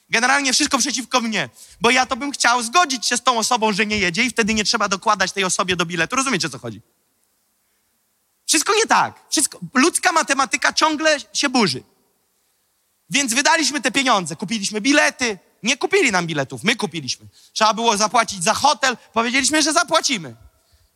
[0.09, 1.49] Generalnie wszystko przeciwko mnie,
[1.81, 4.53] bo ja to bym chciał zgodzić się z tą osobą, że nie jedzie i wtedy
[4.53, 6.15] nie trzeba dokładać tej osobie do biletu.
[6.15, 6.81] Rozumiecie, o co chodzi?
[8.45, 9.21] Wszystko nie tak.
[9.29, 11.83] Wszystko, ludzka matematyka ciągle się burzy.
[13.09, 15.39] Więc wydaliśmy te pieniądze, kupiliśmy bilety.
[15.63, 17.27] Nie kupili nam biletów, my kupiliśmy.
[17.53, 20.35] Trzeba było zapłacić za hotel, powiedzieliśmy, że zapłacimy.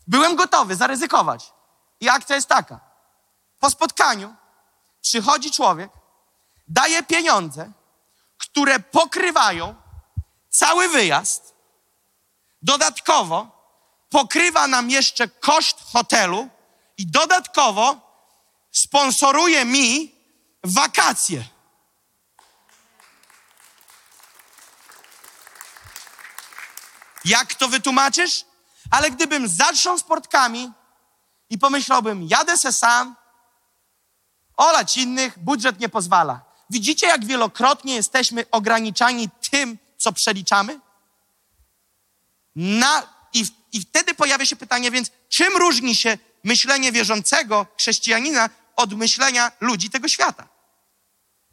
[0.10, 1.54] Byłem gotowy zaryzykować.
[2.00, 2.80] I akcja jest taka.
[3.60, 4.36] Po spotkaniu
[5.02, 5.92] przychodzi człowiek,
[6.68, 7.72] daje pieniądze,
[8.38, 9.76] które pokrywają
[10.50, 11.54] cały wyjazd.
[12.62, 13.48] Dodatkowo
[14.10, 16.50] pokrywa nam jeszcze koszt hotelu
[16.98, 17.96] i dodatkowo
[18.72, 20.16] sponsoruje mi
[20.64, 21.44] wakacje.
[27.26, 28.49] Jak to wytłumaczysz?
[28.92, 30.72] Ale gdybym zaczął z portkami
[31.50, 33.16] i pomyślałbym, jadę se sam,
[34.58, 36.42] olać innych, budżet nie pozwala.
[36.70, 40.80] Widzicie, jak wielokrotnie jesteśmy ograniczani tym, co przeliczamy?
[42.56, 43.04] Na,
[43.34, 49.52] i, I wtedy pojawia się pytanie, więc czym różni się myślenie wierzącego chrześcijanina od myślenia
[49.62, 50.48] ludzi tego świata?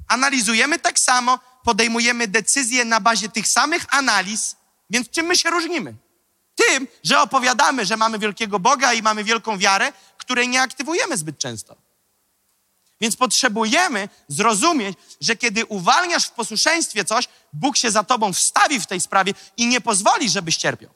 [0.08, 4.56] Analizujemy tak samo, podejmujemy decyzje na bazie tych samych analiz,
[4.90, 5.94] więc czym my się różnimy?
[6.56, 11.38] Tym, że opowiadamy, że mamy wielkiego Boga i mamy wielką wiarę, której nie aktywujemy zbyt
[11.38, 11.76] często.
[13.00, 18.86] Więc potrzebujemy zrozumieć, że kiedy uwalniasz w posłuszeństwie coś, Bóg się za tobą wstawi w
[18.86, 20.90] tej sprawie i nie pozwoli, żebyś cierpiał.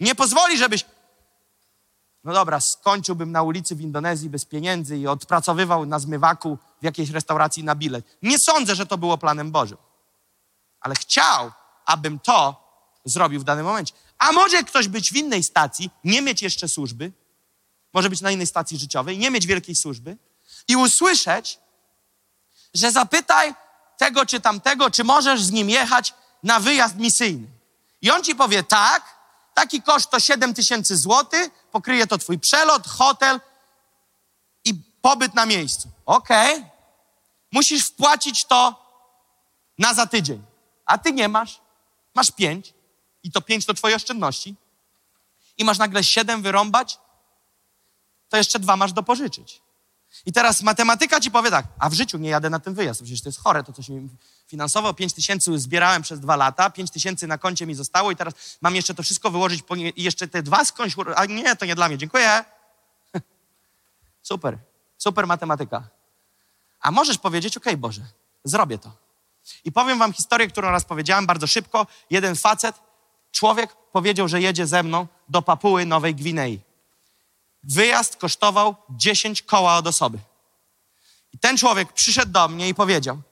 [0.00, 0.84] Nie pozwoli, żebyś.
[2.24, 7.10] No dobra, skończyłbym na ulicy w Indonezji bez pieniędzy i odpracowywał na zmywaku w jakiejś
[7.10, 8.04] restauracji na bilet.
[8.22, 9.78] Nie sądzę, że to było planem Bożym.
[10.80, 11.52] Ale chciał,
[11.86, 12.64] abym to
[13.04, 13.94] zrobił w danym momencie.
[14.18, 17.12] A może ktoś być w innej stacji, nie mieć jeszcze służby,
[17.92, 20.16] może być na innej stacji życiowej, nie mieć wielkiej służby
[20.68, 21.58] i usłyszeć,
[22.74, 23.54] że zapytaj
[23.98, 27.46] tego czy tamtego, czy możesz z nim jechać na wyjazd misyjny.
[28.02, 29.18] I on ci powie tak,
[29.54, 33.40] taki koszt to 7 tysięcy złotych, pokryje to twój przelot, hotel
[34.64, 35.88] i pobyt na miejscu.
[36.06, 36.54] Okej.
[36.54, 36.70] Okay.
[37.52, 38.84] Musisz wpłacić to
[39.78, 40.42] na za tydzień.
[40.86, 41.60] A ty nie masz.
[42.14, 42.73] Masz pięć.
[43.24, 44.54] I to pięć to twoje oszczędności.
[45.58, 46.98] I masz nagle siedem wyrąbać,
[48.28, 49.62] to jeszcze dwa masz dopożyczyć.
[50.26, 53.22] I teraz matematyka ci powie tak, a w życiu nie jadę na ten wyjazd, przecież
[53.22, 54.08] to jest chore, to coś mi
[54.46, 58.34] finansowo, 5 tysięcy zbierałem przez dwa lata, 5 tysięcy na koncie mi zostało i teraz
[58.60, 59.62] mam jeszcze to wszystko wyłożyć
[59.96, 62.44] i jeszcze te dwa skądś, a nie, to nie dla mnie, dziękuję.
[64.22, 64.58] Super,
[64.98, 65.88] super matematyka.
[66.80, 68.02] A możesz powiedzieć, okej okay, Boże,
[68.44, 68.92] zrobię to.
[69.64, 71.86] I powiem wam historię, którą raz powiedziałem bardzo szybko.
[72.10, 72.76] Jeden facet,
[73.34, 76.60] człowiek powiedział, że jedzie ze mną do Papuły Nowej Gwinei.
[77.62, 80.18] Wyjazd kosztował 10 koła od osoby.
[81.32, 83.22] I ten człowiek przyszedł do mnie i powiedział,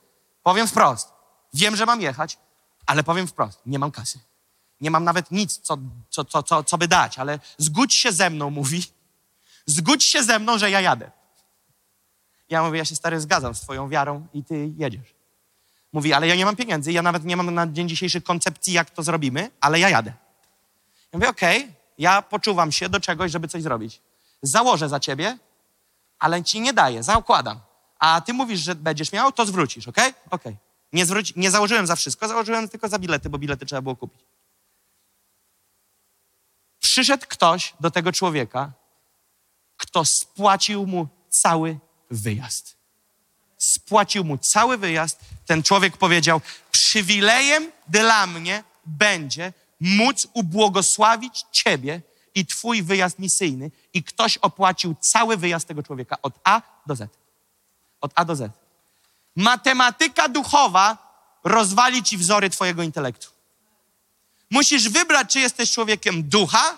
[0.43, 1.09] powiem wprost,
[1.53, 2.37] wiem, że mam jechać,
[2.85, 4.19] ale powiem wprost, nie mam kasy.
[4.81, 5.77] Nie mam nawet nic, co,
[6.09, 8.83] co, co, co, co by dać, ale zgódź się ze mną, mówi.
[9.65, 11.11] Zgódź się ze mną, że ja jadę.
[12.49, 15.15] Ja mówię, ja się stary zgadzam z twoją wiarą i ty jedziesz.
[15.93, 18.89] Mówi, ale ja nie mam pieniędzy, ja nawet nie mam na dzień dzisiejszy koncepcji, jak
[18.89, 20.13] to zrobimy, ale ja jadę.
[21.11, 24.01] Ja mówię, okej, okay, ja poczuwam się do czegoś, żeby coś zrobić
[24.43, 25.37] założę za ciebie,
[26.19, 27.59] ale ci nie daję, zakładam.
[27.99, 29.97] A ty mówisz, że będziesz miał, to zwrócisz, ok?
[30.29, 30.43] Ok.
[30.93, 34.21] Nie, zwróci, nie założyłem za wszystko, założyłem tylko za bilety, bo bilety trzeba było kupić.
[36.79, 38.71] Przyszedł ktoś do tego człowieka,
[39.77, 41.79] kto spłacił mu cały
[42.11, 42.77] wyjazd.
[43.63, 45.19] Spłacił mu cały wyjazd.
[45.45, 46.41] Ten człowiek powiedział:
[46.71, 52.01] Przywilejem dla mnie będzie móc ubłogosławić Ciebie
[52.35, 57.15] i Twój wyjazd misyjny i ktoś opłacił cały wyjazd tego człowieka od A do Z.
[58.01, 58.51] Od A do Z.
[59.35, 60.97] Matematyka duchowa
[61.43, 63.27] rozwali Ci wzory Twojego intelektu.
[64.49, 66.77] Musisz wybrać, czy jesteś człowiekiem ducha,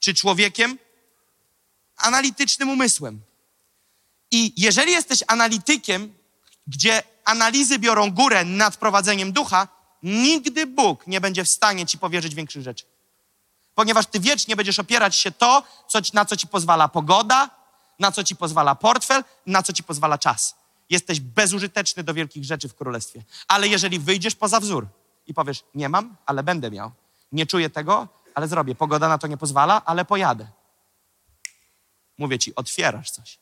[0.00, 0.78] czy człowiekiem
[1.96, 3.27] analitycznym umysłem.
[4.30, 6.14] I jeżeli jesteś analitykiem,
[6.66, 9.68] gdzie analizy biorą górę nad prowadzeniem ducha,
[10.02, 12.84] nigdy Bóg nie będzie w stanie ci powierzyć większych rzeczy
[13.78, 17.50] ponieważ ty wiecznie będziesz opierać się to, co, na co ci pozwala pogoda,
[17.98, 20.56] na co ci pozwala portfel, na co ci pozwala czas.
[20.90, 23.22] Jesteś bezużyteczny do wielkich rzeczy w królestwie.
[23.48, 24.86] Ale jeżeli wyjdziesz poza wzór
[25.26, 26.90] i powiesz, nie mam, ale będę miał.
[27.32, 28.74] Nie czuję tego, ale zrobię.
[28.74, 30.46] Pogoda na to nie pozwala, ale pojadę.
[32.18, 33.38] Mówię ci, otwierasz coś.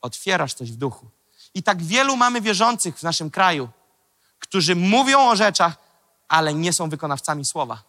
[0.00, 1.10] Otwierasz coś w duchu.
[1.54, 3.68] I tak wielu mamy wierzących w naszym kraju,
[4.38, 5.76] którzy mówią o rzeczach,
[6.28, 7.82] ale nie są wykonawcami słowa.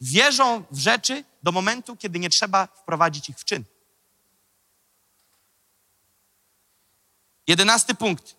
[0.00, 3.64] Wierzą w rzeczy do momentu, kiedy nie trzeba wprowadzić ich w czyn.
[7.46, 8.36] Jedenasty punkt.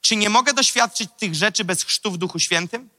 [0.00, 2.90] Czy nie mogę doświadczyć tych rzeczy bez chrztu w Duchu Świętym?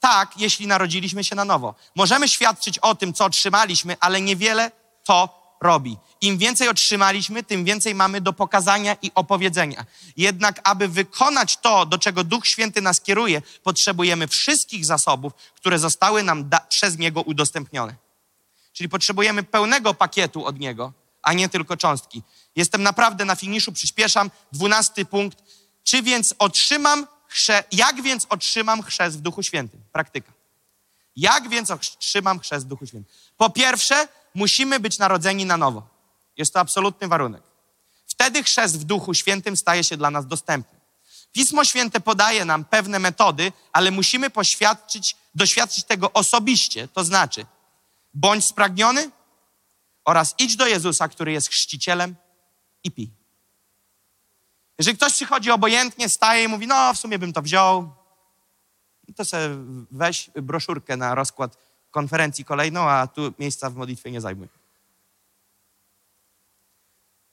[0.00, 1.74] Tak, jeśli narodziliśmy się na nowo.
[1.94, 4.70] Możemy świadczyć o tym, co otrzymaliśmy, ale niewiele
[5.04, 5.96] to robi.
[6.20, 9.84] Im więcej otrzymaliśmy, tym więcej mamy do pokazania i opowiedzenia.
[10.16, 16.22] Jednak, aby wykonać to, do czego Duch Święty nas kieruje, potrzebujemy wszystkich zasobów, które zostały
[16.22, 17.94] nam przez Niego udostępnione.
[18.72, 20.92] Czyli potrzebujemy pełnego pakietu od Niego,
[21.22, 22.22] a nie tylko cząstki.
[22.56, 24.30] Jestem naprawdę na finiszu, przyspieszam.
[24.52, 25.38] Dwunasty punkt.
[25.84, 27.64] Czy więc otrzymam chrze...
[27.72, 29.80] jak więc otrzymam chrzest w Duchu Świętym?
[29.92, 30.32] Praktyka.
[31.16, 33.12] Jak więc otrzymam chrzest w Duchu Świętym?
[33.36, 35.88] Po pierwsze, musimy być narodzeni na nowo.
[36.36, 37.42] Jest to absolutny warunek.
[38.06, 40.80] Wtedy chrzest w Duchu Świętym staje się dla nas dostępny.
[41.32, 46.88] Pismo Święte podaje nam pewne metody, ale musimy poświadczyć, doświadczyć tego osobiście.
[46.88, 47.46] To znaczy,
[48.14, 49.10] bądź spragniony
[50.04, 52.16] oraz idź do Jezusa, który jest chrzcicielem
[52.84, 53.10] i pij.
[54.78, 57.94] Jeżeli ktoś przychodzi obojętnie, staje i mówi, no w sumie bym to wziął,
[59.16, 59.48] to sobie
[59.90, 61.56] weź broszurkę na rozkład
[61.90, 64.48] konferencji kolejną, a tu miejsca w modlitwie nie zajmuj.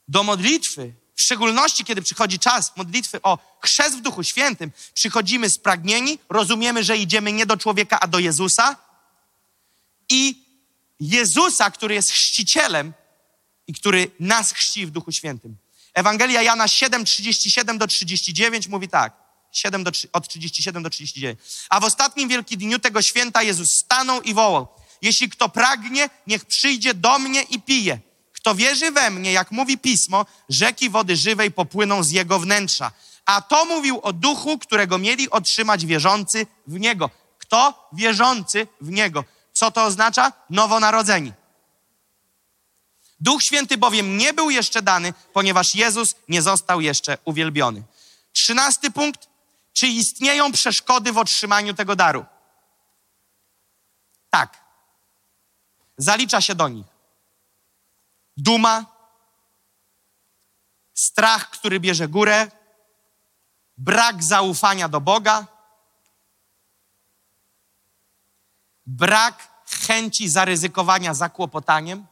[0.08, 6.20] Do modlitwy, w szczególności kiedy przychodzi czas modlitwy o chrzest w Duchu Świętym, przychodzimy spragnieni,
[6.30, 8.76] rozumiemy, że idziemy nie do człowieka, a do Jezusa
[10.10, 10.46] i
[11.00, 12.94] Jezusa, który jest chrzcicielem
[13.68, 15.58] i który nas chrzci w Duchu Świętym.
[15.94, 19.27] Ewangelia Jana 7, 37 do 39 mówi tak.
[19.58, 21.40] 7 do, od 37 do 39.
[21.70, 24.68] A w ostatnim wielkim dniu tego święta Jezus stanął i wołał.
[25.02, 28.00] Jeśli kto pragnie, niech przyjdzie do mnie i pije.
[28.34, 32.92] Kto wierzy we mnie, jak mówi pismo, rzeki wody żywej popłyną z jego wnętrza.
[33.26, 37.10] A to mówił o duchu, którego mieli otrzymać wierzący w niego.
[37.38, 39.24] Kto wierzący w niego?
[39.54, 40.34] Co to oznacza?
[40.50, 41.34] Nowonarodzeni.
[43.20, 47.84] Duch Święty bowiem nie był jeszcze dany, ponieważ Jezus nie został jeszcze uwielbiony.
[48.34, 49.28] Trzynasty punkt.
[49.78, 52.26] Czy istnieją przeszkody w otrzymaniu tego daru?
[54.30, 54.64] Tak.
[55.98, 56.86] Zalicza się do nich
[58.38, 58.86] duma,
[60.94, 62.52] strach, który bierze górę,
[63.78, 65.48] brak zaufania do Boga,
[68.86, 72.08] brak chęci zaryzykowania zakłopotaniem.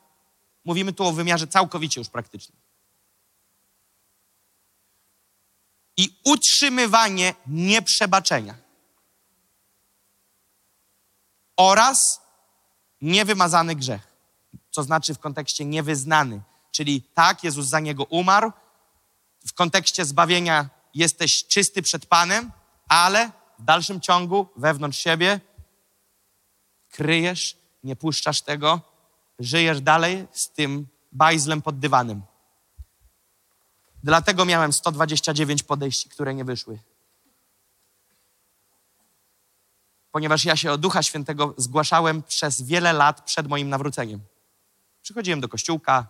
[0.65, 2.64] Mówimy tu o wymiarze całkowicie już praktycznym.
[5.97, 8.55] I utrzymywanie nieprzebaczenia.
[11.57, 12.22] Oraz
[13.01, 14.07] niewymazany grzech.
[14.72, 16.41] Co znaczy w kontekście niewyznany.
[16.72, 18.51] Czyli tak, Jezus za niego umarł.
[19.47, 22.51] W kontekście zbawienia jesteś czysty przed Panem,
[22.89, 25.39] ale w dalszym ciągu wewnątrz siebie
[26.89, 28.81] kryjesz, nie puszczasz tego,
[29.39, 32.22] żyjesz dalej z tym bajzlem pod dywanem.
[34.06, 36.80] Dlatego miałem 129 podejść, które nie wyszły.
[40.11, 44.19] Ponieważ ja się o Ducha Świętego zgłaszałem przez wiele lat przed moim nawróceniem.
[45.02, 46.07] Przychodziłem do kościółka.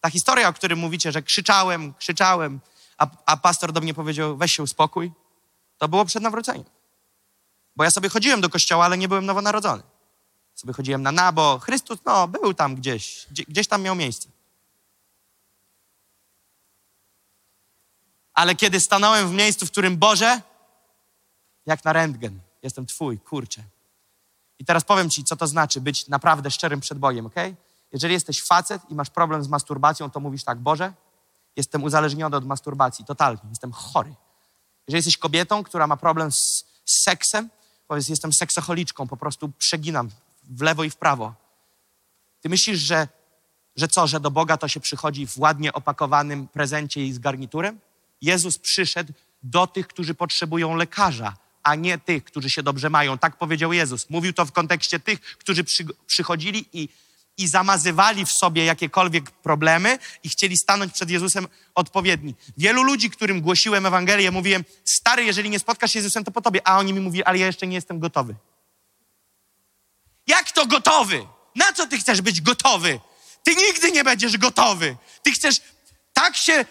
[0.00, 2.60] Ta historia, o której mówicie, że krzyczałem, krzyczałem,
[2.98, 5.12] a, a pastor do mnie powiedział, weź się uspokój,
[5.78, 6.64] to było przed nawróceniem.
[7.76, 9.82] Bo ja sobie chodziłem do kościoła, ale nie byłem nowonarodzony.
[10.54, 11.58] Sobie chodziłem na nabo.
[11.58, 14.28] Chrystus, no, był tam gdzieś, gdzieś tam miał miejsce.
[18.34, 20.40] Ale kiedy stanąłem w miejscu, w którym Boże,
[21.66, 23.62] jak na rentgen, jestem Twój, kurczę.
[24.58, 27.34] I teraz powiem Ci, co to znaczy być naprawdę szczerym przed Bogiem, ok?
[27.92, 30.92] Jeżeli jesteś facet i masz problem z masturbacją, to mówisz tak, Boże,
[31.56, 34.14] jestem uzależniony od masturbacji, totalnie, jestem chory.
[34.88, 37.50] Jeżeli jesteś kobietą, która ma problem z, z seksem,
[37.88, 40.10] powiedz, jestem seksocholiczką, po prostu przeginam
[40.42, 41.34] w lewo i w prawo.
[42.40, 43.08] Ty myślisz, że,
[43.76, 47.80] że co, że do Boga to się przychodzi w ładnie opakowanym prezencie i z garniturem?
[48.22, 49.12] Jezus przyszedł
[49.42, 53.18] do tych, którzy potrzebują lekarza, a nie tych, którzy się dobrze mają.
[53.18, 54.10] Tak powiedział Jezus.
[54.10, 56.88] Mówił to w kontekście tych, którzy przy, przychodzili i,
[57.36, 62.34] i zamazywali w sobie jakiekolwiek problemy i chcieli stanąć przed Jezusem odpowiedni.
[62.56, 66.40] Wielu ludzi, którym głosiłem Ewangelię, mówiłem, stary, jeżeli nie spotkasz się z Jezusem, to po
[66.40, 66.60] tobie.
[66.68, 68.34] A oni mi mówili, ale ja jeszcze nie jestem gotowy.
[70.26, 71.26] Jak to gotowy?
[71.54, 73.00] Na co ty chcesz być gotowy?
[73.42, 74.96] Ty nigdy nie będziesz gotowy.
[75.22, 75.60] Ty chcesz
[76.12, 76.64] tak się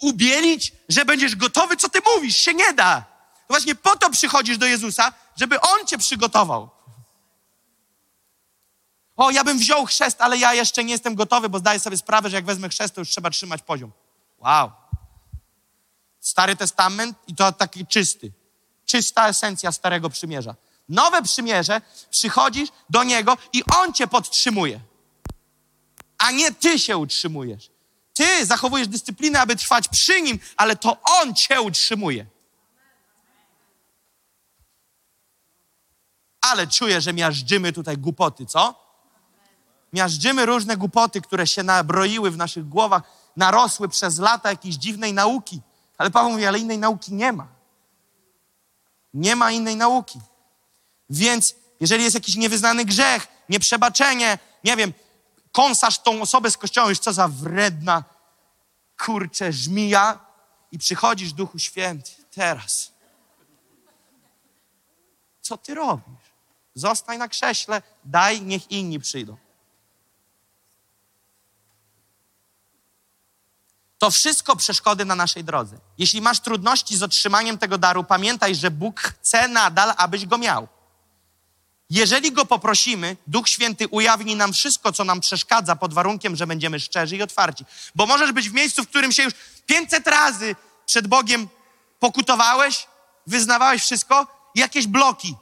[0.00, 3.04] ubielić, że będziesz gotowy, co ty mówisz, się nie da.
[3.34, 6.70] To właśnie po to przychodzisz do Jezusa, żeby On cię przygotował.
[9.16, 12.30] O, ja bym wziął chrzest, ale ja jeszcze nie jestem gotowy, bo zdaję sobie sprawę,
[12.30, 13.92] że jak wezmę chrzest, to już trzeba trzymać poziom.
[14.38, 14.70] Wow.
[16.20, 18.32] Stary Testament i to taki czysty.
[18.86, 20.54] Czysta esencja Starego Przymierza.
[20.88, 21.80] Nowe Przymierze,
[22.10, 24.80] przychodzisz do Niego i On cię podtrzymuje.
[26.18, 27.70] A nie ty się utrzymujesz.
[28.18, 32.26] Ty zachowujesz dyscyplinę, aby trwać przy Nim, ale to On cię utrzymuje.
[36.40, 38.74] Ale czuję, że miażdżymy tutaj głupoty, co?
[39.92, 43.02] Miażdżymy różne głupoty, które się nabroiły w naszych głowach,
[43.36, 45.60] narosły przez lata jakiejś dziwnej nauki.
[45.98, 47.46] Ale Paweł mówi, ale innej nauki nie ma.
[49.14, 50.20] Nie ma innej nauki.
[51.10, 54.92] Więc jeżeli jest jakiś niewyznany grzech, nieprzebaczenie, nie wiem,
[55.52, 58.04] kąsasz tą osobę z kościoła, już co za wredna,
[58.98, 60.18] kurcze, żmija
[60.72, 62.92] i przychodzisz Duchu Święty teraz.
[65.40, 66.28] Co ty robisz?
[66.74, 69.36] Zostań na krześle, daj, niech inni przyjdą.
[73.98, 75.78] To wszystko przeszkody na naszej drodze.
[75.98, 80.68] Jeśli masz trudności z otrzymaniem tego daru, pamiętaj, że Bóg chce nadal, abyś go miał.
[81.90, 86.80] Jeżeli go poprosimy, Duch Święty ujawni nam wszystko, co nam przeszkadza, pod warunkiem, że będziemy
[86.80, 87.64] szczerzy i otwarci.
[87.94, 89.34] Bo możesz być w miejscu, w którym się już
[89.66, 90.56] 500 razy
[90.86, 91.48] przed Bogiem
[91.98, 92.86] pokutowałeś,
[93.26, 95.34] wyznawałeś wszystko, jakieś bloki.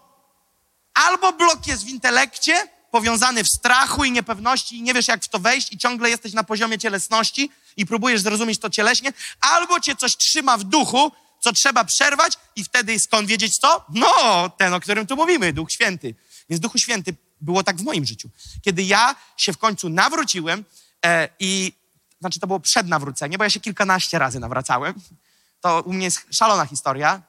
[0.94, 5.28] Albo blok jest w intelekcie, powiązany w strachu i niepewności, i nie wiesz, jak w
[5.28, 9.97] to wejść, i ciągle jesteś na poziomie cielesności i próbujesz zrozumieć to cieleśnie, albo cię
[9.97, 13.85] coś trzyma w duchu, co trzeba przerwać, i wtedy skąd wiedzieć co?
[13.89, 16.14] No, ten, o którym tu mówimy, Duch Święty.
[16.48, 18.31] Więc Duchu Święty było tak w moim życiu.
[18.62, 20.64] Kiedy ja się w końcu nawróciłem
[21.06, 21.73] e, i
[22.20, 24.94] znaczy to było przed nawróceniem, bo ja się kilkanaście razy nawracałem.
[25.60, 27.23] To u mnie jest szalona historia.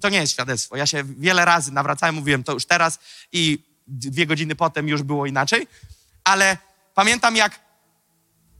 [0.00, 0.76] To nie jest świadectwo.
[0.76, 2.98] Ja się wiele razy nawracałem, mówiłem to już teraz
[3.32, 5.66] i dwie godziny potem już było inaczej.
[6.24, 6.58] Ale
[6.94, 7.60] pamiętam jak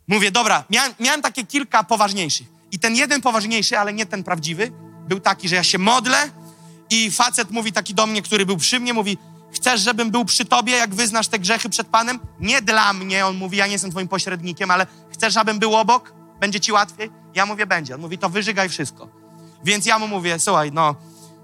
[0.08, 2.46] mówię, dobra, miałem, miałem takie kilka poważniejszych.
[2.72, 4.72] I ten jeden poważniejszy, ale nie ten prawdziwy,
[5.08, 6.30] był taki, że ja się modlę
[6.90, 9.18] i facet mówi taki do mnie, który był przy mnie, mówi,
[9.52, 12.18] chcesz, żebym był przy tobie, jak wyznasz te grzechy przed Panem?
[12.40, 16.12] Nie dla mnie, on mówi, ja nie jestem twoim pośrednikiem, ale chcesz, żebym był obok?
[16.40, 17.10] Będzie ci łatwiej?
[17.34, 17.94] Ja mówię, będzie.
[17.94, 19.08] On mówi, to wyżygaj wszystko.
[19.64, 20.94] Więc ja mu mówię, słuchaj, no,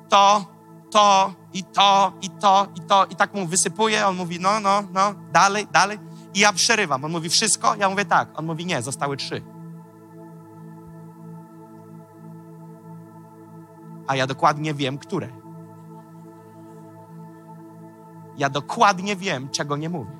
[0.09, 0.47] to,
[0.91, 4.07] to, i to, i to, i to, i tak mu wysypuję.
[4.07, 5.99] On mówi, no, no, no, dalej, dalej.
[6.35, 7.05] I ja przerywam.
[7.05, 7.75] On mówi, wszystko?
[7.75, 8.29] Ja mówię, tak.
[8.35, 9.43] On mówi, nie, zostały trzy.
[14.07, 15.29] A ja dokładnie wiem, które.
[18.37, 20.17] Ja dokładnie wiem, czego nie mówię.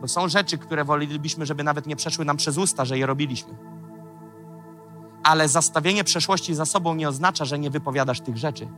[0.00, 3.56] Bo są rzeczy, które wolelibyśmy, żeby nawet nie przeszły nam przez usta, że je robiliśmy.
[5.22, 8.68] Ale zastawienie przeszłości za sobą nie oznacza, że nie wypowiadasz tych rzeczy.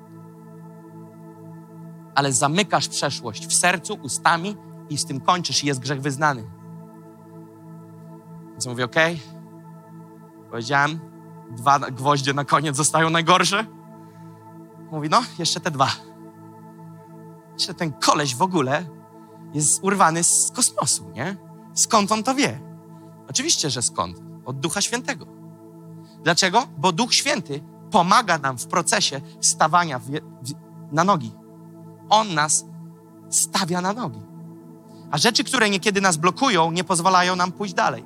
[2.14, 4.56] Ale zamykasz przeszłość w sercu, ustami
[4.90, 6.44] i z tym kończysz i jest grzech wyznany.
[8.50, 8.96] Więc mówię, ok,
[10.50, 11.00] powiedziałem,
[11.50, 13.79] dwa gwoździe na koniec zostają najgorsze.
[14.90, 15.90] Mówi, no, jeszcze te dwa.
[17.52, 18.86] Jeszcze ten koleś w ogóle
[19.54, 21.36] jest urwany z kosmosu, nie?
[21.74, 22.60] Skąd on to wie?
[23.28, 24.16] Oczywiście, że skąd?
[24.44, 25.26] Od Ducha Świętego.
[26.24, 26.66] Dlaczego?
[26.78, 30.52] Bo Duch Święty pomaga nam w procesie stawania w, w,
[30.92, 31.32] na nogi.
[32.08, 32.64] On nas
[33.30, 34.20] stawia na nogi.
[35.10, 38.04] A rzeczy, które niekiedy nas blokują, nie pozwalają nam pójść dalej.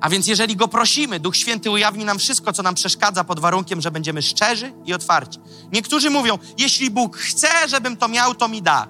[0.00, 3.80] A więc jeżeli Go prosimy, Duch Święty ujawni nam wszystko, co nam przeszkadza pod warunkiem,
[3.80, 5.38] że będziemy szczerzy i otwarci.
[5.72, 8.88] Niektórzy mówią, jeśli Bóg chce, żebym to miał, to mi da.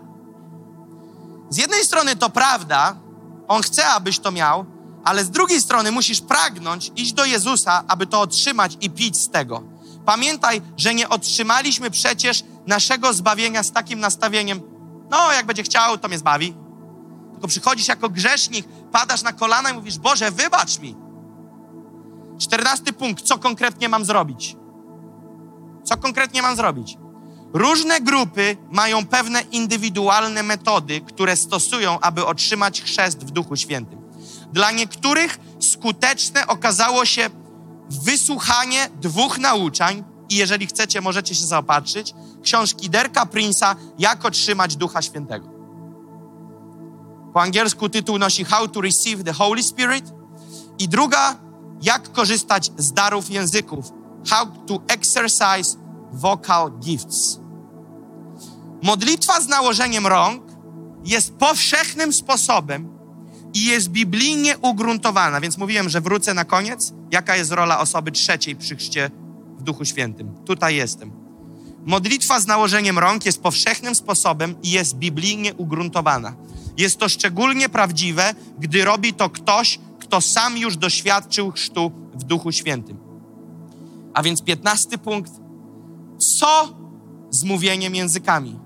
[1.50, 2.96] Z jednej strony to prawda,
[3.48, 4.66] On chce, abyś to miał,
[5.04, 9.30] ale z drugiej strony musisz pragnąć iść do Jezusa, aby to otrzymać i pić z
[9.30, 9.62] tego.
[10.06, 14.60] Pamiętaj, że nie otrzymaliśmy przecież naszego zbawienia z takim nastawieniem,
[15.10, 16.54] no jak będzie chciał, to mnie zbawi.
[17.32, 20.96] Tylko przychodzisz jako grzesznik, padasz na kolana i mówisz, Boże, wybacz mi.
[22.38, 24.56] Czternasty punkt, co konkretnie mam zrobić?
[25.84, 26.98] Co konkretnie mam zrobić?
[27.52, 34.00] Różne grupy mają pewne indywidualne metody, które stosują, aby otrzymać chrzest w Duchu Świętym.
[34.52, 37.30] Dla niektórych skuteczne okazało się
[37.90, 45.02] wysłuchanie dwóch nauczań, i jeżeli chcecie, możecie się zaopatrzyć, książki Derka Prince'a Jak otrzymać Ducha
[45.02, 45.55] Świętego.
[47.36, 50.04] Po angielsku tytuł nosi How to Receive the Holy Spirit
[50.78, 51.36] i druga
[51.82, 53.92] Jak korzystać z darów języków
[54.28, 55.78] How to Exercise
[56.12, 57.40] Vocal Gifts.
[58.82, 60.42] Modlitwa z nałożeniem rąk
[61.04, 62.98] jest powszechnym sposobem
[63.54, 66.92] i jest biblijnie ugruntowana, więc mówiłem, że wrócę na koniec.
[67.10, 69.10] Jaka jest rola osoby trzeciej przy chrzcie
[69.58, 70.44] w Duchu Świętym?
[70.44, 71.12] Tutaj jestem.
[71.86, 76.36] Modlitwa z nałożeniem rąk jest powszechnym sposobem i jest biblijnie ugruntowana.
[76.76, 82.52] Jest to szczególnie prawdziwe, gdy robi to ktoś, kto sam już doświadczył chrztu w Duchu
[82.52, 82.98] Świętym.
[84.14, 85.32] A więc piętnasty punkt.
[86.38, 86.76] Co
[87.30, 88.58] z mówieniem językami?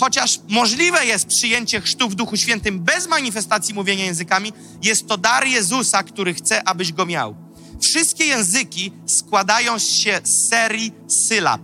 [0.00, 4.52] Chociaż możliwe jest przyjęcie chrztu w Duchu Świętym bez manifestacji mówienia językami,
[4.82, 7.34] jest to dar Jezusa, który chce, abyś go miał.
[7.80, 11.60] Wszystkie języki składają się z serii sylab.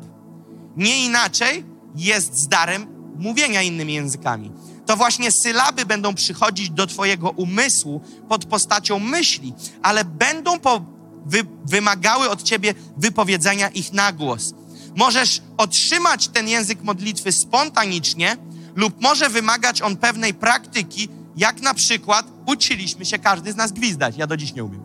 [0.77, 1.65] Nie inaczej
[1.97, 2.87] jest z darem
[3.19, 4.53] mówienia innymi językami
[4.87, 10.81] to właśnie sylaby będą przychodzić do Twojego umysłu pod postacią myśli, ale będą po,
[11.27, 14.55] wy, wymagały od Ciebie wypowiedzenia ich na głos.
[14.97, 18.37] Możesz otrzymać ten język modlitwy spontanicznie,
[18.75, 24.17] lub może wymagać on pewnej praktyki, jak na przykład uczyliśmy się każdy z nas gwizdać.
[24.17, 24.83] Ja do dziś nie umiem.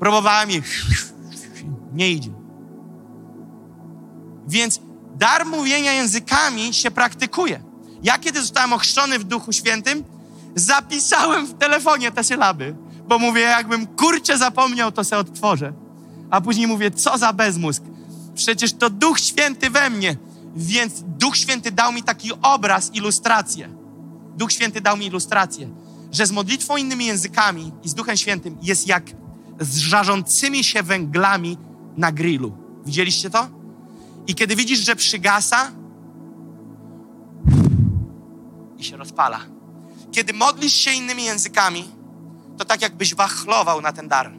[0.00, 0.62] Próbowałem i
[1.98, 2.30] nie idzie.
[4.48, 4.80] Więc
[5.16, 7.63] dar mówienia językami się praktykuje.
[8.04, 10.04] Ja kiedy zostałem ochrzczony w Duchu Świętym,
[10.54, 12.74] zapisałem w telefonie te sylaby,
[13.08, 15.72] bo mówię, jakbym kurczę zapomniał, to se odtworzę.
[16.30, 17.82] A później mówię, co za bezmózg.
[18.34, 20.16] Przecież to Duch Święty we mnie.
[20.56, 23.68] Więc Duch Święty dał mi taki obraz, ilustrację.
[24.36, 25.68] Duch Święty dał mi ilustrację,
[26.12, 29.04] że z modlitwą innymi językami i z Duchem Świętym jest jak
[29.60, 31.58] z żarzącymi się węglami
[31.96, 32.52] na grillu.
[32.86, 33.48] Widzieliście to?
[34.26, 35.72] I kiedy widzisz, że przygasa,
[38.84, 39.40] się rozpala.
[40.12, 41.84] Kiedy modlisz się innymi językami,
[42.58, 44.32] to tak jakbyś wachlował na ten dar.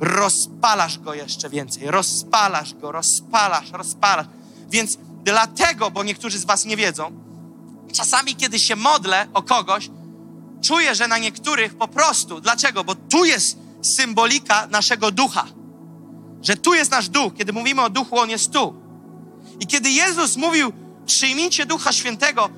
[0.00, 4.26] Rozpalasz go jeszcze więcej, rozpalasz go, rozpalasz, rozpalasz.
[4.70, 7.12] Więc dlatego, bo niektórzy z Was nie wiedzą,
[7.92, 9.90] czasami, kiedy się modlę o kogoś,
[10.62, 12.40] czuję, że na niektórych po prostu.
[12.40, 12.84] Dlaczego?
[12.84, 15.46] Bo tu jest symbolika naszego ducha.
[16.42, 17.32] Że tu jest nasz duch.
[17.38, 18.74] Kiedy mówimy o duchu, on jest tu.
[19.60, 20.72] I kiedy Jezus mówił,
[21.06, 22.48] przyjmijcie ducha świętego,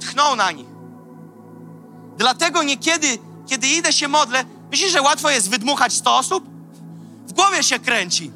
[0.00, 0.66] tchnął na nich.
[2.18, 6.44] Dlatego niekiedy, kiedy idę się modlę, myślisz, że łatwo jest wydmuchać 100 osób?
[7.26, 8.32] W głowie się kręci.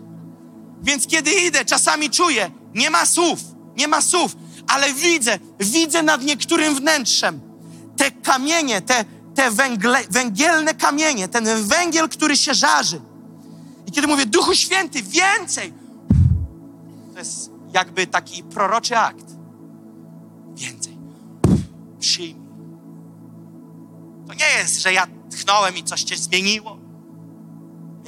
[0.83, 3.41] Więc kiedy idę, czasami czuję, nie ma słów,
[3.77, 4.37] nie ma słów,
[4.69, 7.41] ale widzę, widzę nad niektórym wnętrzem
[7.97, 13.01] te kamienie, te, te węgle, węgielne kamienie, ten węgiel, który się żarzy.
[13.87, 15.73] I kiedy mówię, Duchu Święty, więcej,
[17.13, 19.27] to jest jakby taki proroczy akt.
[20.55, 20.92] Więcej.
[22.03, 22.53] Przyjmij.
[24.27, 26.79] To nie jest, że ja tchnąłem i coś cię zmieniło.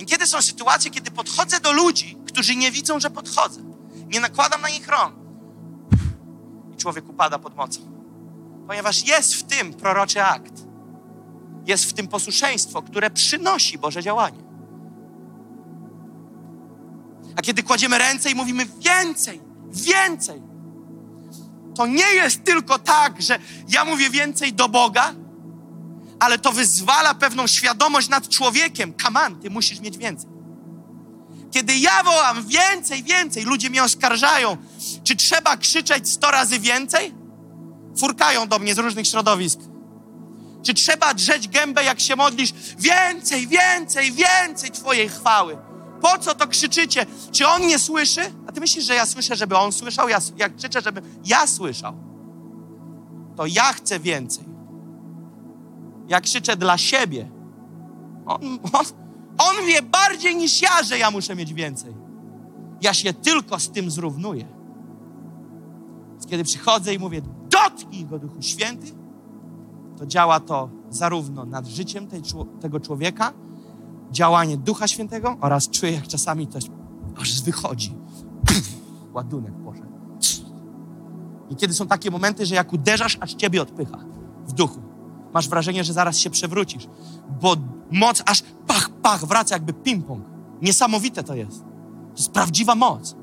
[0.07, 3.61] Kiedy są sytuacje, kiedy podchodzę do ludzi, którzy nie widzą, że podchodzę,
[4.07, 5.15] nie nakładam na nich rąk
[6.75, 7.81] i człowiek upada pod mocą.
[8.67, 10.53] Ponieważ jest w tym proroczy akt.
[11.67, 14.43] Jest w tym posłuszeństwo, które przynosi Boże działanie.
[17.37, 19.41] A kiedy kładziemy ręce i mówimy więcej,
[19.71, 20.43] więcej,
[21.77, 23.39] to nie jest tylko tak, że
[23.69, 25.15] ja mówię więcej do Boga,
[26.21, 28.95] ale to wyzwala pewną świadomość nad człowiekiem.
[28.95, 30.31] Kaman, ty musisz mieć więcej.
[31.51, 34.57] Kiedy ja wołam więcej, więcej, ludzie mnie oskarżają,
[35.05, 37.15] czy trzeba krzyczeć sto razy więcej?
[37.99, 39.59] Furkają do mnie z różnych środowisk.
[40.63, 42.53] Czy trzeba drzeć gębę, jak się modlisz?
[42.79, 45.59] Więcej, więcej, więcej Twojej chwały.
[46.05, 47.07] Po co to krzyczycie?
[47.33, 48.21] Czy On nie słyszy?
[48.47, 50.09] A Ty myślisz, że ja słyszę, żeby On słyszał?
[50.09, 51.95] Ja, ja krzyczę, żeby ja słyszał.
[53.37, 54.45] To ja chcę więcej.
[56.09, 57.31] Ja krzyczę dla siebie.
[58.27, 58.41] On,
[58.73, 58.85] on,
[59.39, 61.95] on wie bardziej niż ja, że ja muszę mieć więcej.
[62.81, 64.47] Ja się tylko z tym zrównuję.
[66.11, 68.93] Więc kiedy przychodzę i mówię, dotknij go Duchu Święty,
[69.99, 72.23] to działa to zarówno nad życiem tej,
[72.61, 73.33] tego człowieka,
[74.15, 76.59] działanie Ducha Świętego oraz czuję, jak czasami to
[77.17, 77.95] aż wychodzi.
[79.15, 79.83] Ładunek Boże.
[81.51, 83.99] I kiedy są takie momenty, że jak uderzasz, aż ciebie odpycha
[84.47, 84.83] w duchu.
[85.35, 86.87] Masz wrażenie, że zaraz się przewrócisz,
[87.43, 87.57] bo
[87.91, 90.21] moc aż pach, pach, wraca jakby ping-pong.
[90.63, 91.61] Niesamowite to jest.
[91.61, 93.17] To jest prawdziwa moc.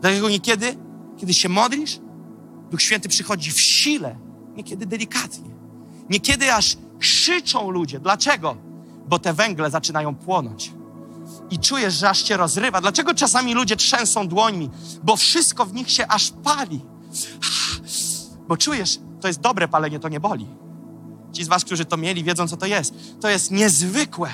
[0.00, 0.76] Dlatego niekiedy,
[1.16, 2.00] kiedy się modlisz,
[2.70, 4.18] Duch Święty przychodzi w sile,
[4.56, 5.50] niekiedy delikatnie.
[6.10, 8.00] Niekiedy aż krzyczą ludzie.
[8.00, 8.67] Dlaczego?
[9.08, 10.72] Bo te węgle zaczynają płonąć.
[11.50, 12.80] I czujesz, że aż cię rozrywa.
[12.80, 14.70] Dlaczego czasami ludzie trzęsą dłońmi?
[15.02, 16.80] Bo wszystko w nich się aż pali.
[18.48, 20.46] Bo czujesz, to jest dobre palenie, to nie boli.
[21.32, 22.94] Ci z was, którzy to mieli, wiedzą, co to jest.
[23.20, 24.30] To jest niezwykłe.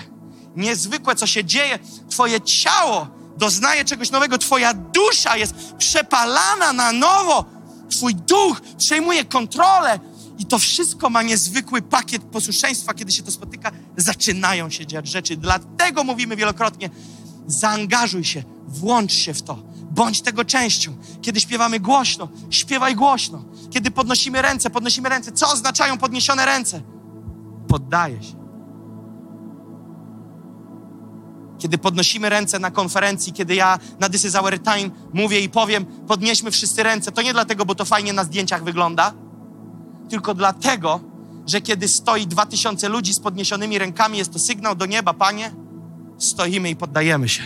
[0.57, 1.79] Niezwykłe, co się dzieje.
[2.09, 3.07] Twoje ciało
[3.37, 4.39] doznaje czegoś nowego.
[4.39, 7.45] Twoja dusza jest przepalana na nowo.
[7.91, 10.01] Twój duch przejmuje kontrolę.
[10.39, 12.95] I to wszystko ma niezwykły pakiet posłuszeństwa.
[12.95, 15.37] Kiedy się to spotyka, zaczynają się dziać rzeczy.
[15.37, 16.91] Dlatego mówimy wielokrotnie,
[17.47, 19.63] zaangażuj się, włącz się w to.
[19.91, 20.97] Bądź tego częścią.
[21.23, 23.45] Kiedy śpiewamy głośno, śpiewaj głośno.
[23.71, 25.33] Kiedy podnosimy ręce, podnosimy ręce.
[25.33, 26.83] Co oznaczają podniesione ręce?
[27.69, 28.45] Poddaję się.
[31.59, 35.85] Kiedy podnosimy ręce na konferencji, kiedy ja na This is Our Time mówię i powiem,
[35.85, 39.15] podnieśmy wszyscy ręce, to nie dlatego, bo to fajnie na zdjęciach wygląda,
[40.09, 41.01] tylko dlatego,
[41.47, 45.51] że kiedy stoi dwa tysiące ludzi z podniesionymi rękami, jest to sygnał do nieba, Panie,
[46.19, 47.43] stoimy i poddajemy się.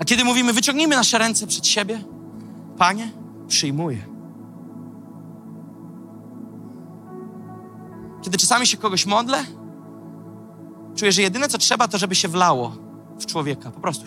[0.00, 2.04] A kiedy mówimy, wyciągnijmy nasze ręce przed siebie,
[2.78, 3.10] Panie,
[3.48, 3.98] przyjmuję.
[8.22, 9.44] Kiedy czasami się kogoś modlę,
[10.96, 12.76] czuję, że jedyne co trzeba, to żeby się wlało
[13.18, 13.70] w człowieka.
[13.70, 14.04] Po prostu.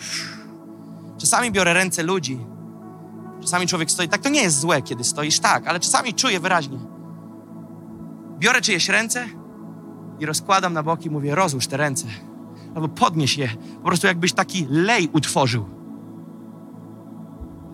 [1.18, 2.38] Czasami biorę ręce ludzi.
[3.40, 4.08] Czasami człowiek stoi.
[4.08, 6.78] Tak to nie jest złe, kiedy stoisz, tak, ale czasami czuję wyraźnie.
[8.38, 9.28] Biorę czyjeś ręce
[10.18, 12.06] i rozkładam na boki, mówię, rozłóż te ręce.
[12.74, 13.48] Albo podnieś je.
[13.76, 15.64] Po prostu jakbyś taki lej utworzył.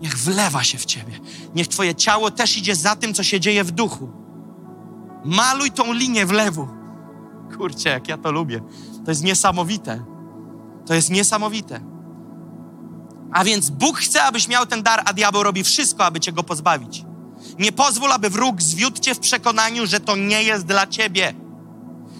[0.01, 1.13] Niech wlewa się w ciebie.
[1.55, 4.09] Niech twoje ciało też idzie za tym, co się dzieje w duchu.
[5.25, 6.67] Maluj tą linię w lewo.
[7.57, 8.61] Kurczę, jak ja to lubię.
[9.05, 10.05] To jest niesamowite.
[10.85, 11.94] To jest niesamowite.
[13.35, 16.43] A więc Bóg chce, abyś miał ten dar, a diabeł robi wszystko, aby cię go
[16.43, 17.03] pozbawić.
[17.59, 21.33] Nie pozwól, aby wróg zwiódł cię w przekonaniu, że to nie jest dla ciebie.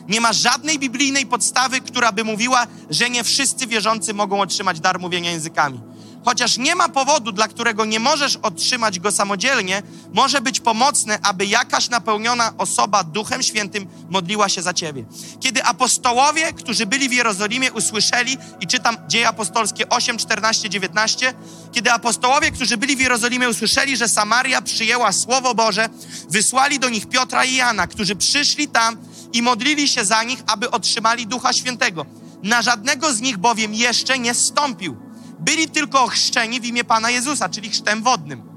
[0.07, 4.99] Nie ma żadnej biblijnej podstawy, która by mówiła, że nie wszyscy wierzący mogą otrzymać dar
[4.99, 5.81] mówienia językami.
[6.25, 9.83] Chociaż nie ma powodu, dla którego nie możesz otrzymać go samodzielnie,
[10.13, 15.05] może być pomocne, aby jakaś napełniona osoba Duchem Świętym modliła się za ciebie.
[15.39, 21.33] Kiedy apostołowie, którzy byli w Jerozolimie, usłyszeli, i czytam Dzieje Apostolskie 8, 14, 19,
[21.71, 25.89] kiedy apostołowie, którzy byli w Jerozolimie, usłyszeli, że Samaria przyjęła Słowo Boże,
[26.29, 28.97] wysłali do nich Piotra i Jana, którzy przyszli tam
[29.33, 32.05] i modlili się za nich, aby otrzymali Ducha Świętego.
[32.43, 35.04] Na żadnego z nich bowiem jeszcze nie stąpił.
[35.39, 38.55] Byli tylko ochrzczeni w imię Pana Jezusa, czyli chrztem wodnym.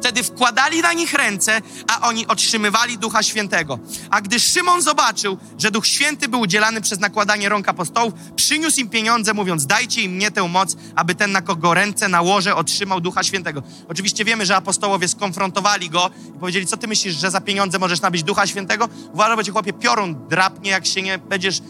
[0.00, 3.78] Wtedy wkładali na nich ręce, a oni otrzymywali Ducha Świętego.
[4.10, 8.88] A gdy Szymon zobaczył, że Duch Święty był udzielany przez nakładanie rąk apostołów, przyniósł im
[8.88, 13.22] pieniądze, mówiąc: Dajcie im mnie tę moc, aby ten, na kogo ręce nałożę, otrzymał Ducha
[13.22, 13.62] Świętego.
[13.88, 18.00] Oczywiście wiemy, że apostołowie skonfrontowali go i powiedzieli: Co ty myślisz, że za pieniądze możesz
[18.00, 18.88] nabyć Ducha Świętego?
[19.12, 21.62] Uważaj, bo cię chłopie piorun drapnie, jak się nie będziesz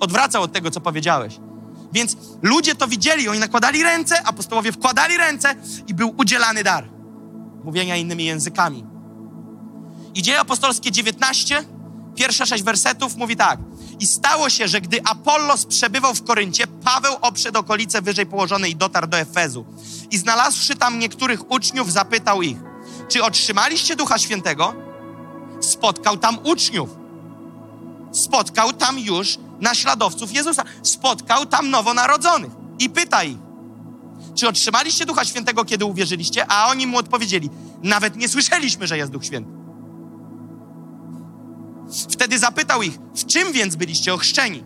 [0.00, 1.34] odwracał od tego, co powiedziałeś.
[1.94, 5.54] Więc ludzie to widzieli, oni nakładali ręce, apostołowie wkładali ręce
[5.86, 6.94] i był udzielany dar
[7.64, 8.84] mówienia innymi językami.
[10.14, 11.64] I dzieje apostolskie 19,
[12.14, 13.58] pierwsze sześć wersetów mówi tak.
[14.00, 18.76] I stało się, że gdy Apollos przebywał w Koryncie, Paweł obszedł okolice wyżej położone i
[18.76, 19.66] dotarł do Efezu.
[20.10, 22.56] I znalazłszy tam niektórych uczniów, zapytał ich,
[23.08, 24.74] czy otrzymaliście Ducha Świętego?
[25.60, 26.90] Spotkał tam uczniów.
[28.12, 30.64] Spotkał tam już naśladowców Jezusa.
[30.82, 32.52] Spotkał tam nowonarodzonych.
[32.78, 33.38] I pyta ich,
[34.34, 36.46] czy otrzymaliście Ducha Świętego, kiedy uwierzyliście?
[36.48, 37.50] A oni mu odpowiedzieli,
[37.82, 39.50] nawet nie słyszeliśmy, że jest Duch Święty.
[42.10, 44.64] Wtedy zapytał ich, w czym więc byliście ochrzczeni?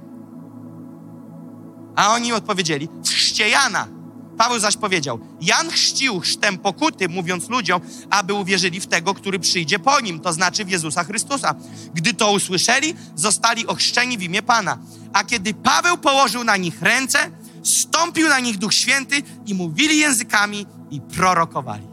[1.97, 3.98] A oni odpowiedzieli, w chrzcie Jana.
[4.39, 9.79] Paweł zaś powiedział, Jan chrzcił chrztem pokuty, mówiąc ludziom, aby uwierzyli w tego, który przyjdzie
[9.79, 11.55] po nim, to znaczy w Jezusa Chrystusa.
[11.95, 14.79] Gdy to usłyszeli, zostali ochrzczeni w imię Pana.
[15.13, 17.19] A kiedy Paweł położył na nich ręce,
[17.65, 21.87] stąpił na nich Duch Święty i mówili językami i prorokowali.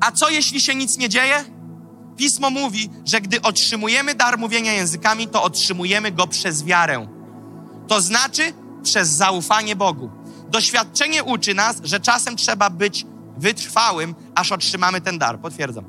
[0.00, 1.44] A co jeśli się nic nie dzieje?
[2.16, 7.06] Pismo mówi, że gdy otrzymujemy dar mówienia językami, to otrzymujemy go przez wiarę.
[7.88, 8.52] To znaczy
[8.82, 10.17] przez zaufanie Bogu.
[10.48, 13.06] Doświadczenie uczy nas, że czasem trzeba być
[13.36, 15.40] wytrwałym, aż otrzymamy ten dar.
[15.40, 15.84] Potwierdzam.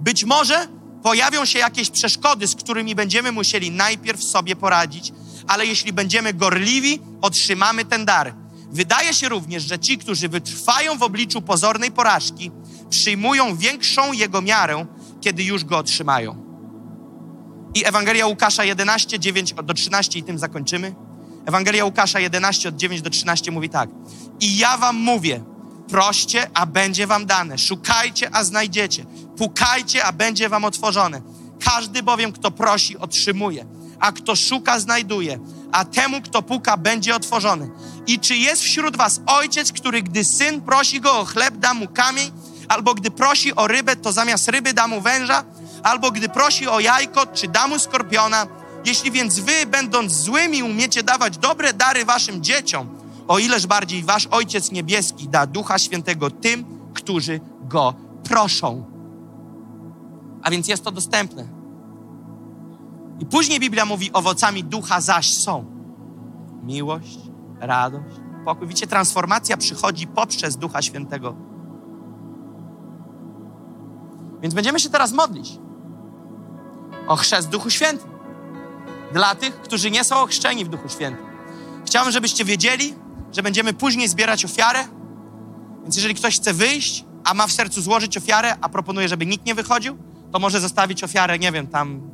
[0.00, 0.68] Być może
[1.02, 5.12] pojawią się jakieś przeszkody, z którymi będziemy musieli najpierw sobie poradzić,
[5.46, 8.34] ale jeśli będziemy gorliwi, otrzymamy ten dar.
[8.72, 12.50] Wydaje się również, że ci, którzy wytrwają w obliczu pozornej porażki,
[12.90, 14.86] przyjmują większą jego miarę,
[15.20, 16.50] kiedy już go otrzymają.
[17.74, 20.94] I Ewangelia Łukasza 11, 9 do 13 i tym zakończymy.
[21.50, 23.90] Ewangelia Łukasza 11 od 9 do 13 mówi tak.
[24.40, 25.42] I ja wam mówię,
[25.88, 27.58] proście, a będzie wam dane.
[27.58, 29.04] Szukajcie, a znajdziecie.
[29.36, 31.20] Pukajcie, a będzie wam otworzone.
[31.64, 33.66] Każdy bowiem, kto prosi, otrzymuje
[34.00, 35.38] a kto szuka, znajduje,
[35.72, 37.70] a temu, kto puka, będzie otworzony.
[38.06, 41.88] I czy jest wśród was ojciec, który gdy syn prosi go o chleb, da mu
[41.88, 42.32] kamień,
[42.68, 45.44] albo gdy prosi o rybę, to zamiast ryby da mu węża,
[45.82, 48.59] albo gdy prosi o jajko, czy da mu skorpiona?
[48.84, 52.88] Jeśli więc wy, będąc złymi, umiecie dawać dobre dary waszym dzieciom,
[53.28, 57.94] o ileż bardziej wasz Ojciec Niebieski da Ducha Świętego tym, którzy Go
[58.24, 58.84] proszą.
[60.42, 61.48] A więc jest to dostępne.
[63.20, 65.64] I później Biblia mówi, owocami ducha zaś są
[66.62, 67.18] miłość,
[67.60, 68.68] radość, pokój.
[68.68, 71.34] Widzicie, transformacja przychodzi poprzez Ducha Świętego.
[74.42, 75.58] Więc będziemy się teraz modlić
[77.06, 78.09] o chrzest Duchu Świętym.
[79.12, 81.26] Dla tych, którzy nie są ochrzczeni w Duchu Świętym.
[81.86, 82.94] Chciałbym, żebyście wiedzieli,
[83.32, 84.84] że będziemy później zbierać ofiarę.
[85.82, 89.46] Więc jeżeli ktoś chce wyjść, a ma w sercu złożyć ofiarę, a proponuje, żeby nikt
[89.46, 89.98] nie wychodził,
[90.32, 92.10] to może zostawić ofiarę, nie wiem, tam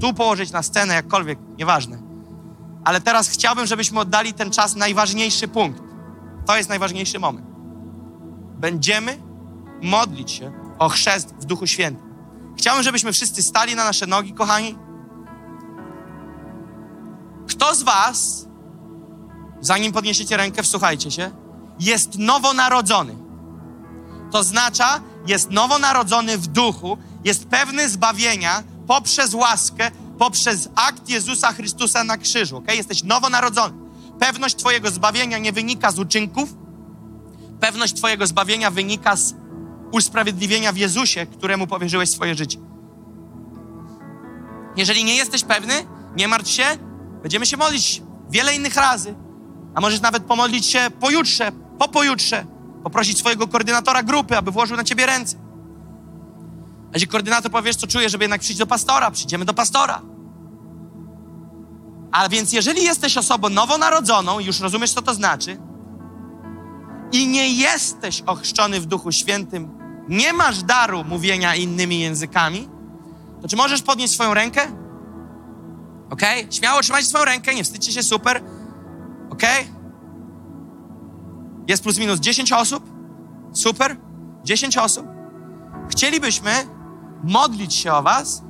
[0.00, 2.02] tu położyć na scenę, jakkolwiek, nieważne.
[2.84, 5.82] Ale teraz chciałbym, żebyśmy oddali ten czas najważniejszy punkt.
[6.46, 7.46] To jest najważniejszy moment.
[8.58, 9.18] Będziemy
[9.82, 12.10] modlić się o chrzest w Duchu Świętym.
[12.58, 14.78] Chciałbym, żebyśmy wszyscy stali na nasze nogi, kochani.
[17.50, 18.46] Kto z Was,
[19.60, 21.30] zanim podniesiecie rękę, wsłuchajcie się,
[21.80, 23.16] jest nowonarodzony?
[24.32, 32.04] To oznacza, jest nowonarodzony w duchu, jest pewny zbawienia, poprzez łaskę, poprzez akt Jezusa Chrystusa
[32.04, 32.56] na krzyżu.
[32.56, 32.76] Okay?
[32.76, 33.74] Jesteś nowonarodzony.
[34.18, 36.54] Pewność Twojego zbawienia nie wynika z uczynków.
[37.60, 39.34] Pewność Twojego zbawienia wynika z
[39.92, 42.58] usprawiedliwienia w Jezusie, któremu powierzyłeś swoje życie.
[44.76, 45.74] Jeżeli nie jesteś pewny,
[46.16, 46.89] nie martw się,
[47.22, 49.14] będziemy się modlić wiele innych razy.
[49.74, 52.46] A możesz nawet pomodlić się pojutrze, po pojutrze,
[52.82, 55.36] poprosić swojego koordynatora grupy, aby włożył na ciebie ręce.
[56.86, 60.02] A jeśli koordynator powiesz, co czuje, żeby jednak przyjść do pastora, przyjdziemy do pastora.
[62.12, 65.58] A więc jeżeli jesteś osobą nowonarodzoną, już rozumiesz, co to znaczy,
[67.12, 69.68] i nie jesteś ochrzczony w Duchu Świętym,
[70.08, 72.68] nie masz daru mówienia innymi językami,
[73.42, 74.79] to czy możesz podnieść swoją rękę?
[76.10, 76.22] Ok?
[76.50, 78.42] Śmiało trzymajcie swoją rękę, nie wstydźcie się, super.
[79.30, 79.42] Ok?
[81.68, 82.84] Jest plus minus 10 osób?
[83.52, 83.96] Super.
[84.44, 85.06] 10 osób.
[85.90, 86.50] Chcielibyśmy
[87.24, 88.42] modlić się o was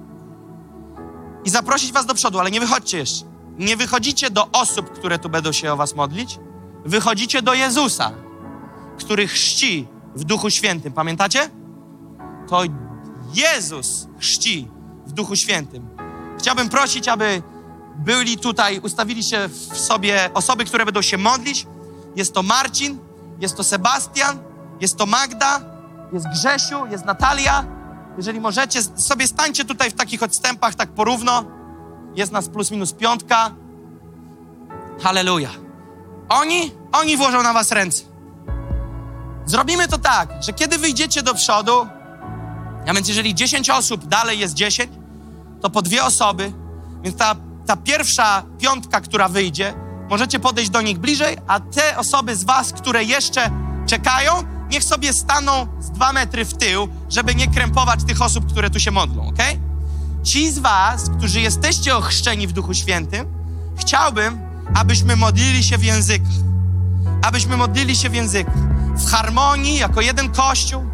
[1.44, 3.24] i zaprosić was do przodu, ale nie wychodźcie jeszcze.
[3.58, 6.38] Nie wychodzicie do osób, które tu będą się o was modlić.
[6.84, 8.12] Wychodzicie do Jezusa,
[8.98, 10.92] który chrzci w Duchu Świętym.
[10.92, 11.50] Pamiętacie?
[12.48, 12.62] To
[13.34, 14.68] Jezus chrzci
[15.06, 15.99] w Duchu Świętym.
[16.40, 17.42] Chciałbym prosić, aby
[17.96, 21.66] byli tutaj, ustawili się w sobie osoby, które będą się modlić.
[22.16, 22.98] Jest to Marcin,
[23.40, 24.38] jest to Sebastian,
[24.80, 25.60] jest to Magda,
[26.12, 27.64] jest Grzesiu, jest Natalia.
[28.16, 31.44] Jeżeli możecie, sobie stańcie tutaj w takich odstępach, tak porówno.
[32.14, 33.50] Jest nas plus minus piątka.
[35.02, 35.50] Halleluja.
[36.28, 38.04] Oni, oni włożą na was ręce.
[39.46, 41.86] Zrobimy to tak, że kiedy wyjdziecie do przodu,
[42.88, 44.90] a więc jeżeli 10 osób, dalej jest 10,
[45.62, 46.52] to po dwie osoby,
[47.02, 49.74] więc ta, ta pierwsza piątka, która wyjdzie,
[50.10, 53.50] możecie podejść do nich bliżej, a te osoby z was, które jeszcze
[53.86, 54.32] czekają,
[54.70, 58.80] niech sobie staną z dwa metry w tył, żeby nie krępować tych osób, które tu
[58.80, 59.38] się modlą, ok?
[60.22, 63.26] Ci z was, którzy jesteście ochrzczeni w Duchu Świętym,
[63.76, 64.40] chciałbym,
[64.74, 66.32] abyśmy modlili się w językach.
[67.22, 68.54] Abyśmy modlili się w językach.
[68.96, 70.84] W harmonii, jako jeden kościół,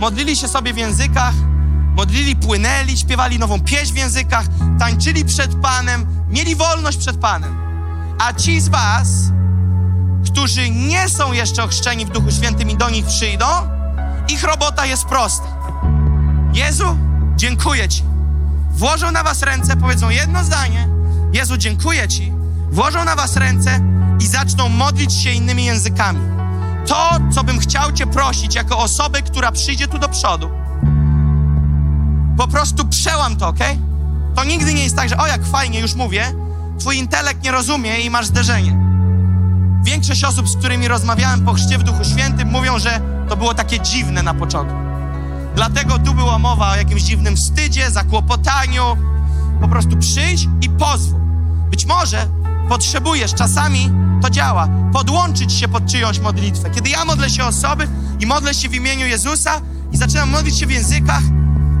[0.00, 1.34] modlili się sobie w językach,
[1.94, 4.46] modlili, płynęli, śpiewali nową pieśń w językach,
[4.78, 7.58] tańczyli przed Panem, mieli wolność przed Panem.
[8.18, 9.08] A ci z was,
[10.26, 13.46] którzy nie są jeszcze ochrzczeni w Duchu Świętym i do nich przyjdą,
[14.28, 15.46] ich robota jest prosta.
[16.54, 16.96] Jezu,
[17.36, 18.02] dziękuję Ci.
[18.70, 20.88] Włożą na was ręce, powiedzą jedno zdanie.
[21.32, 22.32] Jezu, dziękuję Ci.
[22.70, 23.80] Włożą na was ręce
[24.20, 26.20] i zaczną modlić się innymi językami.
[26.86, 30.50] To, co bym chciał Cię prosić jako osobę, która przyjdzie tu do przodu,
[32.36, 33.58] po prostu przełam to, ok?
[34.34, 36.32] To nigdy nie jest tak, że o jak fajnie, już mówię,
[36.78, 38.78] Twój intelekt nie rozumie i masz zderzenie.
[39.84, 43.80] Większość osób, z którymi rozmawiałem po chrzcie w Duchu Świętym, mówią, że to było takie
[43.80, 44.76] dziwne na początku.
[45.54, 48.96] Dlatego tu była mowa o jakimś dziwnym wstydzie, zakłopotaniu.
[49.60, 51.20] Po prostu przyjdź i pozwól.
[51.70, 52.26] Być może
[52.68, 53.90] potrzebujesz, czasami
[54.22, 56.70] to działa, podłączyć się pod czyjąś modlitwę.
[56.70, 57.88] Kiedy ja modlę się osoby
[58.20, 59.60] i modlę się w imieniu Jezusa
[59.92, 61.22] i zaczynam modlić się w językach,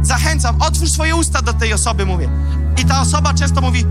[0.06, 2.28] zachęcam, otwórz swoje usta do tej osoby, mówię.
[2.76, 3.84] I ta osoba często mówi,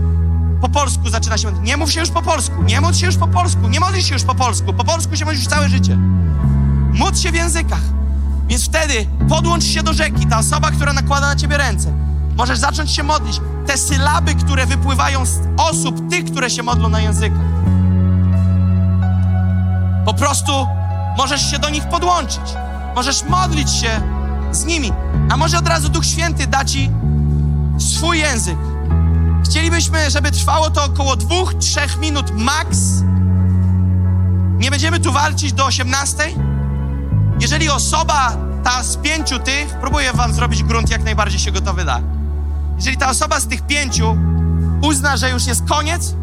[0.60, 1.52] po polsku zaczyna się.
[1.52, 4.14] Nie mów się już po polsku, nie módl się już po polsku, nie modlisz się
[4.14, 4.72] już po polsku.
[4.72, 5.96] Po polsku się modlisz całe życie.
[6.92, 7.82] Módl się w językach.
[8.48, 11.92] Więc wtedy podłącz się do rzeki, ta osoba, która nakłada na ciebie ręce.
[12.36, 13.40] Możesz zacząć się modlić.
[13.66, 17.46] Te sylaby, które wypływają z osób, tych, które się modlą na językach.
[20.04, 20.66] Po prostu
[21.16, 22.54] możesz się do nich podłączyć.
[22.94, 24.13] Możesz modlić się
[24.54, 24.92] z nimi.
[25.30, 26.90] A może od razu Duch Święty da ci
[27.78, 28.58] swój język.
[29.44, 32.78] Chcielibyśmy, żeby trwało to około dwóch, trzech minut max.
[34.58, 36.24] Nie będziemy tu walczyć do 18.
[37.40, 42.00] Jeżeli osoba ta z pięciu tych, próbuję wam zrobić grunt jak najbardziej się gotowy da.
[42.76, 44.16] Jeżeli ta osoba z tych pięciu
[44.82, 46.14] uzna, że już jest koniec,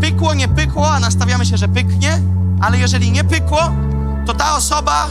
[0.00, 2.22] pykło, nie pykło, a nastawiamy się, że pyknie,
[2.60, 3.72] ale jeżeli nie pykło,
[4.26, 5.06] to ta osoba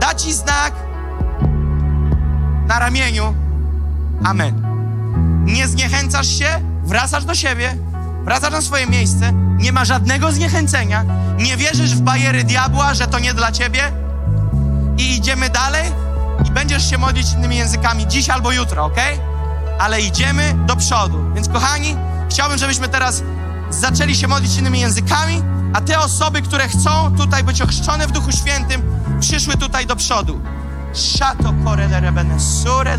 [0.00, 0.72] da ci znak
[2.66, 3.34] na ramieniu.
[4.24, 4.62] Amen.
[5.44, 6.48] Nie zniechęcasz się,
[6.84, 7.76] wracasz do siebie,
[8.24, 11.04] wracasz na swoje miejsce, nie ma żadnego zniechęcenia,
[11.38, 13.92] nie wierzysz w bajery diabła, że to nie dla ciebie
[14.98, 15.92] i idziemy dalej
[16.48, 18.96] i będziesz się modlić innymi językami dziś albo jutro, ok?
[19.78, 21.34] Ale idziemy do przodu.
[21.34, 21.96] Więc kochani,
[22.30, 23.22] chciałbym, żebyśmy teraz
[23.70, 25.42] zaczęli się modlić innymi językami,
[25.72, 28.82] a te osoby, które chcą tutaj być ochrzczone w Duchu Świętym,
[29.20, 30.40] przyszły tutaj do przodu.
[30.92, 32.98] Shato kore de rebene sure.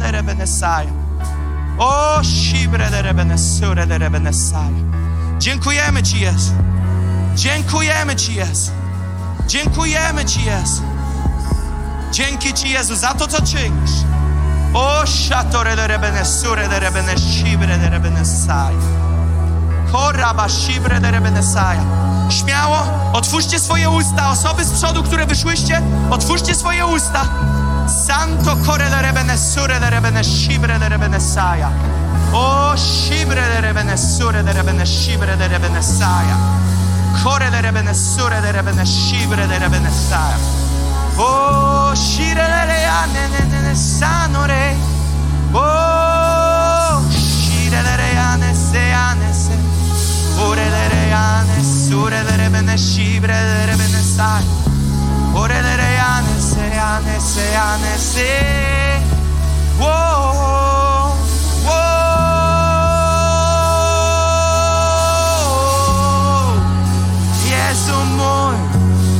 [1.77, 4.31] O shibre de rebene.
[5.39, 6.53] Dziękujemy Ci, Jezu.
[7.35, 8.71] Dziękujemy Ci, Jezu.
[9.47, 10.81] Dziękujemy Ci, Jezu.
[12.11, 13.91] Dzięki Ci, Jezu, za to, co czynisz.
[14.73, 18.71] O shatore de rebene sure de rebene shibre saja.
[19.91, 22.18] Koraba shibre de rebene.
[22.29, 22.77] Śmiało,
[23.13, 24.29] otwórzcie swoje usta.
[24.29, 27.25] Osoby z przodu, które wyszłyście, otwórzcie swoje usta.
[28.07, 31.69] Santo kore de rebene sure de rebene shibre de rebene saja.
[32.33, 35.81] O shibre de rebene sure de rebene shibre de rebene
[37.61, 39.89] rebene sure de rebene shibre de rebene.
[41.17, 44.75] O shire de rea ne ne ne sanore.
[45.53, 49.69] O shire de rea ne se ane se.
[51.09, 54.43] yane sure lere bene shibre lere bene sai.
[55.33, 59.01] Ore lere yane se yane se yane se.
[59.77, 61.13] Whoa,
[65.69, 66.53] whoa.
[67.45, 68.57] Jesu mój.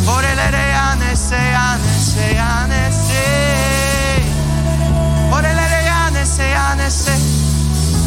[0.07, 3.25] Ore lere yane se yane se yane se.
[5.31, 7.13] Ore lere yane se yane se.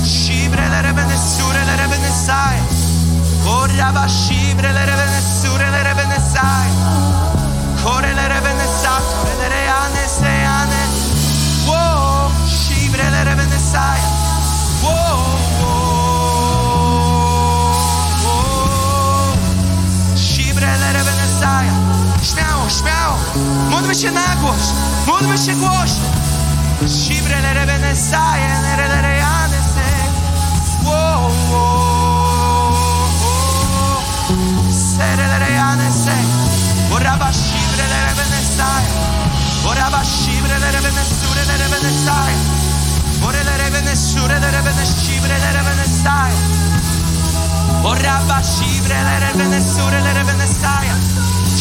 [0.05, 2.72] Shibre lere bene sure lere bene sai.
[24.03, 24.73] Się na głos.
[25.07, 26.05] Módlmy się głośno.
[26.89, 28.43] Shibre lere bene sai,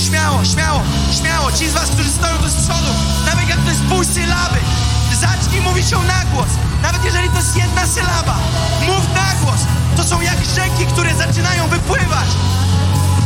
[0.05, 0.81] Śmiało, śmiało,
[1.19, 1.51] śmiało.
[1.51, 2.91] Ci z was, którzy stoją tu przodu,
[3.25, 4.59] nawet jak to jest pół sylaby,
[5.21, 6.49] zacznij mówić ją na głos.
[6.81, 8.37] Nawet jeżeli to jest jedna sylaba,
[8.87, 9.61] mów na głos.
[9.97, 12.29] To są jak rzeki, które zaczynają wypływać.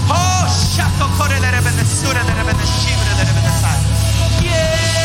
[0.09, 0.45] O,
[0.75, 4.45] siako kore lere bene sure lere bene shibre lere bene sai.
[4.45, 5.04] Yeah.